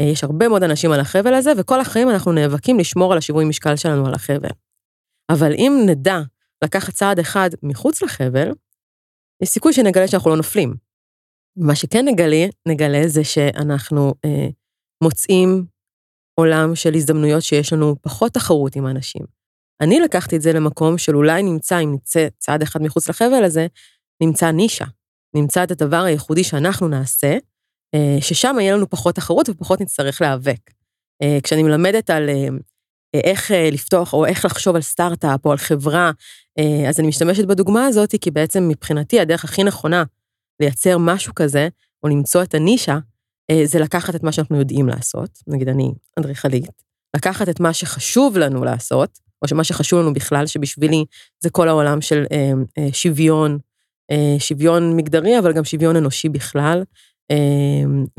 אה, 0.00 0.06
יש 0.06 0.24
הרבה 0.24 0.48
מאוד 0.48 0.62
אנשים 0.62 0.92
על 0.92 1.00
החבל 1.00 1.34
הזה, 1.34 1.52
וכל 1.56 1.80
החיים 1.80 2.10
אנחנו 2.10 2.32
נאבקים 2.32 2.78
לשמור 2.78 3.12
על 3.12 3.18
השיווי 3.18 3.44
משקל 3.44 3.76
שלנו 3.76 4.06
על 4.06 4.14
החבל. 4.14 4.48
אבל 5.30 5.52
אם 5.52 5.82
נדע 5.86 6.20
לקחת 6.64 6.92
צעד 6.94 7.18
אחד 7.18 7.50
מחוץ 7.62 8.02
לחבל, 8.02 8.52
יש 9.42 9.48
סיכוי 9.48 9.72
שנגלה 9.72 10.08
שאנחנו 10.08 10.30
לא 10.30 10.36
נופלים. 10.36 10.74
מה 11.56 11.74
שכן 11.74 12.04
נגלה, 12.08 12.46
נגלה 12.68 13.08
זה 13.08 13.24
שאנחנו 13.24 14.14
אה, 14.24 14.48
מוצאים 15.02 15.66
עולם 16.34 16.74
של 16.74 16.94
הזדמנויות 16.94 17.42
שיש 17.42 17.72
לנו 17.72 17.96
פחות 18.02 18.32
תחרות 18.32 18.76
עם 18.76 18.86
האנשים. 18.86 19.22
אני 19.80 20.00
לקחתי 20.00 20.36
את 20.36 20.42
זה 20.42 20.52
למקום 20.52 20.98
של 20.98 21.16
אולי 21.16 21.42
נמצא, 21.42 21.80
אם 21.80 21.94
נצא 21.94 22.28
צעד 22.38 22.62
אחד 22.62 22.82
מחוץ 22.82 23.08
לחבל 23.08 23.44
הזה, 23.44 23.66
נמצא 24.22 24.50
נישה. 24.50 24.84
נמצא 25.34 25.64
את 25.64 25.70
הדבר 25.70 26.02
הייחודי 26.02 26.44
שאנחנו 26.44 26.88
נעשה, 26.88 27.36
אה, 27.94 28.16
ששם 28.20 28.56
יהיה 28.60 28.76
לנו 28.76 28.90
פחות 28.90 29.14
תחרות 29.14 29.48
ופחות 29.48 29.80
נצטרך 29.80 30.20
להיאבק. 30.20 30.70
אה, 31.22 31.38
כשאני 31.42 31.62
מלמדת 31.62 32.10
על 32.10 32.28
אה, 32.28 32.48
איך 33.14 33.50
לפתוח 33.72 34.12
או 34.12 34.26
איך 34.26 34.44
לחשוב 34.44 34.76
על 34.76 34.82
סטארט-אפ 34.82 35.44
או 35.44 35.52
על 35.52 35.58
חברה, 35.58 36.10
אז 36.88 37.00
אני 37.00 37.08
משתמשת 37.08 37.44
בדוגמה 37.44 37.86
הזאת, 37.86 38.14
כי 38.20 38.30
בעצם 38.30 38.68
מבחינתי 38.68 39.20
הדרך 39.20 39.44
הכי 39.44 39.64
נכונה 39.64 40.04
לייצר 40.60 40.98
משהו 40.98 41.34
כזה, 41.34 41.68
או 42.02 42.08
למצוא 42.08 42.42
את 42.42 42.54
הנישה, 42.54 42.98
זה 43.64 43.78
לקחת 43.78 44.14
את 44.14 44.22
מה 44.22 44.32
שאנחנו 44.32 44.56
יודעים 44.58 44.88
לעשות, 44.88 45.30
נגיד 45.46 45.68
אני 45.68 45.92
אדריכלית, 46.18 46.82
לקחת 47.16 47.48
את 47.48 47.60
מה 47.60 47.72
שחשוב 47.72 48.38
לנו 48.38 48.64
לעשות, 48.64 49.18
או 49.42 49.48
שמה 49.48 49.64
שחשוב 49.64 50.00
לנו 50.00 50.12
בכלל, 50.12 50.46
שבשבילי 50.46 51.04
זה 51.40 51.50
כל 51.50 51.68
העולם 51.68 52.00
של 52.00 52.24
שוויון, 52.92 53.58
שוויון 54.38 54.96
מגדרי, 54.96 55.38
אבל 55.38 55.52
גם 55.52 55.64
שוויון 55.64 55.96
אנושי 55.96 56.28
בכלל, 56.28 56.82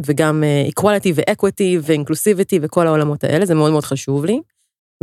וגם 0.06 0.43
equality 0.69 1.10
ו-equity 1.15 1.80
ו-inclusivity 1.82 2.60
וכל 2.62 2.88
העולמות 2.88 3.23
האלה, 3.23 3.45
זה 3.45 3.56
מאוד 3.56 3.71
מאוד 3.71 3.84
חשוב 3.84 4.26
לי. 4.26 4.41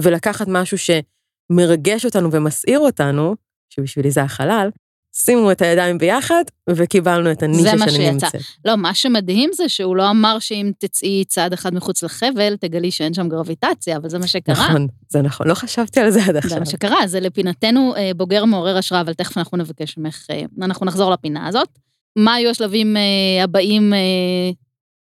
ולקחת 0.01 0.47
משהו 0.49 0.79
שמרגש 0.79 2.05
אותנו 2.05 2.33
ומסעיר 2.33 2.79
אותנו, 2.79 3.35
שבשבילי 3.71 4.11
זה 4.11 4.23
החלל, 4.23 4.71
שימו 5.17 5.53
את 5.53 5.63
הידיים 5.63 5.99
ביחד, 5.99 6.45
וקיבלנו 6.71 7.33
את 7.33 7.43
הנישה 7.43 7.79
שאני 7.79 7.91
שיצא. 7.91 8.11
נמצאת. 8.11 8.35
לא, 8.65 8.77
מה 8.77 8.95
שמדהים 8.95 9.51
זה 9.53 9.69
שהוא 9.69 9.97
לא 9.97 10.11
אמר 10.11 10.39
שאם 10.39 10.73
תצאי 10.79 11.25
צעד 11.25 11.53
אחד 11.53 11.75
מחוץ 11.75 12.03
לחבל, 12.03 12.57
תגלי 12.57 12.91
שאין 12.91 13.15
שם 13.15 13.29
גרביטציה, 13.29 13.97
אבל 13.97 14.09
זה 14.09 14.19
מה 14.19 14.27
שקרה. 14.27 14.55
נכון, 14.55 14.87
זה 15.09 15.23
נכון, 15.23 15.49
לא 15.49 15.55
חשבתי 15.55 16.01
על 16.01 16.11
זה 16.11 16.25
עד 16.25 16.37
עכשיו. 16.37 16.51
זה 16.51 16.59
מה 16.59 16.67
שקרה, 16.67 17.07
זה 17.07 17.21
לפינתנו 17.21 17.97
אה, 17.97 18.11
בוגר 18.17 18.45
מעורר 18.45 18.77
השראה, 18.77 19.01
אבל 19.01 19.15
תכף 19.15 19.39
אנחנו 19.39 19.59
נבקש 19.59 19.99
ממך, 19.99 20.27
אה, 20.31 20.43
אנחנו 20.63 20.87
נחזור 20.87 21.11
לפינה 21.11 21.47
הזאת. 21.47 21.69
מה 22.17 22.35
היו 22.35 22.51
השלבים 22.51 22.97
אה, 22.97 23.45
הבאים 23.45 23.93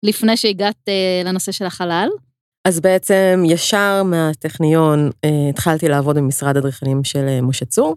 לפני 0.02 0.36
שהגעת 0.36 0.88
לנושא 1.24 1.52
של 1.52 1.64
החלל? 1.64 2.08
אז 2.64 2.80
בעצם 2.80 3.42
ישר 3.46 4.02
מהטכניון 4.02 5.10
אה, 5.24 5.48
התחלתי 5.50 5.88
לעבוד 5.88 6.16
במשרד 6.16 6.56
אדריכלים 6.56 7.04
של 7.04 7.28
אה, 7.28 7.40
משה 7.40 7.64
צור. 7.64 7.96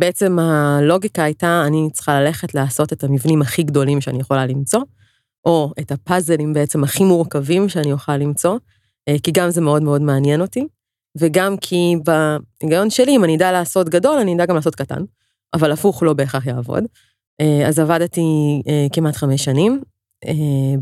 בעצם 0.00 0.38
הלוגיקה 0.38 1.24
הייתה, 1.24 1.64
אני 1.66 1.88
צריכה 1.92 2.20
ללכת 2.20 2.54
לעשות 2.54 2.92
את 2.92 3.04
המבנים 3.04 3.42
הכי 3.42 3.62
גדולים 3.62 4.00
שאני 4.00 4.20
יכולה 4.20 4.46
למצוא, 4.46 4.80
או 5.44 5.72
את 5.80 5.92
הפאזלים 5.92 6.52
בעצם 6.52 6.84
הכי 6.84 7.04
מורכבים 7.04 7.68
שאני 7.68 7.92
אוכל 7.92 8.16
למצוא, 8.16 8.58
אה, 9.08 9.16
כי 9.22 9.30
גם 9.30 9.50
זה 9.50 9.60
מאוד 9.60 9.82
מאוד 9.82 10.02
מעניין 10.02 10.40
אותי, 10.40 10.66
וגם 11.18 11.56
כי 11.56 11.96
בהיגיון 12.04 12.90
שלי, 12.90 13.16
אם 13.16 13.24
אני 13.24 13.36
אדע 13.36 13.52
לעשות 13.52 13.88
גדול, 13.88 14.18
אני 14.18 14.34
אדע 14.34 14.46
גם 14.46 14.54
לעשות 14.54 14.74
קטן, 14.74 15.02
אבל 15.54 15.72
הפוך 15.72 16.02
לא 16.02 16.12
בהכרח 16.12 16.46
יעבוד. 16.46 16.84
אז 17.66 17.78
עבדתי 17.78 18.22
כמעט 18.92 19.16
חמש 19.16 19.44
שנים 19.44 19.82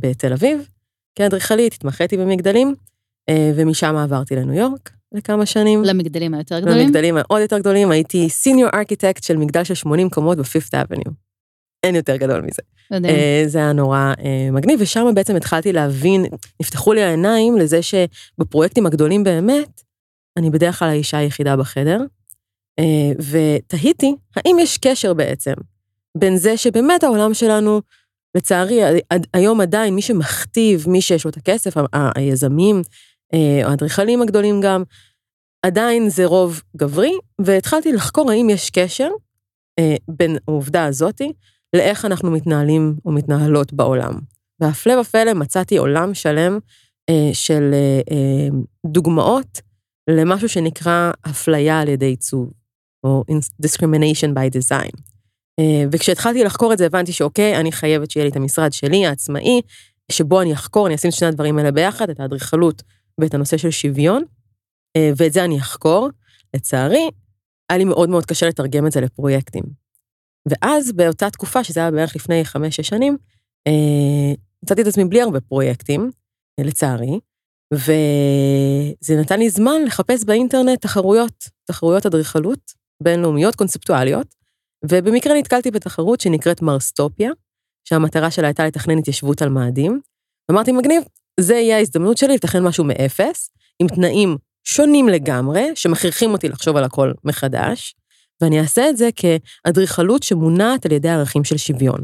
בתל 0.00 0.32
אביב, 0.32 0.68
כאדריכלית, 1.14 1.72
התמחיתי 1.72 2.16
במגדלים, 2.16 2.68
אה, 2.68 2.89
ומשם 3.56 3.96
עברתי 3.96 4.36
לניו 4.36 4.54
יורק 4.54 4.90
לכמה 5.12 5.46
שנים. 5.46 5.84
למגדלים 5.84 6.34
היותר 6.34 6.60
גדולים? 6.60 6.78
למגדלים 6.78 7.16
העוד 7.16 7.40
יותר 7.40 7.58
גדולים, 7.58 7.90
הייתי 7.90 8.28
סיניור 8.28 8.70
ארכיטקט 8.74 9.22
של 9.22 9.36
מגדל 9.36 9.64
של 9.64 9.74
80 9.74 10.10
קומות 10.10 10.38
בפיפט 10.38 10.74
אבניו. 10.74 11.12
אין 11.82 11.94
יותר 11.94 12.16
גדול 12.16 12.40
מזה. 12.40 12.62
מדהים. 12.90 13.14
אה, 13.14 13.42
זה 13.46 13.58
היה 13.58 13.72
נורא 13.72 14.12
אה, 14.24 14.48
מגניב, 14.52 14.80
ושם 14.82 15.06
בעצם 15.14 15.36
התחלתי 15.36 15.72
להבין, 15.72 16.24
נפתחו 16.62 16.92
לי 16.92 17.02
העיניים 17.02 17.58
לזה 17.58 17.80
שבפרויקטים 17.82 18.86
הגדולים 18.86 19.24
באמת, 19.24 19.82
אני 20.36 20.50
בדרך 20.50 20.78
כלל 20.78 20.88
האישה 20.88 21.18
היחידה 21.18 21.56
בחדר, 21.56 22.00
ותהיתי, 23.30 24.14
האם 24.36 24.56
יש 24.60 24.78
קשר 24.78 25.14
בעצם 25.14 25.52
בין 26.18 26.36
זה 26.36 26.56
שבאמת 26.56 27.04
העולם 27.04 27.34
שלנו, 27.34 27.80
לצערי, 28.34 28.80
היום 29.34 29.60
עדיין 29.60 29.94
מי 29.94 30.02
שמכתיב, 30.02 30.84
מי 30.88 31.02
שיש 31.02 31.24
לו 31.24 31.30
את 31.30 31.36
הכסף, 31.36 31.74
היזמים, 31.92 32.82
או 33.32 33.38
אה, 33.38 33.68
האדריכלים 33.68 34.22
הגדולים 34.22 34.60
גם, 34.60 34.82
עדיין 35.62 36.08
זה 36.08 36.26
רוב 36.26 36.62
גברי, 36.76 37.12
והתחלתי 37.40 37.92
לחקור 37.92 38.30
האם 38.30 38.50
יש 38.50 38.70
קשר 38.70 39.10
אה, 39.78 39.96
בין 40.08 40.36
העובדה 40.48 40.84
הזאתי 40.84 41.32
לאיך 41.76 42.04
אנחנו 42.04 42.30
מתנהלים 42.30 42.96
או 43.04 43.12
מתנהלות 43.12 43.72
בעולם. 43.72 44.18
והפלא 44.60 45.00
ופלא 45.00 45.34
מצאתי 45.34 45.76
עולם 45.76 46.14
שלם 46.14 46.58
אה, 47.10 47.30
של 47.32 47.74
דוגמאות 48.86 49.60
למשהו 50.10 50.48
שנקרא 50.48 51.10
אפליה 51.30 51.80
על 51.80 51.88
ידי 51.88 52.06
עיצוב, 52.06 52.50
או 53.04 53.24
discrimination 53.62 54.34
by 54.34 54.58
design. 54.58 55.00
וכשהתחלתי 55.92 56.44
לחקור 56.44 56.72
את 56.72 56.78
זה 56.78 56.86
הבנתי 56.86 57.12
שאוקיי, 57.12 57.56
אני 57.56 57.72
חייבת 57.72 58.10
שיהיה 58.10 58.24
לי 58.24 58.30
את 58.30 58.36
המשרד 58.36 58.72
שלי, 58.72 59.06
העצמאי, 59.06 59.60
שבו 60.12 60.40
אני 60.40 60.52
אחקור, 60.52 60.86
אני 60.86 60.94
אשים 60.94 61.10
את 61.10 61.14
שני 61.14 61.28
הדברים 61.28 61.58
האלה 61.58 61.72
ביחד, 61.72 62.10
את 62.10 62.20
האדריכלות 62.20 62.82
ואת 63.20 63.34
הנושא 63.34 63.56
של 63.56 63.70
שוויון, 63.70 64.24
אה, 64.96 65.10
ואת 65.16 65.32
זה 65.32 65.44
אני 65.44 65.58
אחקור. 65.58 66.08
לצערי, 66.54 67.10
היה 67.70 67.78
לי 67.78 67.84
מאוד 67.84 68.08
מאוד 68.08 68.26
קשה 68.26 68.48
לתרגם 68.48 68.86
את 68.86 68.92
זה 68.92 69.00
לפרויקטים. 69.00 69.62
ואז 70.48 70.92
באותה 70.92 71.30
תקופה, 71.30 71.64
שזה 71.64 71.80
היה 71.80 71.90
בערך 71.90 72.16
לפני 72.16 72.44
חמש-שש 72.44 72.88
שנים, 72.88 73.16
אה, 73.66 74.34
מצאתי 74.64 74.82
את 74.82 74.86
עצמי 74.86 75.04
בלי 75.04 75.22
הרבה 75.22 75.40
פרויקטים, 75.40 76.10
אה, 76.58 76.64
לצערי, 76.64 77.20
וזה 77.74 79.20
נתן 79.20 79.38
לי 79.38 79.50
זמן 79.50 79.84
לחפש 79.86 80.24
באינטרנט 80.24 80.80
תחרויות, 80.80 81.44
תחרויות 81.64 82.06
אדריכלות 82.06 82.72
בינלאומיות, 83.02 83.54
קונספטואליות, 83.54 84.34
ובמקרה 84.90 85.34
נתקלתי 85.34 85.70
בתחרות 85.70 86.20
שנקראת 86.20 86.62
מרסטופיה, 86.62 87.30
שהמטרה 87.84 88.30
שלה 88.30 88.46
הייתה 88.46 88.66
לתכנן 88.66 88.98
התיישבות 88.98 89.42
על 89.42 89.48
מאדים. 89.48 90.00
אמרתי, 90.50 90.72
מגניב, 90.72 91.02
זה 91.40 91.54
יהיה 91.54 91.76
ההזדמנות 91.76 92.16
שלי 92.16 92.34
לתכנן 92.34 92.62
משהו 92.62 92.84
מאפס, 92.84 93.50
עם 93.78 93.88
תנאים 93.88 94.36
שונים 94.64 95.08
לגמרי, 95.08 95.66
שמכריחים 95.74 96.30
אותי 96.30 96.48
לחשוב 96.48 96.76
על 96.76 96.84
הכל 96.84 97.12
מחדש, 97.24 97.94
ואני 98.40 98.60
אעשה 98.60 98.90
את 98.90 98.96
זה 98.96 99.08
כאדריכלות 99.16 100.22
שמונעת 100.22 100.86
על 100.86 100.92
ידי 100.92 101.08
ערכים 101.08 101.44
של 101.44 101.56
שוויון. 101.56 102.00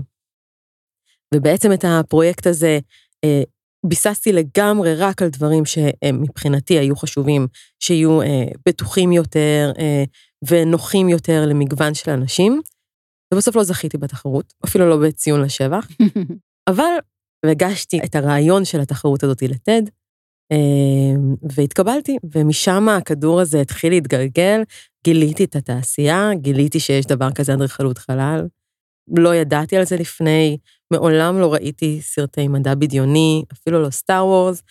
ובעצם 1.35 1.73
את 1.73 1.85
הפרויקט 1.89 2.47
הזה 2.47 2.79
אה, 3.25 3.43
ביססתי 3.87 4.33
לגמרי 4.33 4.95
רק 4.95 5.23
על 5.23 5.29
דברים 5.29 5.63
שמבחינתי 5.65 6.79
היו 6.79 6.97
חשובים, 6.97 7.47
שיהיו 7.81 8.23
אה, 8.23 8.45
בטוחים 8.69 9.13
יותר 9.13 9.73
אה, 9.79 10.05
ונוחים 10.49 11.09
יותר 11.09 11.47
למגוון 11.47 11.95
של 11.95 12.11
אנשים, 12.11 12.61
ובסוף 13.35 13.57
לא 13.57 13.65
זכיתי 13.65 13.99
בתחרות, 13.99 14.55
אפילו 14.65 14.89
לא 14.89 14.97
בציון 14.97 15.43
לשבח, 15.43 15.89
אבל 16.71 16.93
והגשתי 17.45 18.01
את 18.05 18.15
הרעיון 18.15 18.65
של 18.65 18.81
התחרות 18.81 19.23
הזאת 19.23 19.43
לטד, 19.43 19.83
אמ, 20.53 21.35
והתקבלתי, 21.43 22.17
ומשם 22.35 22.89
הכדור 22.89 23.41
הזה 23.41 23.61
התחיל 23.61 23.93
להתגלגל, 23.93 24.63
גיליתי 25.05 25.45
את 25.45 25.57
התעשייה, 25.57 26.31
גיליתי 26.35 26.81
שיש 26.81 27.07
דבר 27.07 27.33
כזה 27.33 27.55
אדריכלות 27.55 27.99
חלל. 27.99 28.47
לא 29.17 29.35
ידעתי 29.35 29.77
על 29.77 29.85
זה 29.85 29.97
לפני, 29.97 30.59
מעולם 30.93 31.41
לא 31.41 31.53
ראיתי 31.53 32.01
סרטי 32.03 32.49
מדע 32.49 32.75
בדיוני, 32.75 33.43
אפילו 33.53 33.83
לא 33.83 33.91
סטאר 33.91 34.27
וורס, 34.27 34.63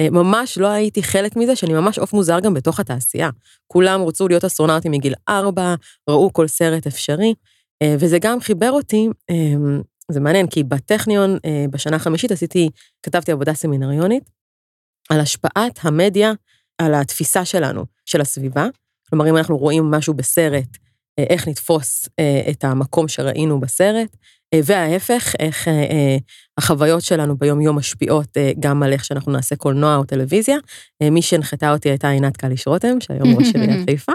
אה, 0.00 0.10
ממש 0.10 0.58
לא 0.58 0.66
הייתי 0.66 1.02
חלק 1.02 1.36
מזה, 1.36 1.56
שאני 1.56 1.72
ממש 1.72 1.98
עוף 1.98 2.12
מוזר 2.12 2.40
גם 2.40 2.54
בתוך 2.54 2.80
התעשייה. 2.80 3.30
כולם 3.66 4.02
רצו 4.02 4.28
להיות 4.28 4.44
אסטרונאוטים 4.44 4.92
מגיל 4.92 5.14
ארבע, 5.28 5.74
ראו 6.10 6.32
כל 6.32 6.48
סרט 6.48 6.86
אפשרי, 6.86 7.34
אה, 7.82 7.96
וזה 7.98 8.18
גם 8.18 8.40
חיבר 8.40 8.70
אותי, 8.70 9.08
אה, 9.30 9.54
זה 10.12 10.20
מעניין, 10.20 10.46
כי 10.46 10.62
בטכניון, 10.62 11.38
בשנה 11.70 11.96
החמישית 11.96 12.32
עשיתי, 12.32 12.68
כתבתי 13.02 13.32
עבודה 13.32 13.54
סמינריונית, 13.54 14.30
על 15.10 15.20
השפעת 15.20 15.78
המדיה 15.82 16.32
על 16.78 16.94
התפיסה 16.94 17.44
שלנו, 17.44 17.84
של 18.04 18.20
הסביבה. 18.20 18.66
כלומר, 19.10 19.30
אם 19.30 19.36
אנחנו 19.36 19.58
רואים 19.58 19.90
משהו 19.90 20.14
בסרט, 20.14 20.76
איך 21.18 21.48
נתפוס 21.48 22.08
את 22.50 22.64
המקום 22.64 23.08
שראינו 23.08 23.60
בסרט, 23.60 24.16
אה, 24.54 24.60
וההפך, 24.64 25.34
איך 25.38 25.68
אה, 25.68 25.72
אה, 25.72 26.16
החוויות 26.58 27.02
שלנו 27.02 27.36
ביום-יום 27.36 27.76
משפיעות 27.76 28.36
גם 28.60 28.82
על 28.82 28.92
איך 28.92 29.04
שאנחנו 29.04 29.32
נעשה 29.32 29.56
קולנוע 29.56 29.96
או 29.96 30.04
טלוויזיה. 30.04 30.56
מי 31.02 31.22
שהנחתה 31.22 31.72
אותי 31.72 31.88
הייתה 31.88 32.08
עינת 32.08 32.36
קליש 32.36 32.66
רותם, 32.66 33.00
שהיום 33.00 33.36
ראש 33.38 33.54
עיריית 33.54 33.84
חיפה, 33.90 34.12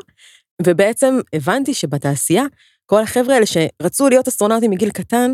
ובעצם 0.62 1.20
הבנתי 1.34 1.74
שבתעשייה, 1.74 2.44
כל 2.86 3.04
החבר'ה 3.04 3.34
האלה 3.34 3.46
שרצו 3.46 4.10
להיות 4.10 4.28
אסטרונאוטים 4.28 4.72
מגיל 4.72 4.90
קטן, 4.90 5.34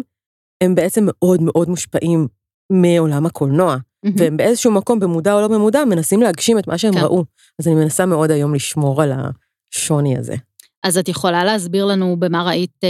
הם 0.63 0.75
בעצם 0.75 1.03
מאוד 1.07 1.41
מאוד 1.41 1.69
מושפעים 1.69 2.27
מעולם 2.71 3.25
הקולנוע, 3.25 3.75
והם 4.17 4.37
באיזשהו 4.37 4.71
מקום, 4.71 4.99
במודע 4.99 5.33
או 5.33 5.41
לא 5.41 5.47
במודע, 5.47 5.85
מנסים 5.85 6.21
להגשים 6.21 6.59
את 6.59 6.67
מה 6.67 6.77
שהם 6.77 6.93
כן. 6.93 6.99
ראו. 6.99 7.23
אז 7.59 7.67
אני 7.67 7.75
מנסה 7.75 8.05
מאוד 8.05 8.31
היום 8.31 8.55
לשמור 8.55 9.01
על 9.01 9.11
השוני 9.73 10.17
הזה. 10.17 10.35
אז 10.83 10.97
את 10.97 11.09
יכולה 11.09 11.43
להסביר 11.43 11.85
לנו 11.85 12.15
במה 12.19 12.43
ראית 12.43 12.81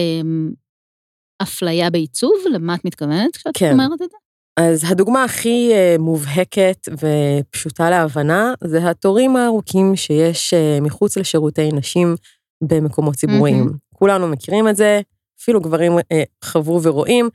אפליה 1.41 1.89
בעיצוב? 1.89 2.33
למה 2.53 2.75
את 2.75 2.85
מתכוונת 2.85 3.35
כשאת 3.35 3.57
כן. 3.57 3.71
אומרת 3.71 4.01
את 4.01 4.09
זה? 4.09 4.17
אז 4.59 4.91
הדוגמה 4.91 5.23
הכי 5.23 5.71
uh, 5.71 6.01
מובהקת 6.01 6.87
ופשוטה 6.91 7.89
להבנה 7.89 8.53
זה 8.63 8.89
התורים 8.89 9.35
הארוכים 9.35 9.95
שיש 9.95 10.53
uh, 10.53 10.83
מחוץ 10.83 11.17
לשירותי 11.17 11.71
נשים 11.71 12.15
במקומות 12.63 13.15
ציבוריים. 13.15 13.67
Mm-hmm. 13.67 13.97
כולנו 13.97 14.27
מכירים 14.27 14.67
את 14.67 14.75
זה, 14.75 15.01
אפילו 15.45 15.61
גברים 15.61 15.97
uh, 15.99 16.03
חוו 16.45 16.79
ורואים 16.83 17.29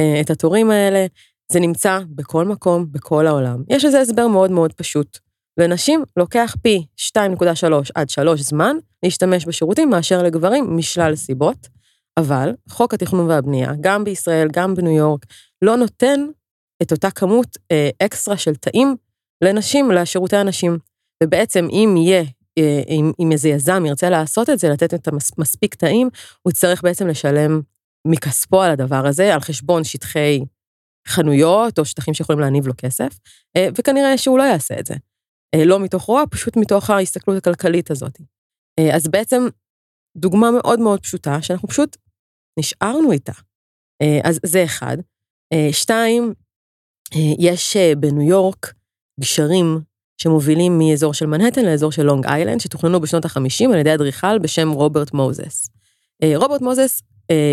uh, 0.00 0.04
את 0.20 0.30
התורים 0.30 0.70
האלה. 0.70 1.06
זה 1.52 1.60
נמצא 1.60 1.98
בכל 2.08 2.44
מקום, 2.44 2.86
בכל 2.92 3.26
העולם. 3.26 3.62
יש 3.68 3.84
לזה 3.84 4.00
הסבר 4.00 4.28
מאוד 4.28 4.50
מאוד 4.50 4.72
פשוט. 4.72 5.18
לנשים 5.60 6.02
לוקח 6.16 6.54
פי 6.62 6.86
2.3 7.16 7.66
עד 7.94 8.10
3 8.10 8.40
זמן 8.40 8.76
להשתמש 9.02 9.46
בשירותים 9.46 9.90
מאשר 9.90 10.22
לגברים 10.22 10.76
משלל 10.76 11.16
סיבות. 11.16 11.68
אבל 12.16 12.54
חוק 12.68 12.94
התכנון 12.94 13.26
והבנייה, 13.28 13.72
גם 13.80 14.04
בישראל, 14.04 14.48
גם 14.52 14.74
בניו 14.74 14.92
יורק, 14.92 15.26
לא 15.62 15.76
נותן 15.76 16.20
את 16.82 16.92
אותה 16.92 17.10
כמות 17.10 17.56
אה, 17.72 17.90
אקסטרה 18.02 18.36
של 18.36 18.54
תאים 18.54 18.96
לנשים, 19.44 19.90
לשירותי 19.90 20.36
הנשים. 20.36 20.78
ובעצם 21.22 21.68
אם 21.70 21.94
יהיה, 21.96 22.20
אה, 22.20 22.24
אם, 22.88 23.12
אם 23.20 23.32
איזה 23.32 23.48
יזם 23.48 23.86
ירצה 23.86 24.10
לעשות 24.10 24.50
את 24.50 24.58
זה, 24.58 24.68
לתת 24.68 24.94
את 24.94 25.08
המספיק 25.08 25.74
תאים, 25.74 26.08
הוא 26.42 26.50
יצטרך 26.50 26.82
בעצם 26.82 27.06
לשלם 27.06 27.60
מכספו 28.06 28.62
על 28.62 28.70
הדבר 28.70 29.06
הזה, 29.06 29.34
על 29.34 29.40
חשבון 29.40 29.84
שטחי 29.84 30.40
חנויות 31.08 31.78
או 31.78 31.84
שטחים 31.84 32.14
שיכולים 32.14 32.40
להניב 32.40 32.66
לו 32.66 32.72
כסף, 32.78 33.18
אה, 33.56 33.68
וכנראה 33.78 34.18
שהוא 34.18 34.38
לא 34.38 34.42
יעשה 34.42 34.78
את 34.78 34.86
זה. 34.86 34.94
אה, 35.54 35.64
לא 35.64 35.80
מתוך 35.80 36.02
רוע, 36.02 36.24
פשוט 36.30 36.56
מתוך 36.56 36.90
ההסתכלות 36.90 37.36
הכלכלית 37.36 37.90
הזאת. 37.90 38.18
אה, 38.78 38.96
אז 38.96 39.08
בעצם 39.08 39.42
דוגמה 40.16 40.50
מאוד 40.50 40.80
מאוד 40.80 41.00
פשוטה, 41.00 41.42
שאנחנו 41.42 41.68
פשוט 41.68 41.96
נשארנו 42.58 43.12
איתה. 43.12 43.32
אה, 44.02 44.20
אז 44.24 44.40
זה 44.46 44.64
אחד. 44.64 44.96
אה, 45.52 45.68
שתיים, 45.72 46.34
אה, 47.14 47.34
יש 47.38 47.76
בניו 47.76 48.22
יורק 48.22 48.74
גשרים 49.20 49.80
שמובילים 50.22 50.78
מאזור 50.78 51.14
של 51.14 51.26
מנהטן 51.26 51.64
לאזור 51.64 51.92
של 51.92 52.02
לונג 52.02 52.26
איילנד, 52.26 52.60
שתוכננו 52.60 53.00
בשנות 53.00 53.24
ה-50 53.24 53.72
על 53.72 53.78
ידי 53.78 53.94
אדריכל 53.94 54.38
בשם 54.38 54.70
רוברט 54.70 55.12
מוזס. 55.14 55.70
רוברט 56.36 56.60
מוזס 56.60 57.02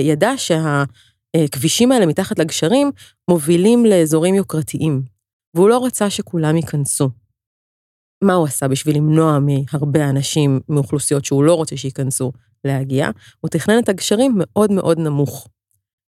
ידע 0.04 0.32
שהכבישים 0.38 1.92
האלה 1.92 2.06
מתחת 2.06 2.40
לגשרים 2.40 2.92
מובילים 3.30 3.86
לאזורים 3.86 4.36
יוקרתיים, 4.36 5.02
והוא 5.54 5.70
לא 5.70 5.86
רצה 5.86 6.10
שכולם 6.10 6.56
ייכנסו. 6.56 7.10
מה 8.24 8.34
הוא 8.34 8.46
עשה 8.46 8.68
בשביל 8.68 8.96
למנוע 8.96 9.40
מהרבה 9.40 10.10
אנשים 10.10 10.60
מאוכלוסיות 10.70 11.26
שהוא 11.26 11.44
לא 11.44 11.54
רוצה 11.54 11.78
שייכנסו 11.78 12.32
להגיע? 12.66 13.10
הוא 13.40 13.50
תכנן 13.50 13.80
את 13.80 13.90
הגשרים 13.90 14.34
מאוד 14.38 14.72
מאוד 14.72 15.00
נמוך. 15.00 15.48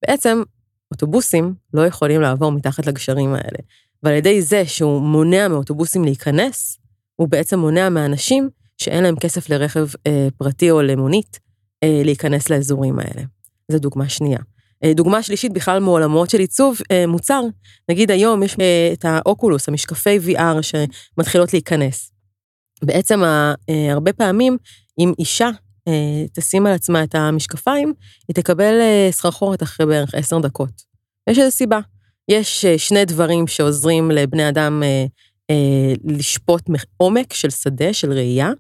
בעצם, 0.07 0.43
אוטובוסים 0.91 1.55
לא 1.75 1.87
יכולים 1.87 2.21
לעבור 2.21 2.53
מתחת 2.53 2.87
לגשרים 2.87 3.35
האלה, 3.35 3.59
ועל 4.03 4.15
ידי 4.15 4.43
זה 4.43 4.67
שהוא 4.67 5.03
מונע 5.03 5.49
מאוטובוסים 5.49 6.05
להיכנס, 6.05 6.79
הוא 7.17 7.29
בעצם 7.29 7.59
מונע 7.59 7.89
מאנשים 7.89 8.49
שאין 8.79 9.05
להם 9.05 9.17
כסף 9.17 9.51
לרכב 9.51 9.87
אה, 10.07 10.29
פרטי 10.37 10.71
או 10.71 10.83
למונית, 10.83 11.39
אה, 11.85 12.03
להיכנס 12.05 12.51
לאזורים 12.51 12.99
האלה. 12.99 13.23
זו 13.69 13.79
דוגמה 13.79 14.09
שנייה. 14.09 14.39
אה, 14.85 14.95
דוגמה 14.95 15.23
שלישית 15.23 15.53
בכלל 15.53 15.81
מעולמות 15.81 16.31
של 16.31 16.39
עיצוב 16.39 16.79
אה, 16.91 17.07
מוצר, 17.07 17.43
נגיד 17.91 18.11
היום 18.11 18.43
יש 18.43 18.57
אה, 18.61 18.91
את 18.93 19.05
האוקולוס, 19.05 19.69
המשקפי 19.69 20.19
VR 20.27 20.63
שמתחילות 20.63 21.53
להיכנס. 21.53 22.13
בעצם 22.85 23.21
הרבה 23.91 24.13
פעמים 24.13 24.57
אם 24.99 25.13
אישה 25.19 25.49
תשים 26.33 26.67
על 26.67 26.73
עצמה 26.73 27.03
את 27.03 27.15
המשקפיים, 27.15 27.95
היא 28.29 28.35
תקבל 28.35 28.81
סחרחורת 29.11 29.63
אחרי 29.63 29.87
בערך 29.87 30.15
עשר 30.15 30.39
דקות. 30.39 30.83
יש 31.31 31.39
איזו 31.39 31.51
סיבה. 31.51 31.81
יש 32.29 32.67
שני 32.67 33.05
דברים 33.05 33.47
שעוזרים 33.47 34.11
לבני 34.11 34.49
אדם 34.49 34.83
לשפוט 36.05 36.63
עומק 36.97 37.33
של 37.33 37.51
שדה, 37.51 37.93
של 37.93 38.13
ראייה. 38.13 38.53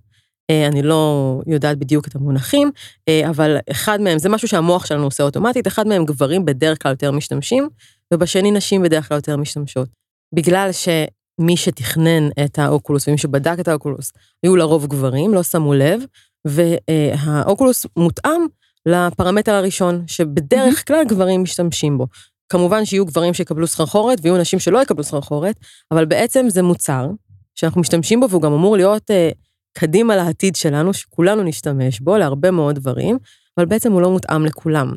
אה, 0.50 0.66
אני 0.66 0.82
לא 0.82 1.40
יודעת 1.46 1.78
בדיוק 1.78 2.08
את 2.08 2.14
המונחים, 2.14 2.70
אה, 3.08 3.28
אבל 3.28 3.56
אחד 3.70 4.00
מהם, 4.00 4.18
זה 4.18 4.28
משהו 4.28 4.48
שהמוח 4.48 4.86
שלנו 4.86 5.04
עושה 5.04 5.22
אוטומטית, 5.22 5.66
אחד 5.66 5.86
מהם 5.86 6.04
גברים 6.04 6.44
בדרך 6.44 6.82
כלל 6.82 6.92
יותר 6.92 7.10
משתמשים, 7.12 7.68
ובשני 8.14 8.50
נשים 8.50 8.82
בדרך 8.82 9.08
כלל 9.08 9.16
יותר 9.16 9.36
משתמשות. 9.36 9.88
בגלל 10.34 10.70
שמי 10.72 11.56
שתכנן 11.56 12.28
את 12.44 12.58
האוקולוס 12.58 13.08
ומי 13.08 13.18
שבדק 13.18 13.56
את 13.60 13.68
האוקולוס 13.68 14.12
היו 14.42 14.56
לרוב 14.56 14.86
גברים, 14.86 15.34
לא 15.34 15.42
שמו 15.42 15.74
לב, 15.74 16.00
והאוקולוס 16.44 17.86
מותאם 17.96 18.46
לפרמטר 18.86 19.52
הראשון, 19.52 20.04
שבדרך 20.06 20.86
כלל 20.86 21.04
גברים 21.08 21.42
משתמשים 21.42 21.98
בו. 21.98 22.06
כמובן 22.48 22.84
שיהיו 22.84 23.06
גברים 23.06 23.34
שיקבלו 23.34 23.66
סחרחורת 23.66 24.18
ויהיו 24.22 24.38
נשים 24.38 24.58
שלא 24.58 24.82
יקבלו 24.82 25.04
סחרחורת, 25.04 25.56
אבל 25.90 26.04
בעצם 26.04 26.46
זה 26.48 26.62
מוצר 26.62 27.06
שאנחנו 27.54 27.80
משתמשים 27.80 28.20
בו 28.20 28.30
והוא 28.30 28.42
גם 28.42 28.52
אמור 28.52 28.76
להיות 28.76 29.10
אה, 29.10 29.30
קדימה 29.78 30.16
לעתיד 30.16 30.56
שלנו, 30.56 30.94
שכולנו 30.94 31.42
נשתמש 31.42 32.00
בו 32.00 32.16
להרבה 32.16 32.50
מאוד 32.50 32.74
דברים, 32.74 33.18
אבל 33.58 33.66
בעצם 33.66 33.92
הוא 33.92 34.02
לא 34.02 34.10
מותאם 34.10 34.46
לכולם. 34.46 34.94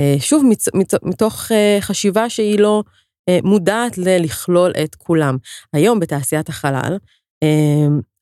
אה, 0.00 0.16
שוב, 0.20 0.44
מתוך 1.02 1.52
אה, 1.52 1.78
חשיבה 1.80 2.30
שהיא 2.30 2.58
לא 2.58 2.82
אה, 3.28 3.38
מודעת 3.44 3.98
ללכלול 3.98 4.72
את 4.84 4.94
כולם. 4.94 5.36
היום 5.72 6.00
בתעשיית 6.00 6.48
החלל, 6.48 6.98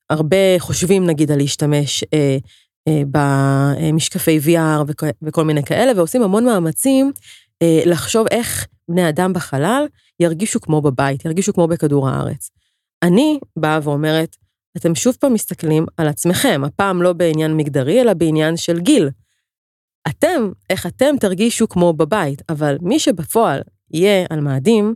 הרבה 0.09 0.59
חושבים 0.59 1.07
נגיד 1.07 1.31
על 1.31 1.37
להשתמש 1.37 2.03
במשקפי 2.89 4.39
VR 4.45 5.05
וכל 5.21 5.43
מיני 5.43 5.63
כאלה, 5.63 5.91
ועושים 5.95 6.23
המון 6.23 6.45
מאמצים 6.45 7.11
לחשוב 7.85 8.27
איך 8.31 8.67
בני 8.89 9.09
אדם 9.09 9.33
בחלל 9.33 9.85
ירגישו 10.19 10.61
כמו 10.61 10.81
בבית, 10.81 11.25
ירגישו 11.25 11.53
כמו 11.53 11.67
בכדור 11.67 12.09
הארץ. 12.09 12.49
אני 13.03 13.39
באה 13.59 13.79
ואומרת, 13.83 14.35
אתם 14.77 14.95
שוב 14.95 15.17
פעם 15.19 15.33
מסתכלים 15.33 15.85
על 15.97 16.07
עצמכם, 16.07 16.61
הפעם 16.65 17.01
לא 17.01 17.13
בעניין 17.13 17.57
מגדרי, 17.57 18.01
אלא 18.01 18.13
בעניין 18.13 18.57
של 18.57 18.79
גיל. 18.79 19.09
אתם, 20.07 20.51
איך 20.69 20.85
אתם 20.85 21.15
תרגישו 21.19 21.69
כמו 21.69 21.93
בבית, 21.93 22.41
אבל 22.49 22.77
מי 22.81 22.99
שבפועל 22.99 23.61
יהיה 23.93 24.25
על 24.29 24.39
מאדים, 24.39 24.93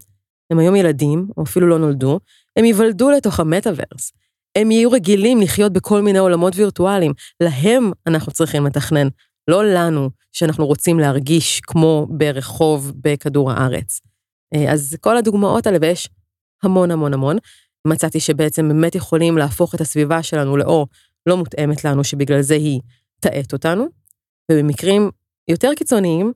הם 0.52 0.60
היום 0.60 0.76
ילדים, 0.76 1.28
או 1.38 1.44
אפילו 1.44 1.68
לא 1.68 1.80
נולדו, 1.80 2.20
הם 2.56 2.66
ייוולדו 2.66 3.10
לתוך 3.10 3.40
המטאוורס. 3.40 4.12
הם 4.56 4.72
יהיו 4.72 4.92
רגילים 4.92 5.42
לחיות 5.42 5.74
בכל 5.74 6.02
מיני 6.02 6.20
עולמות 6.20 6.54
וירטואליים. 6.56 7.12
להם 7.40 7.92
אנחנו 8.08 8.32
צריכים 8.32 8.66
לתכנן, 8.66 9.08
לא 9.48 9.66
לנו, 9.66 10.10
שאנחנו 10.32 10.66
רוצים 10.66 11.00
להרגיש 11.00 11.62
כמו 11.62 12.08
ברחוב 12.10 12.92
בכדור 13.02 13.52
הארץ. 13.52 14.02
אה, 14.56 14.74
אז 14.74 14.98
כל 15.02 15.18
הדוגמאות 15.18 15.68
האלה, 15.68 15.78
ויש 15.82 16.10
המון 16.64 16.92
המון 16.92 17.14
המון, 17.14 17.38
מצאתי 17.88 18.20
שבעצם 18.20 18.68
באמת 18.68 18.96
יכולים 18.96 19.38
להפוך 19.38 19.76
את 19.76 19.82
הסביבה 19.82 20.24
שלנו 20.24 20.58
לאור 20.58 20.88
לא 21.26 21.38
מותאמת 21.38 21.86
לנו, 21.86 22.04
שבגלל 22.04 22.42
זה 22.42 22.56
היא 22.56 22.80
תאט 23.20 23.54
אותנו, 23.54 23.86
ובמקרים 24.52 25.10
יותר 25.48 25.72
קיצוניים, 25.76 26.34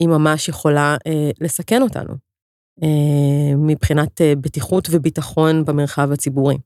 היא 0.00 0.08
ממש 0.08 0.48
יכולה 0.48 0.96
אה, 1.06 1.30
לסכן 1.40 1.82
אותנו, 1.82 2.14
אה, 2.82 3.56
מבחינת 3.56 4.20
אה, 4.20 4.32
בטיחות 4.40 4.88
וביטחון 4.90 5.64
במרחב 5.64 6.12
הציבורי. 6.12 6.56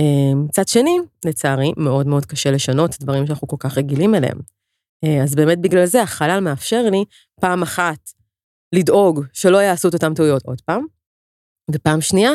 אה, 0.00 0.34
מצד 0.34 0.68
שני, 0.68 0.98
לצערי, 1.24 1.72
מאוד 1.76 2.06
מאוד 2.06 2.26
קשה 2.26 2.50
לשנות 2.50 2.96
דברים 3.00 3.26
שאנחנו 3.26 3.48
כל 3.48 3.56
כך 3.58 3.78
רגילים 3.78 4.14
אליהם. 4.14 4.38
אה, 5.04 5.22
אז 5.22 5.34
באמת 5.34 5.58
בגלל 5.58 5.86
זה 5.86 6.02
החלל 6.02 6.40
מאפשר 6.40 6.82
לי 6.90 7.04
פעם 7.40 7.62
אחת 7.62 8.10
לדאוג 8.74 9.24
שלא 9.32 9.58
יעשו 9.58 9.88
את 9.88 9.94
אותן 9.94 10.14
טעויות 10.14 10.42
עוד 10.44 10.60
פעם, 10.60 10.84
ופעם 11.70 12.00
שנייה, 12.00 12.30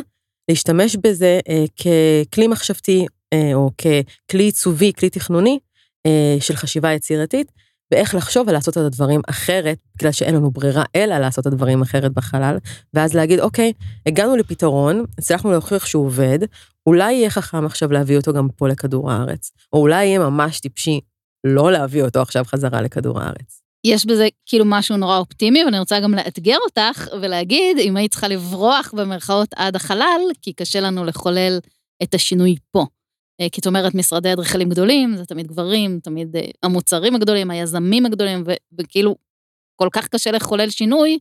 להשתמש 0.50 0.96
בזה 0.96 1.40
אה, 1.50 1.66
ככלי 1.78 2.48
מחשבתי 2.48 3.06
אה, 3.34 3.54
או 3.54 3.72
ככלי 3.78 4.44
עיצובי, 4.44 4.92
כלי 4.94 5.10
תכנוני 5.10 5.60
אה, 6.06 6.36
של 6.40 6.56
חשיבה 6.56 6.92
יצירתית, 6.92 7.52
ואיך 7.92 8.16
לחשוב 8.16 8.48
ולעשות 8.48 8.78
את 8.78 8.84
הדברים 8.84 9.22
אחרת, 9.30 9.78
בגלל 9.96 10.12
שאין 10.12 10.36
לנו 10.36 10.52
ברירה 10.52 10.84
אלא 10.96 11.18
לעשות 11.18 11.48
את 11.48 11.54
הדברים 11.54 11.82
אחרת 11.82 12.14
בחלל, 12.14 12.58
ואז 12.94 13.14
להגיד, 13.14 13.40
אוקיי, 13.40 13.74
הגענו 14.06 14.36
לפתרון, 14.36 15.06
הצלחנו 15.18 15.52
להוכיח 15.52 15.86
שהוא 15.86 16.06
עובד, 16.06 16.40
אולי 16.86 17.14
יהיה 17.14 17.30
חכם 17.30 17.66
עכשיו 17.66 17.92
להביא 17.92 18.18
אותו 18.18 18.34
גם 18.34 18.48
פה 18.56 18.68
לכדור 18.68 19.12
הארץ, 19.12 19.52
או 19.74 19.80
אולי 19.80 20.06
יהיה 20.06 20.20
ממש 20.20 20.60
טיפשי 20.60 21.00
לא 21.44 21.72
להביא 21.72 22.04
אותו 22.04 22.22
עכשיו 22.22 22.44
חזרה 22.46 22.82
לכדור 22.82 23.20
הארץ. 23.20 23.62
יש 23.86 24.06
בזה 24.06 24.28
כאילו 24.46 24.66
משהו 24.68 24.98
נורא 24.98 25.18
אופטימי, 25.18 25.66
ואני 25.66 25.80
רוצה 25.80 26.00
גם 26.00 26.14
לאתגר 26.14 26.58
אותך 26.66 27.08
ולהגיד, 27.22 27.78
אם 27.80 27.98
היית 27.98 28.12
צריכה 28.12 28.28
לברוח 28.28 28.94
במרכאות 28.98 29.50
עד 29.56 29.76
החלל, 29.76 30.22
כי 30.42 30.54
קשה 30.54 30.80
לנו 30.80 31.06
לחולל 31.06 31.60
את 32.04 32.14
השינוי 32.14 32.56
פה. 32.72 32.86
אה, 33.42 33.50
כי 33.52 33.62
את 33.62 33.68
אומרת, 33.68 33.96
משרדי 33.96 34.34
אדריכלים 34.34 34.70
גדולים, 34.70 35.16
זה 35.18 35.26
תמיד 35.26 35.48
גברים, 35.48 36.00
תמיד 36.00 36.36
אה, 36.36 36.42
המוצרים 36.64 37.16
הגדולים, 37.16 37.52
היזמים 37.52 38.06
הגדולים, 38.06 38.44
ו- 38.46 38.80
וכאילו, 38.80 39.16
כל 39.76 39.88
כך 39.92 40.08
קשה 40.08 40.32
לחולל 40.32 40.70
שינוי, 40.70 41.20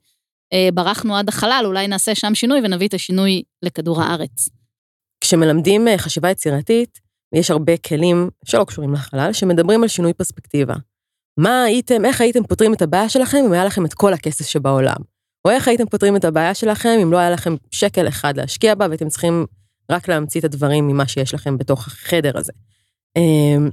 אה, 0.53 0.69
ברחנו 0.75 1.17
עד 1.17 1.29
החלל, 1.29 1.63
אולי 1.67 1.89
נעשה 1.89 2.15
שם 2.15 2.35
שינוי 2.35 2.61
ונביא 2.65 2.89
את 2.89 2.95
השינוי 2.95 3.43
לכדור 3.63 4.03
הארץ. 4.03 4.49
כשמלמדים 5.21 5.87
חשיבה 5.97 6.31
יצירתית, 6.31 7.01
יש 7.33 7.51
הרבה 7.51 7.77
כלים 7.77 8.31
שלא 8.45 8.65
קשורים 8.65 8.93
לחלל, 8.93 9.33
שמדברים 9.33 9.83
על 9.83 9.89
שינוי 9.89 10.13
פרספקטיבה. 10.13 10.75
מה 11.37 11.63
הייתם, 11.63 12.05
איך 12.05 12.21
הייתם 12.21 12.43
פותרים 12.45 12.75
את 12.75 12.83
הבעיה 12.83 13.09
שלכם 13.09 13.39
אם 13.47 13.53
היה 13.53 13.65
לכם 13.65 13.85
את 13.85 13.95
כל 13.95 14.13
הכסף 14.13 14.47
שבעולם? 14.47 14.97
או 15.45 15.51
איך 15.51 15.69
הייתם 15.69 15.87
פותרים 15.87 16.17
את 16.17 16.25
הבעיה 16.25 16.55
שלכם 16.55 16.99
אם 17.03 17.13
לא 17.13 17.19
היה 17.19 17.31
לכם 17.31 17.55
שקל 17.71 18.09
אחד 18.09 18.37
להשקיע 18.37 18.75
בה 18.75 18.87
והייתם 18.87 19.09
צריכים 19.09 19.47
רק 19.91 20.09
להמציא 20.09 20.41
את 20.41 20.45
הדברים 20.45 20.89
ממה 20.89 21.09
שיש 21.09 21.35
לכם 21.35 21.59
בתוך 21.59 21.87
החדר 21.87 22.39
הזה. 22.39 22.53
אמ, 23.17 23.71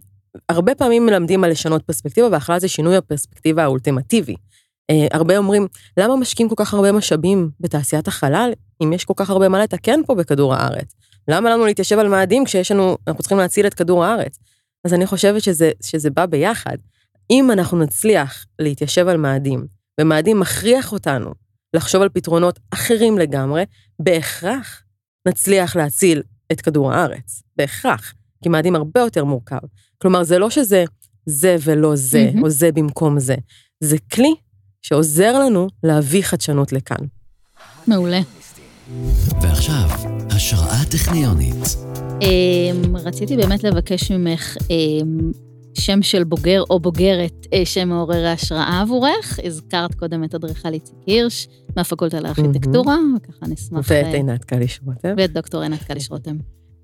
הרבה 0.49 0.75
פעמים 0.75 1.05
מלמדים 1.05 1.43
על 1.43 1.51
לשנות 1.51 1.83
פרספקטיבה, 1.83 2.27
והחלל 2.31 2.59
זה 2.59 2.67
שינוי 2.67 2.97
הפרספקטיבה 2.97 3.63
האולטימטיבי. 3.63 4.35
אה, 4.89 5.07
הרבה 5.11 5.37
אומרים, 5.37 5.67
למה 5.97 6.15
משקיעים 6.15 6.49
כל 6.49 6.55
כך 6.57 6.73
הרבה 6.73 6.91
משאבים 6.91 7.49
בתעשיית 7.59 8.07
החלל, 8.07 8.51
אם 8.83 8.93
יש 8.93 9.05
כל 9.05 9.13
כך 9.17 9.29
הרבה 9.29 9.49
מה 9.49 9.63
לתקן 9.63 9.99
פה 10.05 10.15
בכדור 10.15 10.53
הארץ? 10.53 10.93
למה 11.29 11.49
לנו 11.49 11.65
להתיישב 11.65 11.99
על 11.99 12.07
מאדים 12.07 12.45
כשיש 12.45 12.71
לנו, 12.71 12.97
אנחנו 13.07 13.21
צריכים 13.21 13.37
להציל 13.37 13.67
את 13.67 13.73
כדור 13.73 14.05
הארץ? 14.05 14.39
אז 14.85 14.93
אני 14.93 15.05
חושבת 15.05 15.41
שזה, 15.41 15.71
שזה 15.83 16.09
בא 16.09 16.25
ביחד. 16.25 16.77
אם 17.31 17.51
אנחנו 17.51 17.79
נצליח 17.79 18.45
להתיישב 18.59 19.07
על 19.07 19.17
מאדים, 19.17 19.65
ומאדים 20.01 20.39
מכריח 20.39 20.91
אותנו 20.91 21.33
לחשוב 21.73 22.01
על 22.01 22.09
פתרונות 22.09 22.59
אחרים 22.71 23.17
לגמרי, 23.17 23.63
בהכרח 23.99 24.83
נצליח 25.27 25.75
להציל 25.75 26.21
את 26.51 26.61
כדור 26.61 26.93
הארץ, 26.93 27.43
בהכרח, 27.57 28.13
כי 28.43 28.49
מאדים 28.49 28.75
הרבה 28.75 28.99
יותר 28.99 29.23
מורכב. 29.23 29.59
כלומר, 29.97 30.23
זה 30.23 30.39
לא 30.39 30.49
שזה 30.49 30.85
זה 31.25 31.55
ולא 31.63 31.95
זה, 31.95 32.29
mm-hmm. 32.33 32.41
או 32.43 32.49
זה 32.49 32.71
במקום 32.71 33.19
זה. 33.19 33.35
זה 33.79 33.97
כלי 34.13 34.35
שעוזר 34.81 35.39
לנו 35.39 35.67
להביא 35.83 36.23
חדשנות 36.23 36.73
לכאן. 36.73 37.05
מעולה. 37.87 38.19
ועכשיו, 39.41 39.89
השראה 40.39 40.85
טכניונית. 40.91 41.63
Um, 42.19 42.97
רציתי 43.05 43.37
באמת 43.37 43.63
לבקש 43.63 44.11
ממך 44.11 44.57
um, 44.57 45.37
שם 45.73 46.01
של 46.01 46.23
בוגר 46.23 46.63
או 46.69 46.79
בוגרת 46.79 47.47
אה, 47.53 47.65
שמעורר 47.65 48.25
ההשראה 48.25 48.81
עבורך. 48.81 49.39
הזכרת 49.43 49.95
קודם 49.95 50.23
את 50.23 50.35
אדריכלית 50.35 50.89
הירש 51.07 51.47
מהפקולטה 51.75 52.19
לארכיטקטורה, 52.19 52.97
וככה 53.17 53.45
נשמח... 53.47 53.85
ואת 53.89 54.13
עינת 54.13 54.45
קליש 54.45 54.79
רותם. 54.85 55.13
ואת 55.17 55.33
דוקטור 55.33 55.61
עינת 55.61 55.83
קליש 55.83 56.11
רותם. 56.11 56.35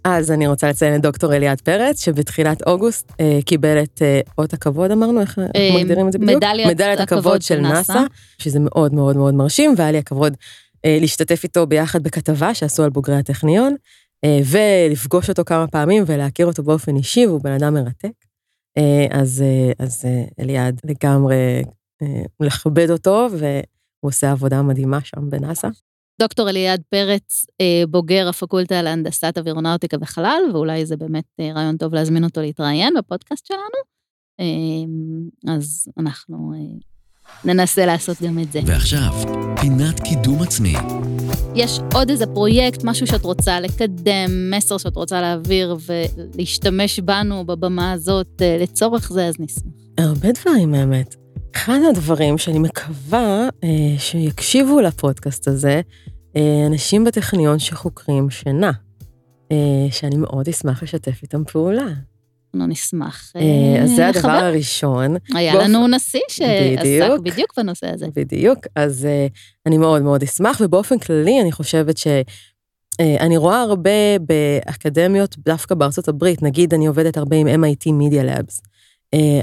אז 0.03 0.31
אני 0.31 0.47
רוצה 0.47 0.69
לציין 0.69 0.95
את 0.95 1.01
דוקטור 1.01 1.35
אליעד 1.35 1.61
פרץ, 1.61 2.05
שבתחילת 2.05 2.67
אוגוסט 2.67 3.11
אה, 3.19 3.39
קיבל 3.45 3.83
את 3.83 4.01
אה, 4.01 4.19
אות 4.37 4.53
הכבוד, 4.53 4.91
אמרנו, 4.91 5.21
איך 5.21 5.39
אה, 5.39 5.75
מגדירים 5.79 6.07
את 6.07 6.11
זה 6.11 6.19
בדיוק? 6.19 6.43
מדליית, 6.43 6.67
מדליית 6.67 6.99
הכבוד, 6.99 7.19
הכבוד 7.19 7.41
של 7.41 7.59
נאסא, 7.59 8.03
שזה 8.37 8.59
מאוד 8.61 8.93
מאוד 8.93 9.17
מאוד 9.17 9.33
מרשים, 9.33 9.73
והיה 9.77 9.91
לי 9.91 9.97
הכבוד 9.97 10.33
להשתתף 11.01 11.43
איתו 11.43 11.67
ביחד 11.67 12.03
בכתבה 12.03 12.53
שעשו 12.53 12.83
על 12.83 12.89
בוגרי 12.89 13.15
הטכניון, 13.15 13.75
אה, 14.23 14.39
ולפגוש 14.45 15.29
אותו 15.29 15.45
כמה 15.45 15.67
פעמים 15.67 16.03
ולהכיר 16.07 16.45
אותו 16.45 16.63
באופן 16.63 16.95
אישי, 16.95 17.27
והוא 17.27 17.41
בן 17.43 17.51
אדם 17.51 17.73
מרתק. 17.73 18.11
אה, 18.77 19.07
אז, 19.21 19.41
אה, 19.41 19.85
אז 19.85 20.05
אה, 20.05 20.23
אליעד 20.39 20.81
לגמרי 20.83 21.63
לכבד 22.39 22.89
אותו, 22.89 23.27
והוא 23.31 24.09
עושה 24.09 24.31
עבודה 24.31 24.61
מדהימה 24.61 24.99
שם 25.03 25.29
בנאסא. 25.29 25.67
דוקטור 26.21 26.49
אליעד 26.49 26.81
פרץ, 26.89 27.45
בוגר 27.89 28.29
הפקולטה 28.29 28.81
להנדסת 28.81 29.37
אווירונאוטיקה 29.37 29.97
וחלל, 30.01 30.41
ואולי 30.53 30.85
זה 30.85 30.97
באמת 30.97 31.25
רעיון 31.41 31.77
טוב 31.77 31.93
להזמין 31.93 32.23
אותו 32.23 32.41
להתראיין 32.41 32.93
בפודקאסט 32.97 33.47
שלנו. 33.47 33.81
אז 35.55 35.87
אנחנו 35.97 36.53
ננסה 37.45 37.85
לעשות 37.85 38.21
גם 38.21 38.39
את 38.39 38.51
זה. 38.51 38.59
ועכשיו, 38.65 39.13
פינת 39.61 39.99
קידום 39.99 40.41
עצמי. 40.41 40.73
יש 41.55 41.79
עוד 41.93 42.09
איזה 42.09 42.25
פרויקט, 42.27 42.83
משהו 42.83 43.07
שאת 43.07 43.23
רוצה 43.23 43.59
לקדם, 43.59 44.51
מסר 44.51 44.77
שאת 44.77 44.95
רוצה 44.95 45.21
להעביר 45.21 45.77
ולהשתמש 45.85 46.99
בנו 46.99 47.45
בבמה 47.45 47.91
הזאת 47.91 48.41
אה, 48.41 48.57
לצורך 48.61 49.11
זה, 49.11 49.25
אז 49.25 49.35
נשמח. 49.39 49.73
הרבה 49.97 50.27
דברים, 50.31 50.73
האמת. 50.73 51.15
אחד 51.55 51.79
הדברים 51.89 52.37
שאני 52.37 52.59
מקווה 52.59 53.49
אה, 53.63 53.69
שיקשיבו 53.97 54.81
לפודקאסט 54.81 55.47
הזה, 55.47 55.81
אה, 56.35 56.63
אנשים 56.67 57.03
בטכניון 57.03 57.59
שחוקרים 57.59 58.29
שינה, 58.29 58.71
אה, 59.51 59.87
שאני 59.91 60.15
מאוד 60.17 60.49
אשמח 60.49 60.83
לשתף 60.83 61.19
איתם 61.23 61.43
פעולה. 61.43 61.87
אנחנו 62.55 62.71
נשמח 62.71 63.31
אה, 63.35 63.83
אז 63.83 63.89
זה 63.95 64.07
הדבר 64.07 64.29
הראשון. 64.29 65.15
היה 65.33 65.55
לנו 65.55 65.87
נשיא 65.87 66.19
שעסק 66.29 67.19
בדיוק 67.23 67.53
בנושא 67.57 67.93
הזה. 67.93 68.07
בדיוק, 68.15 68.59
אז 68.75 69.05
אה, 69.05 69.27
אני 69.65 69.77
מאוד 69.77 70.01
מאוד 70.01 70.23
אשמח, 70.23 70.61
ובאופן 70.63 70.99
כללי 70.99 71.41
אני 71.41 71.51
חושבת 71.51 71.97
ש... 71.97 72.07
אה, 72.99 73.15
אני 73.19 73.37
רואה 73.37 73.61
הרבה 73.61 74.19
באקדמיות, 74.19 75.35
דווקא 75.37 75.75
בארצות 75.75 76.07
הברית, 76.07 76.43
נגיד 76.43 76.73
אני 76.73 76.87
עובדת 76.87 77.17
הרבה 77.17 77.37
עם 77.37 77.47
MIT 77.47 77.87
Media 77.87 78.23
Labs. 78.29 78.61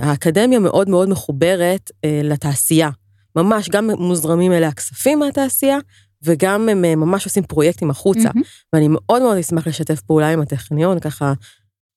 האקדמיה 0.03 0.59
מאוד 0.59 0.89
מאוד 0.89 1.09
מחוברת 1.09 1.91
לתעשייה. 2.25 2.91
ממש, 3.37 3.69
גם 3.69 3.91
מוזרמים 3.99 4.53
אליה 4.53 4.73
כספים 4.73 5.19
מהתעשייה, 5.19 5.79
וגם 6.23 6.69
הם 6.69 6.83
ממש 6.83 7.25
עושים 7.25 7.43
פרויקטים 7.43 7.91
החוצה. 7.91 8.29
Mm-hmm. 8.29 8.73
ואני 8.73 8.89
מאוד 8.91 9.23
מאוד 9.23 9.37
אשמח 9.37 9.67
לשתף 9.67 10.01
פעולה 10.01 10.31
עם 10.31 10.41
הטכניון, 10.41 10.99
ככה 10.99 11.33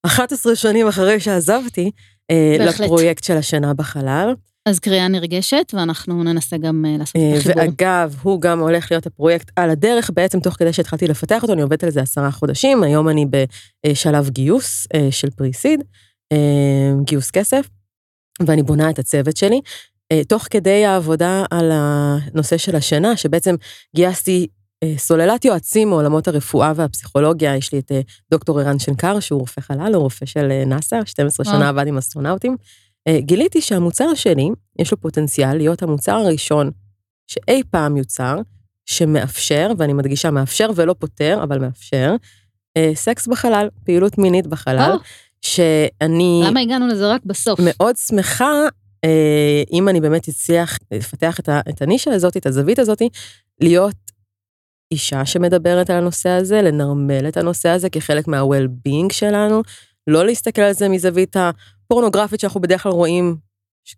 11 0.05 0.55
שנים 0.55 0.87
אחרי 0.87 1.19
שעזבתי, 1.19 1.91
אה, 2.31 2.55
בהחלט. 2.59 2.79
לפרויקט 2.79 3.23
של 3.23 3.37
השנה 3.37 3.73
בחלל. 3.73 4.33
אז 4.65 4.79
קריאה 4.79 5.07
נרגשת, 5.07 5.73
ואנחנו 5.73 6.23
ננסה 6.23 6.57
גם 6.57 6.85
אה, 6.87 6.97
לעשות 6.97 7.15
את 7.15 7.37
החיבור. 7.37 7.63
ואגב, 7.63 8.15
הוא 8.21 8.41
גם 8.41 8.59
הולך 8.59 8.91
להיות 8.91 9.05
הפרויקט 9.05 9.51
על 9.55 9.69
הדרך, 9.69 10.11
בעצם 10.13 10.39
תוך 10.39 10.53
כדי 10.53 10.73
שהתחלתי 10.73 11.07
לפתח 11.07 11.41
אותו, 11.41 11.53
אני 11.53 11.61
עובדת 11.61 11.83
על 11.83 11.89
זה 11.89 12.01
עשרה 12.01 12.31
חודשים, 12.31 12.83
היום 12.83 13.09
אני 13.09 13.25
בשלב 13.85 14.29
גיוס 14.29 14.87
של 15.11 15.29
פריסיד, 15.29 15.83
גיוס 17.03 17.31
כסף, 17.31 17.69
ואני 18.45 18.63
בונה 18.63 18.89
את 18.89 18.99
הצוות 18.99 19.37
שלי. 19.37 19.61
תוך 20.27 20.47
כדי 20.49 20.85
העבודה 20.85 21.45
על 21.51 21.71
הנושא 21.73 22.57
של 22.57 22.75
השינה, 22.75 23.17
שבעצם 23.17 23.55
גייסתי 23.95 24.47
אה, 24.49 24.64
סוללת 24.97 25.45
יועצים 25.45 25.89
מעולמות 25.89 26.27
הרפואה 26.27 26.71
והפסיכולוגיה, 26.75 27.55
יש 27.55 27.73
לי 27.73 27.79
את 27.79 27.91
אה, 27.91 28.01
דוקטור 28.31 28.59
ערן 28.59 28.79
שנקר, 28.79 29.19
שהוא 29.19 29.39
רופא 29.39 29.61
חלל, 29.61 29.91
הוא 29.93 30.03
רופא 30.03 30.25
של 30.25 30.51
אה, 30.51 30.65
נאס"א, 30.65 30.99
12 31.05 31.45
שנה 31.45 31.69
עבד 31.69 31.87
עם 31.87 31.97
אסטרונאוטים. 31.97 32.57
גיליתי 33.19 33.61
שהמוצר 33.61 34.13
שלי, 34.13 34.49
יש 34.79 34.91
לו 34.91 35.01
פוטנציאל 35.01 35.57
להיות 35.57 35.83
המוצר 35.83 36.11
הראשון 36.11 36.71
שאי 37.27 37.63
פעם 37.71 37.97
יוצר, 37.97 38.35
שמאפשר, 38.85 39.71
ואני 39.77 39.93
מדגישה 39.93 40.31
מאפשר 40.31 40.69
ולא 40.75 40.95
פותר, 40.99 41.39
אבל 41.43 41.59
מאפשר, 41.59 42.15
סקס 42.93 43.27
בחלל, 43.27 43.67
פעילות 43.83 44.17
מינית 44.17 44.47
בחלל, 44.47 44.97
שאני... 45.41 46.41
למה 46.45 46.59
הגענו 46.59 46.87
לזה 46.87 47.11
רק 47.11 47.21
בסוף? 47.25 47.59
מאוד 47.63 47.97
שמחה 47.97 48.51
אם 49.73 49.89
אני 49.89 50.01
באמת 50.01 50.27
אצליח 50.27 50.79
לפתח 50.91 51.39
את 51.69 51.81
הנישה 51.81 52.13
הזאת, 52.13 52.37
את 52.37 52.45
הזווית 52.45 52.79
הזאת, 52.79 53.01
להיות 53.61 54.04
אישה 54.91 55.25
שמדברת 55.25 55.89
על 55.89 55.97
הנושא 55.97 56.29
הזה, 56.29 56.61
לנרמל 56.61 57.27
את 57.27 57.37
הנושא 57.37 57.69
הזה 57.69 57.89
כחלק 57.89 58.27
מה-well-being 58.27 59.13
שלנו, 59.13 59.61
לא 60.07 60.25
להסתכל 60.25 60.61
על 60.61 60.73
זה 60.73 60.89
מזווית 60.89 61.35
הפורנוגרפית 61.37 62.39
שאנחנו 62.39 62.61
בדרך 62.61 62.83
כלל 62.83 62.91
רואים, 62.91 63.35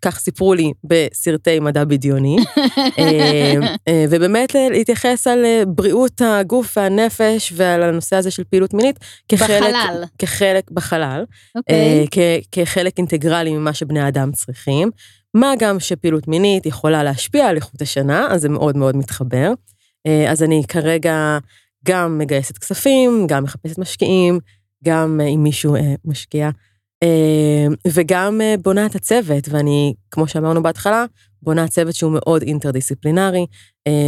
כך 0.01 0.19
סיפרו 0.19 0.53
לי, 0.53 0.71
בסרטי 0.83 1.59
מדע 1.59 1.83
בדיוני, 1.83 2.38
אה, 2.99 3.53
אה, 3.88 4.05
ובאמת 4.09 4.55
להתייחס 4.71 5.27
על 5.27 5.45
אה, 5.45 5.63
בריאות 5.67 6.21
הגוף 6.25 6.77
והנפש 6.77 7.53
ועל 7.55 7.83
הנושא 7.83 8.15
הזה 8.15 8.31
של 8.31 8.43
פעילות 8.43 8.73
מינית 8.73 8.99
כחלק, 9.29 9.49
בחלל. 9.49 10.03
כחלק 10.17 10.71
בחלל, 10.71 11.25
okay. 11.57 11.61
אוקיי. 12.05 12.41
כחלק 12.51 12.97
אינטגרלי 12.97 13.51
ממה 13.51 13.73
שבני 13.73 13.99
האדם 13.99 14.31
צריכים. 14.31 14.91
מה 15.33 15.53
גם 15.59 15.79
שפעילות 15.79 16.27
מינית 16.27 16.65
יכולה 16.65 17.03
להשפיע 17.03 17.47
על 17.47 17.55
איכות 17.55 17.81
השינה, 17.81 18.27
אז 18.29 18.41
זה 18.41 18.49
מאוד 18.49 18.77
מאוד 18.77 18.97
מתחבר. 18.97 19.53
אה, 20.08 20.32
אז 20.32 20.43
אני 20.43 20.64
כרגע 20.68 21.38
גם 21.86 22.18
מגייסת 22.18 22.58
כספים, 22.58 23.28
גם 23.28 23.43
מחפשת 23.43 23.78
משקיעים, 23.78 24.39
גם 24.84 25.22
אם 25.36 25.43
מישהו 25.43 25.76
משקיע, 26.05 26.49
וגם 27.88 28.41
בונה 28.64 28.86
את 28.86 28.95
הצוות, 28.95 29.49
ואני, 29.49 29.93
כמו 30.12 30.28
שאמרנו 30.28 30.64
בהתחלה, 30.64 31.05
בונה 31.41 31.68
צוות 31.68 31.95
שהוא 31.95 32.12
מאוד 32.12 32.41
אינטרדיסציפלינרי, 32.41 33.45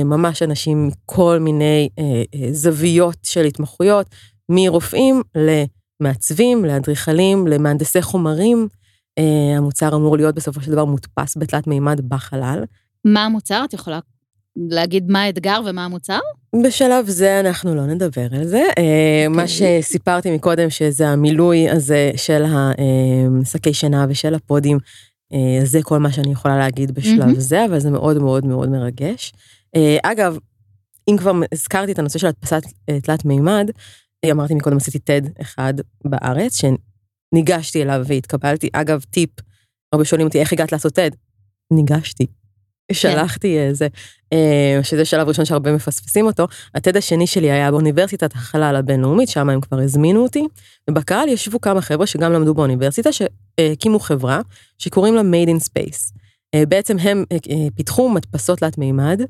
ממש 0.05 0.41
אנשים 0.41 0.87
מכל 0.87 1.37
מיני 1.41 1.89
זוויות 2.51 3.17
של 3.23 3.45
התמחויות, 3.45 4.07
מרופאים 4.49 5.21
למעצבים, 5.35 6.65
לאדריכלים, 6.65 7.47
למהנדסי 7.47 8.01
חומרים. 8.01 8.67
המוצר 9.57 9.95
אמור 9.95 10.17
להיות 10.17 10.35
בסופו 10.35 10.61
של 10.61 10.71
דבר 10.71 10.85
מודפס 10.85 11.37
בתלת 11.37 11.67
מימד 11.67 12.01
בחלל. 12.09 12.63
מה 13.05 13.25
המוצר? 13.25 13.65
את 13.65 13.73
יכולה 13.73 13.99
להגיד 14.69 15.11
מה 15.11 15.23
האתגר 15.23 15.59
ומה 15.65 15.85
המוצר? 15.85 16.19
בשלב 16.63 17.09
זה 17.09 17.39
אנחנו 17.39 17.75
לא 17.75 17.85
נדבר 17.85 18.27
על 18.31 18.47
זה. 18.47 18.63
Okay. 18.69 19.29
מה 19.29 19.43
אוקיי. 19.43 19.81
שסיפרתי 19.81 20.31
מקודם, 20.31 20.69
שזה 20.69 21.09
המילוי 21.09 21.69
הזה 21.69 22.11
של 22.15 22.43
השקי 23.41 23.73
שינה 23.73 24.05
ושל 24.09 24.35
הפודים, 24.35 24.77
זה 25.63 25.79
כל 25.83 25.99
מה 25.99 26.11
שאני 26.11 26.31
יכולה 26.31 26.57
להגיד 26.57 26.91
בשלב 26.91 27.29
mm-hmm. 27.29 27.39
זה, 27.39 27.65
אבל 27.65 27.79
זה 27.79 27.89
מאוד 27.89 28.17
מאוד 28.17 28.45
מאוד 28.45 28.69
מרגש. 28.69 29.33
אגב, 30.03 30.37
אם 31.09 31.17
כבר 31.17 31.31
הזכרתי 31.51 31.91
את 31.91 31.99
הנושא 31.99 32.19
של 32.19 32.27
הדפסת 32.27 32.61
תלת 33.03 33.25
מימד, 33.25 33.69
אמרתי 34.31 34.53
מקודם, 34.53 34.77
עשיתי 34.77 34.97
TED 34.97 35.41
אחד 35.41 35.73
בארץ, 36.05 36.61
שניגשתי 36.61 37.81
אליו 37.81 38.01
והתקבלתי. 38.07 38.69
אגב, 38.73 39.03
טיפ, 39.09 39.29
הרבה 39.93 40.05
שואלים 40.05 40.27
אותי, 40.27 40.39
איך 40.39 40.53
הגעת 40.53 40.71
לעשות 40.71 40.99
TED? 40.99 41.15
ניגשתי. 41.73 42.25
שלחתי 42.91 43.59
איזה, 43.59 43.87
אה, 44.33 44.79
שזה 44.83 45.05
שלב 45.05 45.27
ראשון 45.27 45.45
שהרבה 45.45 45.71
מפספסים 45.71 46.25
אותו. 46.25 46.47
הטד 46.75 46.97
השני 46.97 47.27
שלי 47.27 47.51
היה 47.51 47.71
באוניברסיטת 47.71 48.33
החלל 48.33 48.75
הבינלאומית, 48.75 49.29
שם 49.29 49.49
הם 49.49 49.61
כבר 49.61 49.79
הזמינו 49.79 50.23
אותי, 50.23 50.43
ובקהל 50.89 51.29
ישבו 51.29 51.61
כמה 51.61 51.81
חבר'ה 51.81 52.07
שגם 52.07 52.33
למדו 52.33 52.53
באוניברסיטה, 52.53 53.09
שהקימו 53.11 53.99
חברה 53.99 54.41
שקוראים 54.77 55.15
לה 55.15 55.21
Made 55.21 55.49
in 55.49 55.63
Space. 55.63 56.19
אה, 56.55 56.65
בעצם 56.65 56.97
הם 56.99 57.23
אה, 57.31 57.67
פיתחו 57.75 58.09
מדפסות 58.09 58.59
תלת 58.59 58.77
מימד, 58.77 59.21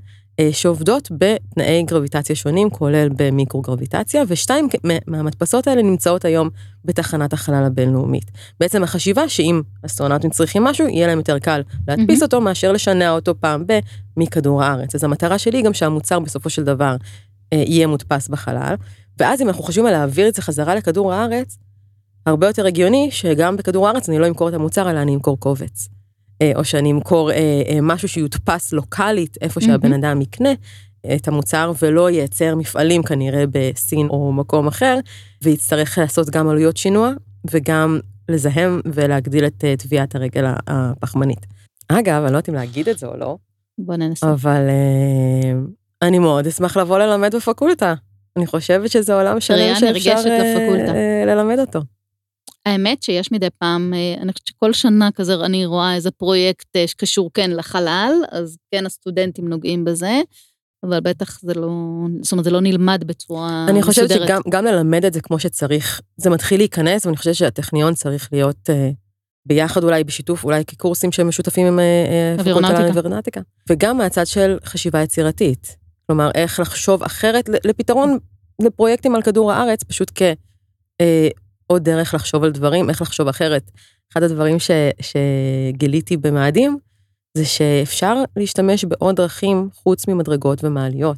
שעובדות 0.51 1.11
בתנאי 1.11 1.83
גרביטציה 1.83 2.35
שונים, 2.35 2.69
כולל 2.69 3.09
במיקרוגרביטציה, 3.17 4.23
ושתיים 4.27 4.67
מהמדפסות 5.07 5.67
האלה 5.67 5.81
נמצאות 5.81 6.25
היום 6.25 6.49
בתחנת 6.85 7.33
החלל 7.33 7.63
הבינלאומית. 7.63 8.31
בעצם 8.59 8.83
החשיבה 8.83 9.29
שאם 9.29 9.61
אסטרונאוטים 9.85 10.29
צריכים 10.29 10.63
משהו, 10.63 10.87
יהיה 10.87 11.07
להם 11.07 11.17
יותר 11.17 11.39
קל 11.39 11.61
להדפיס 11.87 12.19
mm-hmm. 12.19 12.23
אותו 12.23 12.41
מאשר 12.41 12.71
לשנע 12.71 13.11
אותו 13.11 13.33
פעם 13.39 13.63
ב- 13.67 13.79
מכדור 14.17 14.63
הארץ. 14.63 14.95
אז 14.95 15.03
המטרה 15.03 15.37
שלי 15.37 15.57
היא 15.57 15.65
גם 15.65 15.73
שהמוצר 15.73 16.19
בסופו 16.19 16.49
של 16.49 16.63
דבר 16.63 16.95
אה, 17.53 17.63
יהיה 17.67 17.87
מודפס 17.87 18.27
בחלל, 18.27 18.75
ואז 19.19 19.41
אם 19.41 19.47
אנחנו 19.47 19.63
חושבים 19.63 19.85
על 19.85 19.91
להעביר 19.91 20.27
את 20.27 20.35
זה 20.35 20.41
חזרה 20.41 20.75
לכדור 20.75 21.13
הארץ, 21.13 21.57
הרבה 22.25 22.47
יותר 22.47 22.65
הגיוני 22.65 23.07
שגם 23.11 23.57
בכדור 23.57 23.87
הארץ 23.87 24.09
אני 24.09 24.19
לא 24.19 24.27
אמכור 24.27 24.49
את 24.49 24.53
המוצר, 24.53 24.91
אלא 24.91 24.99
אני 24.99 25.15
אמכור 25.15 25.39
קובץ. 25.39 25.89
אה, 26.41 26.51
או 26.55 26.63
שאני 26.63 26.91
אמכור 26.91 27.31
אה, 27.31 27.61
אה, 27.69 27.81
משהו 27.81 28.07
שיודפס 28.07 28.73
לוקאלית, 28.73 29.37
איפה 29.41 29.61
שהבן 29.61 29.93
אדם 29.93 30.21
יקנה 30.21 30.49
את 31.15 31.27
המוצר, 31.27 31.71
ולא 31.81 32.09
ייצר 32.09 32.55
מפעלים 32.55 33.03
כנראה 33.03 33.43
בסין 33.51 34.07
או 34.09 34.31
מקום 34.31 34.67
אחר, 34.67 34.97
ויצטרך 35.41 35.97
לעשות 35.97 36.29
גם 36.29 36.49
עלויות 36.49 36.77
שינוע, 36.77 37.11
וגם 37.51 37.99
לזהם 38.29 38.81
ולהגדיל 38.85 39.45
את 39.45 39.65
טביעת 39.77 40.15
הרגל 40.15 40.45
הפחמנית. 40.67 41.45
אגב, 41.87 42.23
אני 42.23 42.23
לא 42.23 42.27
יודעת 42.27 42.49
אם 42.49 42.53
להגיד 42.53 42.89
את 42.89 42.97
זה 42.97 43.07
או 43.07 43.17
לא. 43.17 43.37
בוא 43.77 43.95
ננסה. 43.95 44.31
אבל 44.31 44.61
אני 46.01 46.19
מאוד 46.19 46.47
אשמח 46.47 46.77
לבוא 46.77 46.99
ללמד 46.99 47.35
בפקולטה. 47.35 47.93
אני 48.37 48.47
חושבת 48.47 48.91
שזה 48.91 49.13
עולם 49.13 49.39
שלם 49.39 49.75
שאפשר 49.75 50.21
ללמד 51.25 51.59
אותו. 51.59 51.79
האמת 52.66 53.03
שיש 53.03 53.32
מדי 53.32 53.47
פעם, 53.57 53.93
אה, 53.93 54.22
אני 54.22 54.34
חושבת 54.34 54.47
שכל 54.47 54.74
שנה 54.74 55.12
כזה 55.12 55.36
אני 55.45 55.66
רואה 55.66 55.95
איזה 55.95 56.12
פרויקט 56.12 56.76
אה, 56.76 56.88
שקשור 56.88 57.30
כן 57.34 57.51
לחלל, 57.51 58.12
אז 58.32 58.57
כן 58.72 58.86
הסטודנטים 58.86 59.49
נוגעים 59.49 59.86
בזה, 59.86 60.22
אבל 60.84 60.99
בטח 60.99 61.39
זה 61.41 61.53
לא, 61.53 61.70
זאת 62.22 62.32
אומרת 62.32 62.43
זה 62.43 62.51
לא 62.51 62.62
נלמד 62.62 63.03
בצורה 63.05 63.47
מסודרת. 63.47 63.70
אני 63.70 63.84
חושבת 63.84 64.10
שגם 64.47 64.66
ללמד 64.66 65.05
את 65.05 65.14
זה 65.14 65.22
כמו 65.22 65.39
שצריך, 65.39 66.01
זה 66.18 66.30
מתחיל 66.30 66.60
להיכנס, 66.60 67.05
ואני 67.05 67.18
חושבת 67.18 67.36
שהטכניון 67.36 67.93
צריך 67.93 68.30
להיות 68.32 68.70
אה, 68.70 68.89
ביחד 69.45 69.84
אולי 69.84 70.03
בשיתוף, 70.03 70.43
אולי 70.43 70.66
כקורסים 70.66 71.12
שהם 71.12 71.28
משותפים 71.28 71.68
עם 71.68 71.80
אווירונטיקה. 72.39 72.88
אווירונטיקה. 72.88 73.41
וגם 73.70 73.97
מהצד 73.97 74.28
של 74.28 74.57
חשיבה 74.66 75.01
יצירתית. 75.01 75.76
כלומר, 76.07 76.32
איך 76.36 76.60
לחשוב 76.60 77.03
אחרת 77.03 77.49
לפתרון 77.66 78.18
לפרויקטים 78.62 79.16
על 79.16 79.22
כדור 79.22 79.51
הארץ, 79.51 79.84
פשוט 79.84 80.12
כ... 80.16 80.22
עוד 81.72 81.84
דרך 81.84 82.13
לחשוב 82.13 82.43
על 82.43 82.51
דברים, 82.51 82.89
איך 82.89 83.01
לחשוב 83.01 83.28
אחרת. 83.28 83.72
אחד 84.11 84.24
הדברים 84.24 84.59
ש, 84.59 84.72
שגיליתי 85.01 86.17
במאדים, 86.17 86.78
זה 87.38 87.45
שאפשר 87.45 88.15
להשתמש 88.36 88.86
בעוד 88.86 89.15
דרכים 89.15 89.70
חוץ 89.74 90.07
ממדרגות 90.07 90.63
ומעליות, 90.63 91.17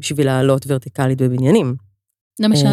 בשביל 0.00 0.26
לעלות 0.26 0.64
ורטיקלית 0.68 1.22
בבניינים. 1.22 1.74
למשל? 2.40 2.66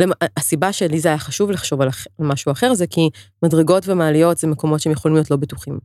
Uh, 0.00 0.26
הסיבה 0.36 0.72
שלי 0.72 1.00
זה 1.00 1.08
היה 1.08 1.18
חשוב 1.18 1.50
לחשוב 1.50 1.80
על 1.80 1.88
משהו 2.18 2.52
אחר, 2.52 2.74
זה 2.74 2.86
כי 2.86 3.10
מדרגות 3.44 3.88
ומעליות 3.88 4.38
זה 4.38 4.46
מקומות 4.46 4.80
שהם 4.80 4.92
יכולים 4.92 5.14
להיות 5.14 5.30
לא 5.30 5.36
בטוחים 5.36 5.78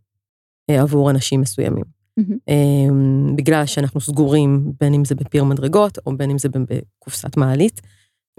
uh, 0.71 0.73
עבור 0.73 1.09
אנשים 1.09 1.41
מסוימים. 1.41 1.83
Mm-hmm. 2.19 2.33
Uh, 2.49 2.93
בגלל 3.35 3.65
שאנחנו 3.65 4.01
סגורים, 4.01 4.71
בין 4.79 4.93
אם 4.93 5.05
זה 5.05 5.15
בפיר 5.15 5.43
מדרגות, 5.43 5.97
או 6.05 6.17
בין 6.17 6.29
אם 6.29 6.37
זה 6.37 6.49
בקופסת 6.49 7.37
מעלית. 7.37 7.81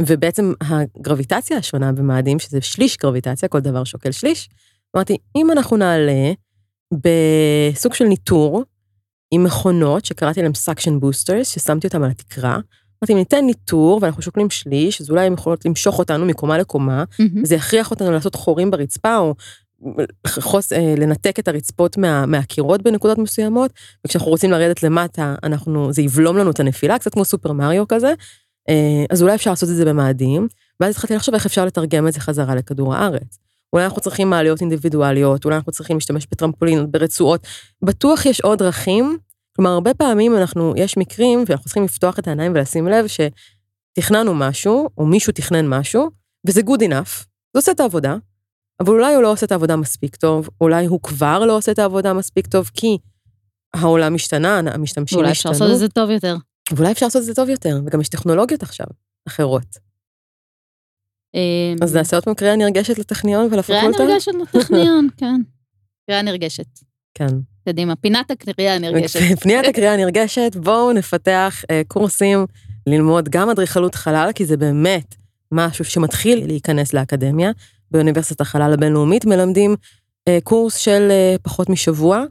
ובעצם 0.00 0.52
הגרביטציה 0.60 1.56
השונה 1.56 1.92
במאדים, 1.92 2.38
שזה 2.38 2.60
שליש 2.60 2.96
גרביטציה, 2.96 3.48
כל 3.48 3.60
דבר 3.60 3.84
שוקל 3.84 4.12
שליש, 4.12 4.48
אמרתי, 4.96 5.16
אם 5.36 5.50
אנחנו 5.50 5.76
נעלה 5.76 6.32
בסוג 6.92 7.94
של 7.94 8.04
ניתור, 8.04 8.64
עם 9.30 9.44
מכונות 9.44 10.04
שקראתי 10.04 10.42
להם 10.42 10.54
suction 10.54 11.00
boosters, 11.00 11.48
ששמתי 11.48 11.86
אותם 11.86 12.02
על 12.02 12.10
התקרה, 12.10 12.52
אמרתי, 12.52 13.12
אם 13.12 13.18
ניתן 13.18 13.44
ניתור 13.44 13.98
ואנחנו 14.02 14.22
שוקלים 14.22 14.50
שליש, 14.50 15.00
אז 15.00 15.10
אולי 15.10 15.26
הם 15.26 15.32
יכולות 15.32 15.64
למשוך 15.64 15.98
אותנו 15.98 16.26
מקומה 16.26 16.58
לקומה, 16.58 17.04
mm-hmm. 17.04 17.40
וזה 17.42 17.54
יכריח 17.54 17.90
אותנו 17.90 18.12
לעשות 18.12 18.34
חורים 18.34 18.70
ברצפה, 18.70 19.16
או 19.18 19.34
חוס, 20.26 20.72
אה, 20.72 20.94
לנתק 20.98 21.38
את 21.38 21.48
הרצפות 21.48 21.96
מה, 21.96 22.26
מהקירות 22.26 22.82
בנקודות 22.82 23.18
מסוימות, 23.18 23.70
וכשאנחנו 24.06 24.30
רוצים 24.30 24.50
לרדת 24.50 24.82
למטה, 24.82 25.34
אנחנו, 25.42 25.92
זה 25.92 26.02
יבלום 26.02 26.36
לנו 26.36 26.50
את 26.50 26.60
הנפילה, 26.60 26.98
קצת 26.98 27.12
כמו 27.12 27.24
סופר 27.24 27.52
מריו 27.52 27.88
כזה, 27.88 28.14
אז 29.10 29.22
אולי 29.22 29.34
אפשר 29.34 29.50
לעשות 29.50 29.68
את 29.68 29.76
זה 29.76 29.84
במאדים, 29.84 30.48
ואז 30.80 30.90
התחלתי 30.90 31.14
לחשוב 31.14 31.34
איך 31.34 31.46
אפשר 31.46 31.64
לתרגם 31.64 32.08
את 32.08 32.12
זה 32.12 32.20
חזרה 32.20 32.54
לכדור 32.54 32.94
הארץ. 32.94 33.38
אולי 33.72 33.84
אנחנו 33.84 34.00
צריכים 34.00 34.30
מעליות 34.30 34.60
אינדיבידואליות, 34.60 35.44
אולי 35.44 35.56
אנחנו 35.56 35.72
צריכים 35.72 35.96
להשתמש 35.96 36.26
בטרמפולינות, 36.30 36.90
ברצועות. 36.90 37.46
בטוח 37.82 38.26
יש 38.26 38.40
עוד 38.40 38.58
דרכים. 38.58 39.18
כלומר, 39.56 39.70
הרבה 39.70 39.94
פעמים 39.94 40.36
אנחנו, 40.36 40.74
יש 40.76 40.96
מקרים, 40.96 41.44
ואנחנו 41.48 41.64
צריכים 41.64 41.84
לפתוח 41.84 42.18
את 42.18 42.26
העיניים 42.26 42.52
ולשים 42.54 42.88
לב 42.88 43.06
שתכננו 43.06 44.34
משהו, 44.34 44.88
או 44.98 45.06
מישהו 45.06 45.32
תכנן 45.32 45.68
משהו, 45.68 46.10
וזה 46.46 46.60
good 46.60 46.80
enough, 46.80 47.24
זה 47.52 47.58
עושה 47.58 47.72
את 47.72 47.80
העבודה, 47.80 48.16
אבל 48.80 48.92
אולי 48.92 49.14
הוא 49.14 49.22
לא 49.22 49.32
עושה 49.32 49.46
את 49.46 49.52
העבודה 49.52 49.76
מספיק 49.76 50.16
טוב, 50.16 50.48
אולי 50.60 50.86
הוא 50.86 51.00
כבר 51.02 51.44
לא 51.46 51.56
עושה 51.56 51.72
את 51.72 51.78
העבודה 51.78 52.12
מספיק 52.12 52.46
טוב, 52.46 52.70
כי 52.74 52.98
העולם 53.74 54.14
השתנה, 54.14 54.58
המשתמשים 54.58 55.02
השתנו. 55.02 55.20
אולי 55.20 55.32
אפשר 55.32 55.50
לעשות 55.50 55.70
את 55.70 55.78
זה 55.78 55.88
טוב 55.88 56.10
יותר. 56.10 56.36
ואולי 56.72 56.92
אפשר 56.92 57.06
לעשות 57.06 57.20
את 57.20 57.26
זה 57.26 57.34
טוב 57.34 57.48
יותר, 57.48 57.80
וגם 57.86 58.00
יש 58.00 58.08
טכנולוגיות 58.08 58.62
עכשיו, 58.62 58.86
אחרות. 59.28 59.78
אמ, 61.34 61.76
אז 61.82 61.96
נעשה 61.96 62.16
עוד 62.16 62.24
פעם 62.24 62.34
קריאה 62.34 62.56
נרגשת 62.56 62.98
לטכניון 62.98 63.48
ולפקולטה? 63.52 63.96
קריאה 63.96 64.08
נרגשת 64.08 64.32
לטכניון, 64.54 65.08
כן. 65.18 65.40
קריאה 66.06 66.22
נרגשת. 66.22 66.66
כן. 67.14 67.26
קדימה, 67.68 67.96
פינת 67.96 68.30
הקריאה 68.30 68.74
הנרגשת. 68.74 69.20
פינת 69.42 69.64
הקריאה 69.68 69.94
הנרגשת, 69.94 70.56
בואו 70.56 70.92
נפתח 70.92 71.62
אה, 71.70 71.82
קורסים 71.88 72.46
ללמוד 72.86 73.28
גם 73.28 73.50
אדריכלות 73.50 73.94
חלל, 73.94 74.30
כי 74.34 74.44
זה 74.44 74.56
באמת 74.56 75.14
משהו 75.52 75.84
שמתחיל 75.84 76.46
להיכנס 76.46 76.92
לאקדמיה. 76.92 77.50
באוניברסיטת 77.90 78.40
החלל 78.40 78.72
הבינלאומית 78.72 79.24
מלמדים 79.24 79.76
אה, 80.28 80.38
קורס 80.44 80.76
של 80.76 81.08
אה, 81.10 81.36
פחות 81.42 81.68
משבוע, 81.68 82.24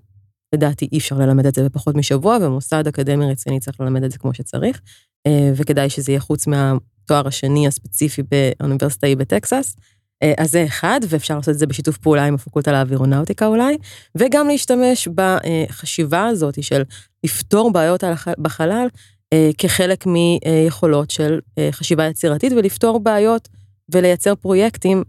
לדעתי 0.54 0.88
אי 0.92 0.98
אפשר 0.98 1.18
ללמד 1.18 1.46
את 1.46 1.56
זה 1.56 1.64
בפחות 1.64 1.96
משבוע, 1.96 2.38
ומוסד 2.42 2.88
אקדמי 2.88 3.32
רציני 3.32 3.60
צריך 3.60 3.80
ללמד 3.82 4.04
את 4.04 4.12
זה 4.12 4.18
כמו 4.18 4.34
שצריך, 4.34 4.82
אה, 5.28 5.52
וכדאי 5.56 5.90
שזה 5.90 6.12
יהיה 6.12 6.20
חוץ 6.20 6.48
מהתואר 6.48 7.28
השני 7.28 7.68
הספציפי 7.68 8.22
באוניברסיטה 8.32 9.08
היא 9.08 9.18
בטקסס. 9.18 9.76
אה, 10.24 10.34
אז 10.38 10.52
זה 10.52 10.66
אחד, 10.66 11.00
ואפשר 11.10 11.36
לעשות 11.36 11.54
את 11.54 11.60
זה 11.60 11.68
בשיתוף 11.68 11.98
פעולה 11.98 12.26
עם 12.26 12.36
הפקולטה 12.36 12.72
לאווירונאוטיקה 12.72 13.46
אולי, 13.46 13.78
וגם 14.16 14.48
להשתמש 14.48 15.08
בחשיבה 15.08 16.28
הזאת 16.28 16.64
של 16.64 16.84
לפתור 17.24 17.72
בעיות 17.72 18.04
בחלל 18.38 18.88
אה, 19.34 19.50
כחלק 19.58 20.06
מיכולות 20.06 21.12
של 21.12 21.40
חשיבה 21.72 22.08
יצירתית 22.08 22.54
ולפתור 22.54 23.00
בעיות 23.00 23.50
ולייצר 23.92 24.36
פרויקטים 24.36 25.04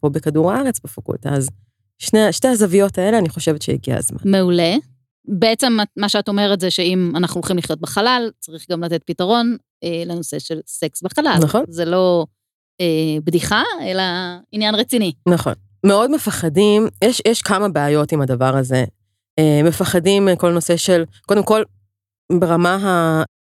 פה 0.00 0.08
בכדור 0.08 0.52
הארץ 0.52 0.80
בפקולטה. 0.84 1.30
אז 1.30 1.48
שני, 2.02 2.32
שתי 2.32 2.48
הזוויות 2.48 2.98
האלה, 2.98 3.18
אני 3.18 3.28
חושבת 3.28 3.62
שהגיע 3.62 3.96
הזמן. 3.96 4.18
מעולה. 4.24 4.74
בעצם 5.24 5.76
מה 5.96 6.08
שאת 6.08 6.28
אומרת 6.28 6.60
זה 6.60 6.70
שאם 6.70 7.12
אנחנו 7.16 7.40
הולכים 7.40 7.58
לחיות 7.58 7.80
בחלל, 7.80 8.30
צריך 8.38 8.70
גם 8.70 8.84
לתת 8.84 9.02
פתרון 9.04 9.56
אה, 9.84 10.02
לנושא 10.06 10.38
של 10.38 10.60
סקס 10.66 11.02
בחלל. 11.02 11.38
נכון. 11.42 11.64
זה 11.68 11.84
לא 11.84 12.26
אה, 12.80 13.20
בדיחה, 13.24 13.62
אלא 13.82 14.02
עניין 14.52 14.74
רציני. 14.74 15.12
נכון. 15.28 15.52
מאוד 15.86 16.10
מפחדים, 16.10 16.88
יש, 17.04 17.22
יש 17.28 17.42
כמה 17.42 17.68
בעיות 17.68 18.12
עם 18.12 18.20
הדבר 18.20 18.56
הזה. 18.56 18.84
אה, 19.38 19.60
מפחדים 19.64 20.28
כל 20.38 20.52
נושא 20.52 20.76
של, 20.76 21.04
קודם 21.26 21.42
כל, 21.42 21.62
ברמה 22.32 22.78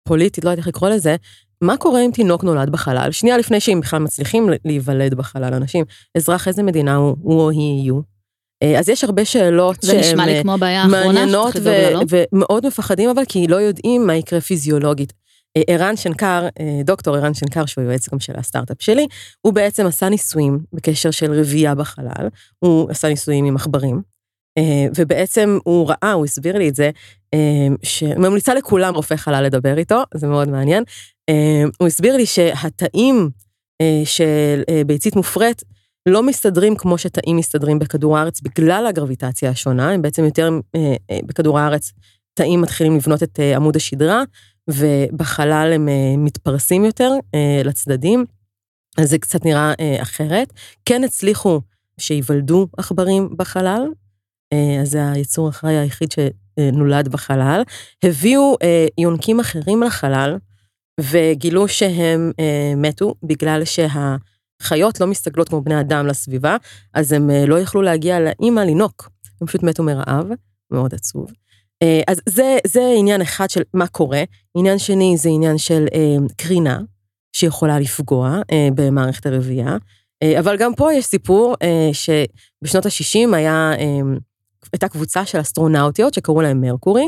הפוליטית, 0.06 0.46
לא 0.46 0.50
יודעת 0.50 0.58
איך 0.58 0.68
לקרוא 0.68 0.90
לזה, 0.90 1.16
מה 1.62 1.78
קורה 1.78 2.06
אם 2.06 2.12
תינוק 2.14 2.44
נולד 2.44 2.70
בחלל? 2.70 3.12
שנייה 3.12 3.38
לפני 3.38 3.60
שהם 3.60 3.82
בכלל 3.82 4.00
מצליחים 4.00 4.50
להיוולד 4.66 5.14
בחלל, 5.14 5.54
אנשים, 5.54 5.86
אזרח 6.18 6.48
איזה 6.48 6.64
מדינה 6.64 6.96
הוא, 6.96 7.16
הוא 7.22 7.42
או 7.42 7.50
היא 7.50 7.82
יהיו. 7.82 8.15
אה, 8.64 8.80
אז 8.80 8.90
יש 8.90 9.04
הרבה 9.04 9.26
שאלות 9.26 9.76
שהן 9.86 10.18
מעניינות. 10.18 11.56
לדאוג 11.56 11.68
לה, 11.68 11.90
לא? 11.90 12.02
ומאוד 12.10 12.68
מפחדים 12.68 13.10
אבל 13.10 13.24
כי 13.30 13.48
לא 13.48 13.56
יודעים 13.56 14.08
מה 14.08 14.16
יקרה 14.16 14.42
פיזיולוגית. 14.42 15.14
אה, 15.58 15.62
ערן 15.68 15.98
שנקר, 15.98 16.48
אה, 16.60 16.82
דוקטור 16.84 17.16
ערן 17.16 17.34
שנקר, 17.34 17.66
שהוא 17.66 17.84
יועץ 17.84 18.10
גם 18.10 18.20
של 18.20 18.34
הסטארט-אפ 18.36 18.78
שלי, 18.80 19.08
הוא 19.42 19.54
בעצם 19.54 19.86
עשה 19.86 20.10
ניסויים 20.10 20.60
בקשר 20.74 21.12
של 21.12 21.34
רבייה 21.34 21.76
בחלל, 21.76 22.28
הוא 22.60 22.92
עשה 22.92 23.08
ניסויים 23.08 23.46
עם 23.46 23.56
עכברים, 23.56 24.02
ובעצם 24.98 25.58
הוא 25.64 25.90
ראה, 25.90 26.12
הוא 26.12 26.26
הסביר 26.26 26.58
לי 26.58 26.70
את 26.70 26.76
זה, 26.76 26.90
שממליצה 27.84 28.54
לכולם 28.54 28.96
רופא 28.96 29.16
חלל 29.16 29.44
לדבר 29.44 29.78
איתו, 29.78 30.04
זה 30.14 30.28
מאוד 30.28 30.50
מעניין. 30.50 30.84
הוא 31.80 31.88
הסביר 31.88 32.18
לי 32.18 32.26
שהתאים 32.26 33.30
של 34.06 34.62
ביצית 34.86 35.16
מופרית, 35.16 35.62
לא 36.06 36.24
מסתדרים 36.24 36.76
כמו 36.76 36.98
שתאים 36.98 37.38
מסתדרים 37.38 37.80
בכדור 37.80 38.18
הארץ 38.18 38.42
בגלל 38.42 38.86
הגרביטציה 38.90 39.50
השונה, 39.50 39.92
הם 39.92 40.02
בעצם 40.02 40.24
יותר 40.26 40.50
אה, 40.76 40.96
אה, 41.12 41.20
בכדור 41.26 41.60
הארץ, 41.60 41.92
תאים 42.34 42.62
מתחילים 42.62 42.96
לבנות 42.96 43.24
את 43.24 43.40
אה, 43.40 43.56
עמוד 43.56 43.76
השדרה, 43.76 44.24
ובחלל 44.70 45.72
הם 45.76 45.90
מתפרסים 46.18 46.86
יותר 46.86 47.12
לצדדים, 47.64 48.26
אז 48.98 49.10
זה 49.10 49.18
קצת 49.18 49.46
נראה 49.46 49.74
אחרת. 50.02 50.54
כן 50.86 51.04
הצליחו 51.04 51.62
שייוולדו 51.98 52.68
עכברים 52.78 53.30
בחלל, 53.38 53.88
אז 54.82 54.90
זה 54.90 55.12
היצור 55.12 55.48
החי 55.48 55.74
היחיד 55.74 56.10
שנולד 56.12 57.08
בחלל. 57.08 57.64
הביאו 58.04 58.56
יונקים 58.98 59.40
אחרים 59.40 59.84
לחלל, 59.84 60.38
וגילו 61.02 61.68
שהם 61.68 62.32
מתו 62.78 63.14
בגלל 63.24 63.66
שה... 63.66 64.16
חיות 64.62 65.02
לא 65.02 65.08
מסתגלות 65.08 65.50
כמו 65.50 65.62
בני 65.62 65.80
אדם 65.80 66.08
לסביבה, 66.08 66.58
אז 66.94 67.12
הם 67.12 67.30
אה, 67.30 67.46
לא 67.46 67.60
יכלו 67.60 67.82
להגיע 67.82 68.20
לאימא 68.20 68.60
לינוק, 68.60 69.10
הם 69.42 69.48
פשוט 69.48 69.64
מתו 69.64 69.84
מרעב, 69.84 70.26
מאוד 70.72 70.94
עצוב. 70.94 71.32
אה, 71.84 72.02
אז 72.08 72.22
זה, 72.30 72.58
זה 72.68 72.94
עניין 72.98 73.22
אחד 73.22 73.50
של 73.50 73.62
מה 73.74 73.88
קורה. 73.88 74.24
עניין 74.58 74.80
שני 74.80 75.18
זה 75.18 75.30
עניין 75.30 75.58
של 75.58 75.86
אה, 75.94 76.16
קרינה, 76.38 76.80
שיכולה 77.36 77.80
לפגוע 77.80 78.40
במערכת 78.76 79.26
הרבייה. 79.26 79.78
אבל 80.40 80.58
גם 80.58 80.76
פה 80.76 80.94
יש 80.94 81.06
סיפור 81.06 81.56
שבשנות 81.94 82.86
ה-60 82.86 83.36
היה, 83.36 83.72
הייתה 84.74 84.88
קבוצה 84.88 85.26
של 85.26 85.42
אסטרונאוטיות 85.42 86.14
שקראו 86.14 86.42
להם 86.42 86.62
מרקורי, 86.62 87.06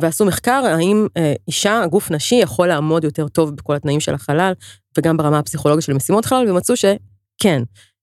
ועשו 0.00 0.24
מחקר 0.24 0.62
האם 0.66 1.06
אישה, 1.48 1.86
גוף 1.90 2.10
נשי, 2.10 2.34
יכול 2.34 2.68
לעמוד 2.68 3.04
יותר 3.04 3.28
טוב 3.28 3.50
בכל 3.50 3.74
התנאים 3.74 4.00
של 4.00 4.14
החלל 4.14 4.52
וגם 4.98 5.16
ברמה 5.16 5.38
הפסיכולוגית 5.38 5.84
של 5.84 5.92
משימות 5.92 6.24
חלל, 6.24 6.50
ומצאו 6.50 6.76
שכן. 6.76 7.62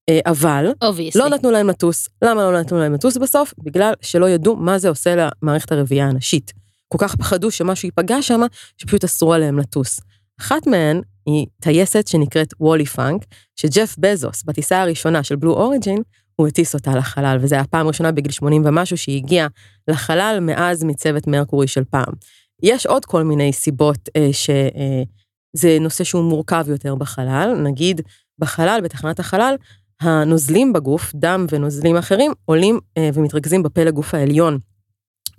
אה, 0.10 0.20
אבל 0.26 0.72
Obviously. 0.84 1.20
לא 1.20 1.30
נתנו 1.30 1.52
להם 1.52 1.70
לטוס. 1.70 2.10
למה 2.22 2.52
לא 2.52 2.60
נתנו 2.60 2.80
להם 2.80 2.94
לטוס 2.94 3.18
בסוף? 3.18 3.54
בגלל 3.64 3.94
שלא 4.02 4.30
ידעו 4.30 4.56
מה 4.56 4.80
זה 4.80 4.90
עושה 4.90 5.16
למערכת 5.16 5.72
הרבייה 5.72 6.08
הנשית. 6.08 6.54
כל 6.88 6.98
כך 7.02 7.16
פחדו 7.16 7.52
שמשהו 7.52 7.88
ייפגע 7.88 8.22
שם, 8.22 8.42
שפשוט 8.78 9.04
אסרו 9.04 9.34
עליהם 9.34 9.60
לטוס. 9.60 10.00
אחת 10.40 10.68
מהן 10.68 11.02
היא 11.26 11.46
טייסת 11.62 12.08
שנקראת 12.08 12.54
וולי 12.60 12.86
פאנק, 12.86 13.26
שג'ף 13.56 13.96
בזוס, 14.00 14.44
בטיסה 14.44 14.82
הראשונה 14.82 15.24
של 15.24 15.36
בלו 15.36 15.54
אוריג'ין, 15.54 16.02
הוא 16.40 16.48
הטיס 16.48 16.74
אותה 16.74 16.96
לחלל, 16.96 17.38
וזו 17.42 17.56
הייתה 17.56 17.68
הפעם 17.68 17.86
הראשונה 17.86 18.12
בגיל 18.12 18.32
80 18.32 18.62
ומשהו 18.66 18.98
שהיא 18.98 19.18
הגיעה 19.18 19.48
לחלל 19.88 20.38
מאז 20.42 20.84
מצוות 20.84 21.28
מרקורי 21.28 21.68
של 21.68 21.84
פעם. 21.84 22.14
יש 22.64 22.86
עוד 22.86 23.06
כל 23.06 23.24
מיני 23.24 23.54
סיבות 23.54 24.10
אה, 24.16 24.30
ש... 24.32 24.50
אה, 24.50 25.78
נושא 25.80 26.04
שהוא 26.04 26.24
מורכב 26.24 26.66
יותר 26.68 26.96
בחלל. 26.96 27.56
נגיד, 27.64 28.02
בחלל, 28.40 28.80
בתחנת 28.84 29.20
החלל, 29.20 29.56
הנוזלים 30.02 30.74
בגוף, 30.74 31.12
דם 31.16 31.46
ונוזלים 31.52 31.98
אחרים, 31.98 32.32
עולים 32.46 32.80
אה, 32.98 33.10
ומתרכזים 33.14 33.64
בפלג 33.64 33.94
גוף 33.94 34.14
העליון. 34.14 34.60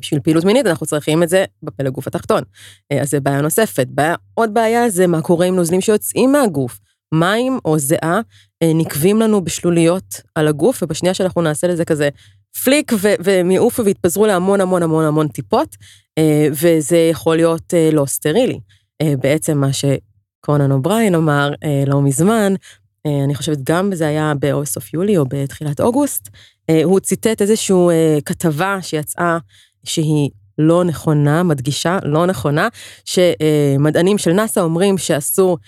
בשביל 0.00 0.20
פעילות 0.20 0.44
מינית 0.44 0.66
אנחנו 0.66 0.86
צריכים 0.86 1.22
את 1.22 1.28
זה 1.28 1.44
בפלג 1.62 1.92
גוף 1.92 2.06
התחתון. 2.06 2.42
אה, 2.92 3.00
אז 3.00 3.10
זה 3.10 3.20
בעיה 3.20 3.40
נוספת. 3.40 3.86
בעיה, 3.90 4.14
עוד 4.34 4.54
בעיה 4.54 4.90
זה 4.90 5.06
מה 5.06 5.22
קורה 5.22 5.46
עם 5.46 5.56
נוזלים 5.56 5.80
שיוצאים 5.80 6.32
מהגוף. 6.32 6.80
מים 7.14 7.58
או 7.64 7.78
זיעה 7.78 8.20
נקווים 8.64 9.20
לנו 9.20 9.44
בשלוליות 9.44 10.20
על 10.34 10.48
הגוף, 10.48 10.82
ובשנייה 10.82 11.14
שאנחנו 11.14 11.42
נעשה 11.42 11.66
לזה 11.66 11.84
כזה 11.84 12.08
flick 12.64 12.92
והם 13.00 13.50
יעופו 13.50 13.84
ויתפזרו 13.84 14.26
להמון 14.26 14.60
המון 14.60 14.82
המון 14.82 15.04
המון 15.04 15.28
טיפות, 15.28 15.76
אה, 16.18 16.48
וזה 16.52 16.96
יכול 17.10 17.36
להיות 17.36 17.74
אה, 17.74 17.90
לא 17.92 18.06
סטרילי. 18.06 18.60
אה, 19.02 19.14
בעצם 19.22 19.58
מה 19.58 19.68
שקונן 19.72 20.72
אובריין 20.72 21.14
אמר 21.14 21.52
אה, 21.64 21.84
לא 21.86 22.02
מזמן, 22.02 22.54
אה, 23.06 23.24
אני 23.24 23.34
חושבת 23.34 23.58
גם 23.64 23.94
זה 23.94 24.06
היה 24.08 24.32
בסוף 24.40 24.94
יולי 24.94 25.18
או 25.18 25.24
בתחילת 25.28 25.80
אוגוסט, 25.80 26.28
הוא 26.84 27.00
ציטט 27.00 27.42
איזושהי 27.42 27.76
כתבה 28.24 28.78
שיצאה 28.82 29.38
שהיא 29.84 30.30
לא 30.58 30.84
נכונה, 30.84 31.42
מדגישה, 31.42 31.98
לא 32.02 32.26
נכונה, 32.26 32.68
שמדענים 33.04 34.18
של 34.18 34.32
נאסא 34.32 34.60
אומרים 34.60 34.98
שאסור 34.98 35.58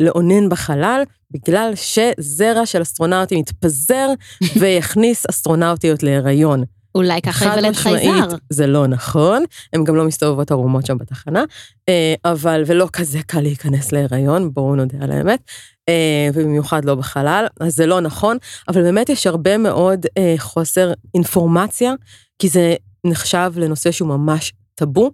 לאונן 0.00 0.48
בחלל, 0.48 1.02
בגלל 1.30 1.72
שזרע 1.74 2.66
של 2.66 2.82
אסטרונאוטים 2.82 3.38
יתפזר 3.38 4.08
ויכניס 4.60 5.26
אסטרונאוטיות 5.30 6.02
להיריון. 6.02 6.64
אולי 6.94 7.22
ככה 7.22 7.44
יוולד 7.44 7.74
חייזר. 7.74 8.36
זה 8.50 8.66
לא 8.66 8.86
נכון, 8.86 9.44
הן 9.72 9.84
גם 9.84 9.96
לא 9.96 10.04
מסתובבות 10.04 10.50
ערומות 10.50 10.86
שם 10.86 10.98
בתחנה, 10.98 11.44
אה, 11.88 12.14
אבל, 12.24 12.62
ולא 12.66 12.88
כזה 12.92 13.18
קל 13.26 13.40
להיכנס 13.40 13.92
להיריון, 13.92 14.54
בואו 14.54 14.74
נודה 14.74 14.98
על 15.00 15.10
האמת, 15.10 15.40
אה, 15.88 16.28
ובמיוחד 16.34 16.84
לא 16.84 16.94
בחלל, 16.94 17.46
אז 17.60 17.76
זה 17.76 17.86
לא 17.86 18.00
נכון, 18.00 18.36
אבל 18.68 18.82
באמת 18.82 19.08
יש 19.08 19.26
הרבה 19.26 19.58
מאוד 19.58 20.06
אה, 20.18 20.34
חוסר 20.38 20.92
אינפורמציה, 21.14 21.92
כי 22.38 22.48
זה 22.48 22.74
נחשב 23.06 23.52
לנושא 23.56 23.90
שהוא 23.90 24.08
ממש 24.08 24.52
טאבו. 24.74 25.10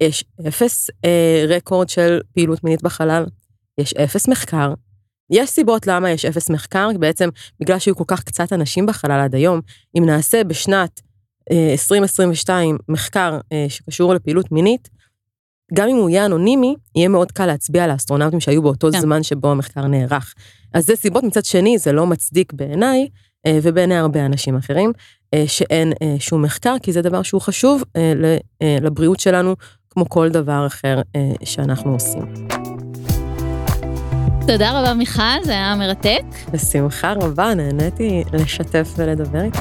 יש 0.00 0.24
אפס 0.48 0.90
רקורד 1.48 1.88
של 1.88 2.20
פעילות 2.34 2.64
מינית 2.64 2.82
בחלל, 2.82 3.24
יש 3.78 3.94
אפס 3.94 4.28
מחקר, 4.28 4.74
יש 5.30 5.50
סיבות 5.50 5.86
למה 5.86 6.10
יש 6.10 6.24
אפס 6.24 6.50
מחקר, 6.50 6.88
בעצם 6.98 7.28
בגלל 7.60 7.78
שהיו 7.78 7.96
כל 7.96 8.04
כך 8.06 8.22
קצת 8.22 8.52
אנשים 8.52 8.86
בחלל 8.86 9.20
עד 9.20 9.34
היום, 9.34 9.60
אם 9.98 10.06
נעשה 10.06 10.44
בשנת 10.44 11.00
2022 11.52 12.78
מחקר 12.88 13.38
אה, 13.52 13.66
שקשור 13.68 14.14
לפעילות 14.14 14.52
מינית, 14.52 14.88
גם 15.74 15.88
אם 15.88 15.96
הוא 15.96 16.10
יהיה 16.10 16.26
אנונימי, 16.26 16.74
יהיה 16.96 17.08
מאוד 17.08 17.32
קל 17.32 17.46
להצביע 17.46 17.84
על 17.84 17.90
האסטרונאוטים 17.90 18.40
שהיו 18.40 18.62
באותו 18.62 18.88
כן. 18.92 19.00
זמן 19.00 19.22
שבו 19.22 19.50
המחקר 19.50 19.86
נערך. 19.86 20.34
אז 20.74 20.86
זה 20.86 20.96
סיבות, 20.96 21.24
מצד 21.24 21.44
שני, 21.44 21.78
זה 21.78 21.92
לא 21.92 22.06
מצדיק 22.06 22.52
בעיניי, 22.52 23.08
אה, 23.46 23.58
ובעיני 23.62 23.96
הרבה 23.96 24.26
אנשים 24.26 24.56
אחרים, 24.56 24.92
אה, 25.34 25.44
שאין 25.46 25.92
שום 26.18 26.42
מחקר, 26.42 26.76
כי 26.82 26.92
זה 26.92 27.02
דבר 27.02 27.22
שהוא 27.22 27.40
חשוב 27.40 27.82
לבריאות 28.80 29.20
שלנו, 29.20 29.54
כמו 29.90 30.08
כל 30.08 30.28
דבר 30.28 30.66
אחר 30.66 31.00
שאנחנו 31.44 31.92
עושים. 31.92 32.67
תודה 34.52 34.80
רבה, 34.80 34.94
מיכל, 34.94 35.22
זה 35.44 35.52
היה 35.52 35.74
מרתק. 35.74 36.22
בשמחה 36.52 37.12
רבה, 37.12 37.54
נהניתי 37.54 38.24
לשתף 38.32 38.94
ולדבר 38.96 39.40
איתך. 39.40 39.60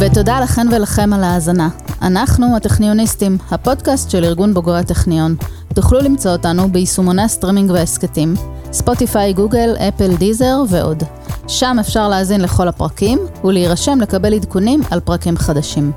ותודה 0.00 0.40
לכן 0.40 0.66
ולכם 0.72 1.12
על 1.12 1.24
ההאזנה. 1.24 1.68
אנחנו 2.02 2.56
הטכניוניסטים, 2.56 3.38
הפודקאסט 3.50 4.10
של 4.10 4.24
ארגון 4.24 4.54
בוגרי 4.54 4.78
הטכניון. 4.78 5.36
תוכלו 5.74 6.00
למצוא 6.00 6.30
אותנו 6.30 6.72
ביישומוני 6.72 7.22
הסטרימינג 7.22 7.70
וההסכתים, 7.70 8.34
ספוטיפיי, 8.72 9.32
גוגל, 9.32 9.76
אפל, 9.88 10.16
דיזר 10.16 10.62
ועוד. 10.68 11.02
שם 11.48 11.76
אפשר 11.80 12.08
להאזין 12.08 12.40
לכל 12.40 12.68
הפרקים 12.68 13.18
ולהירשם 13.44 14.00
לקבל 14.00 14.34
עדכונים 14.34 14.80
על 14.90 15.00
פרקים 15.00 15.36
חדשים. 15.36 15.92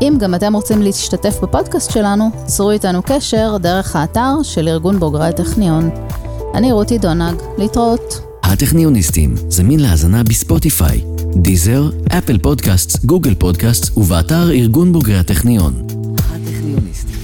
אם 0.00 0.14
גם 0.18 0.34
אתם 0.34 0.54
רוצים 0.54 0.82
להשתתף 0.82 1.40
בפודקאסט 1.42 1.90
שלנו, 1.90 2.30
צרו 2.44 2.70
איתנו 2.70 3.02
קשר 3.02 3.56
דרך 3.60 3.96
האתר 3.96 4.42
של 4.42 4.68
ארגון 4.68 4.98
בוגרי 4.98 5.26
הטכניון. 5.26 5.90
אני 6.54 6.72
רותי 6.72 6.98
דונג, 6.98 7.34
להתראות. 7.58 8.20
הטכניוניסטים 8.42 9.34
זמין 9.48 9.80
להאזנה 9.80 10.22
בספוטיפיי, 10.22 11.00
דיזר, 11.36 11.90
אפל 12.18 12.38
פודקאסט, 12.38 13.04
גוגל 13.04 13.34
פודקאסט 13.34 13.96
ובאתר 13.96 14.50
ארגון 14.50 14.92
בוגרי 14.92 15.18
הטכניון. 15.18 15.86
הטכניוניסטים 16.18 17.21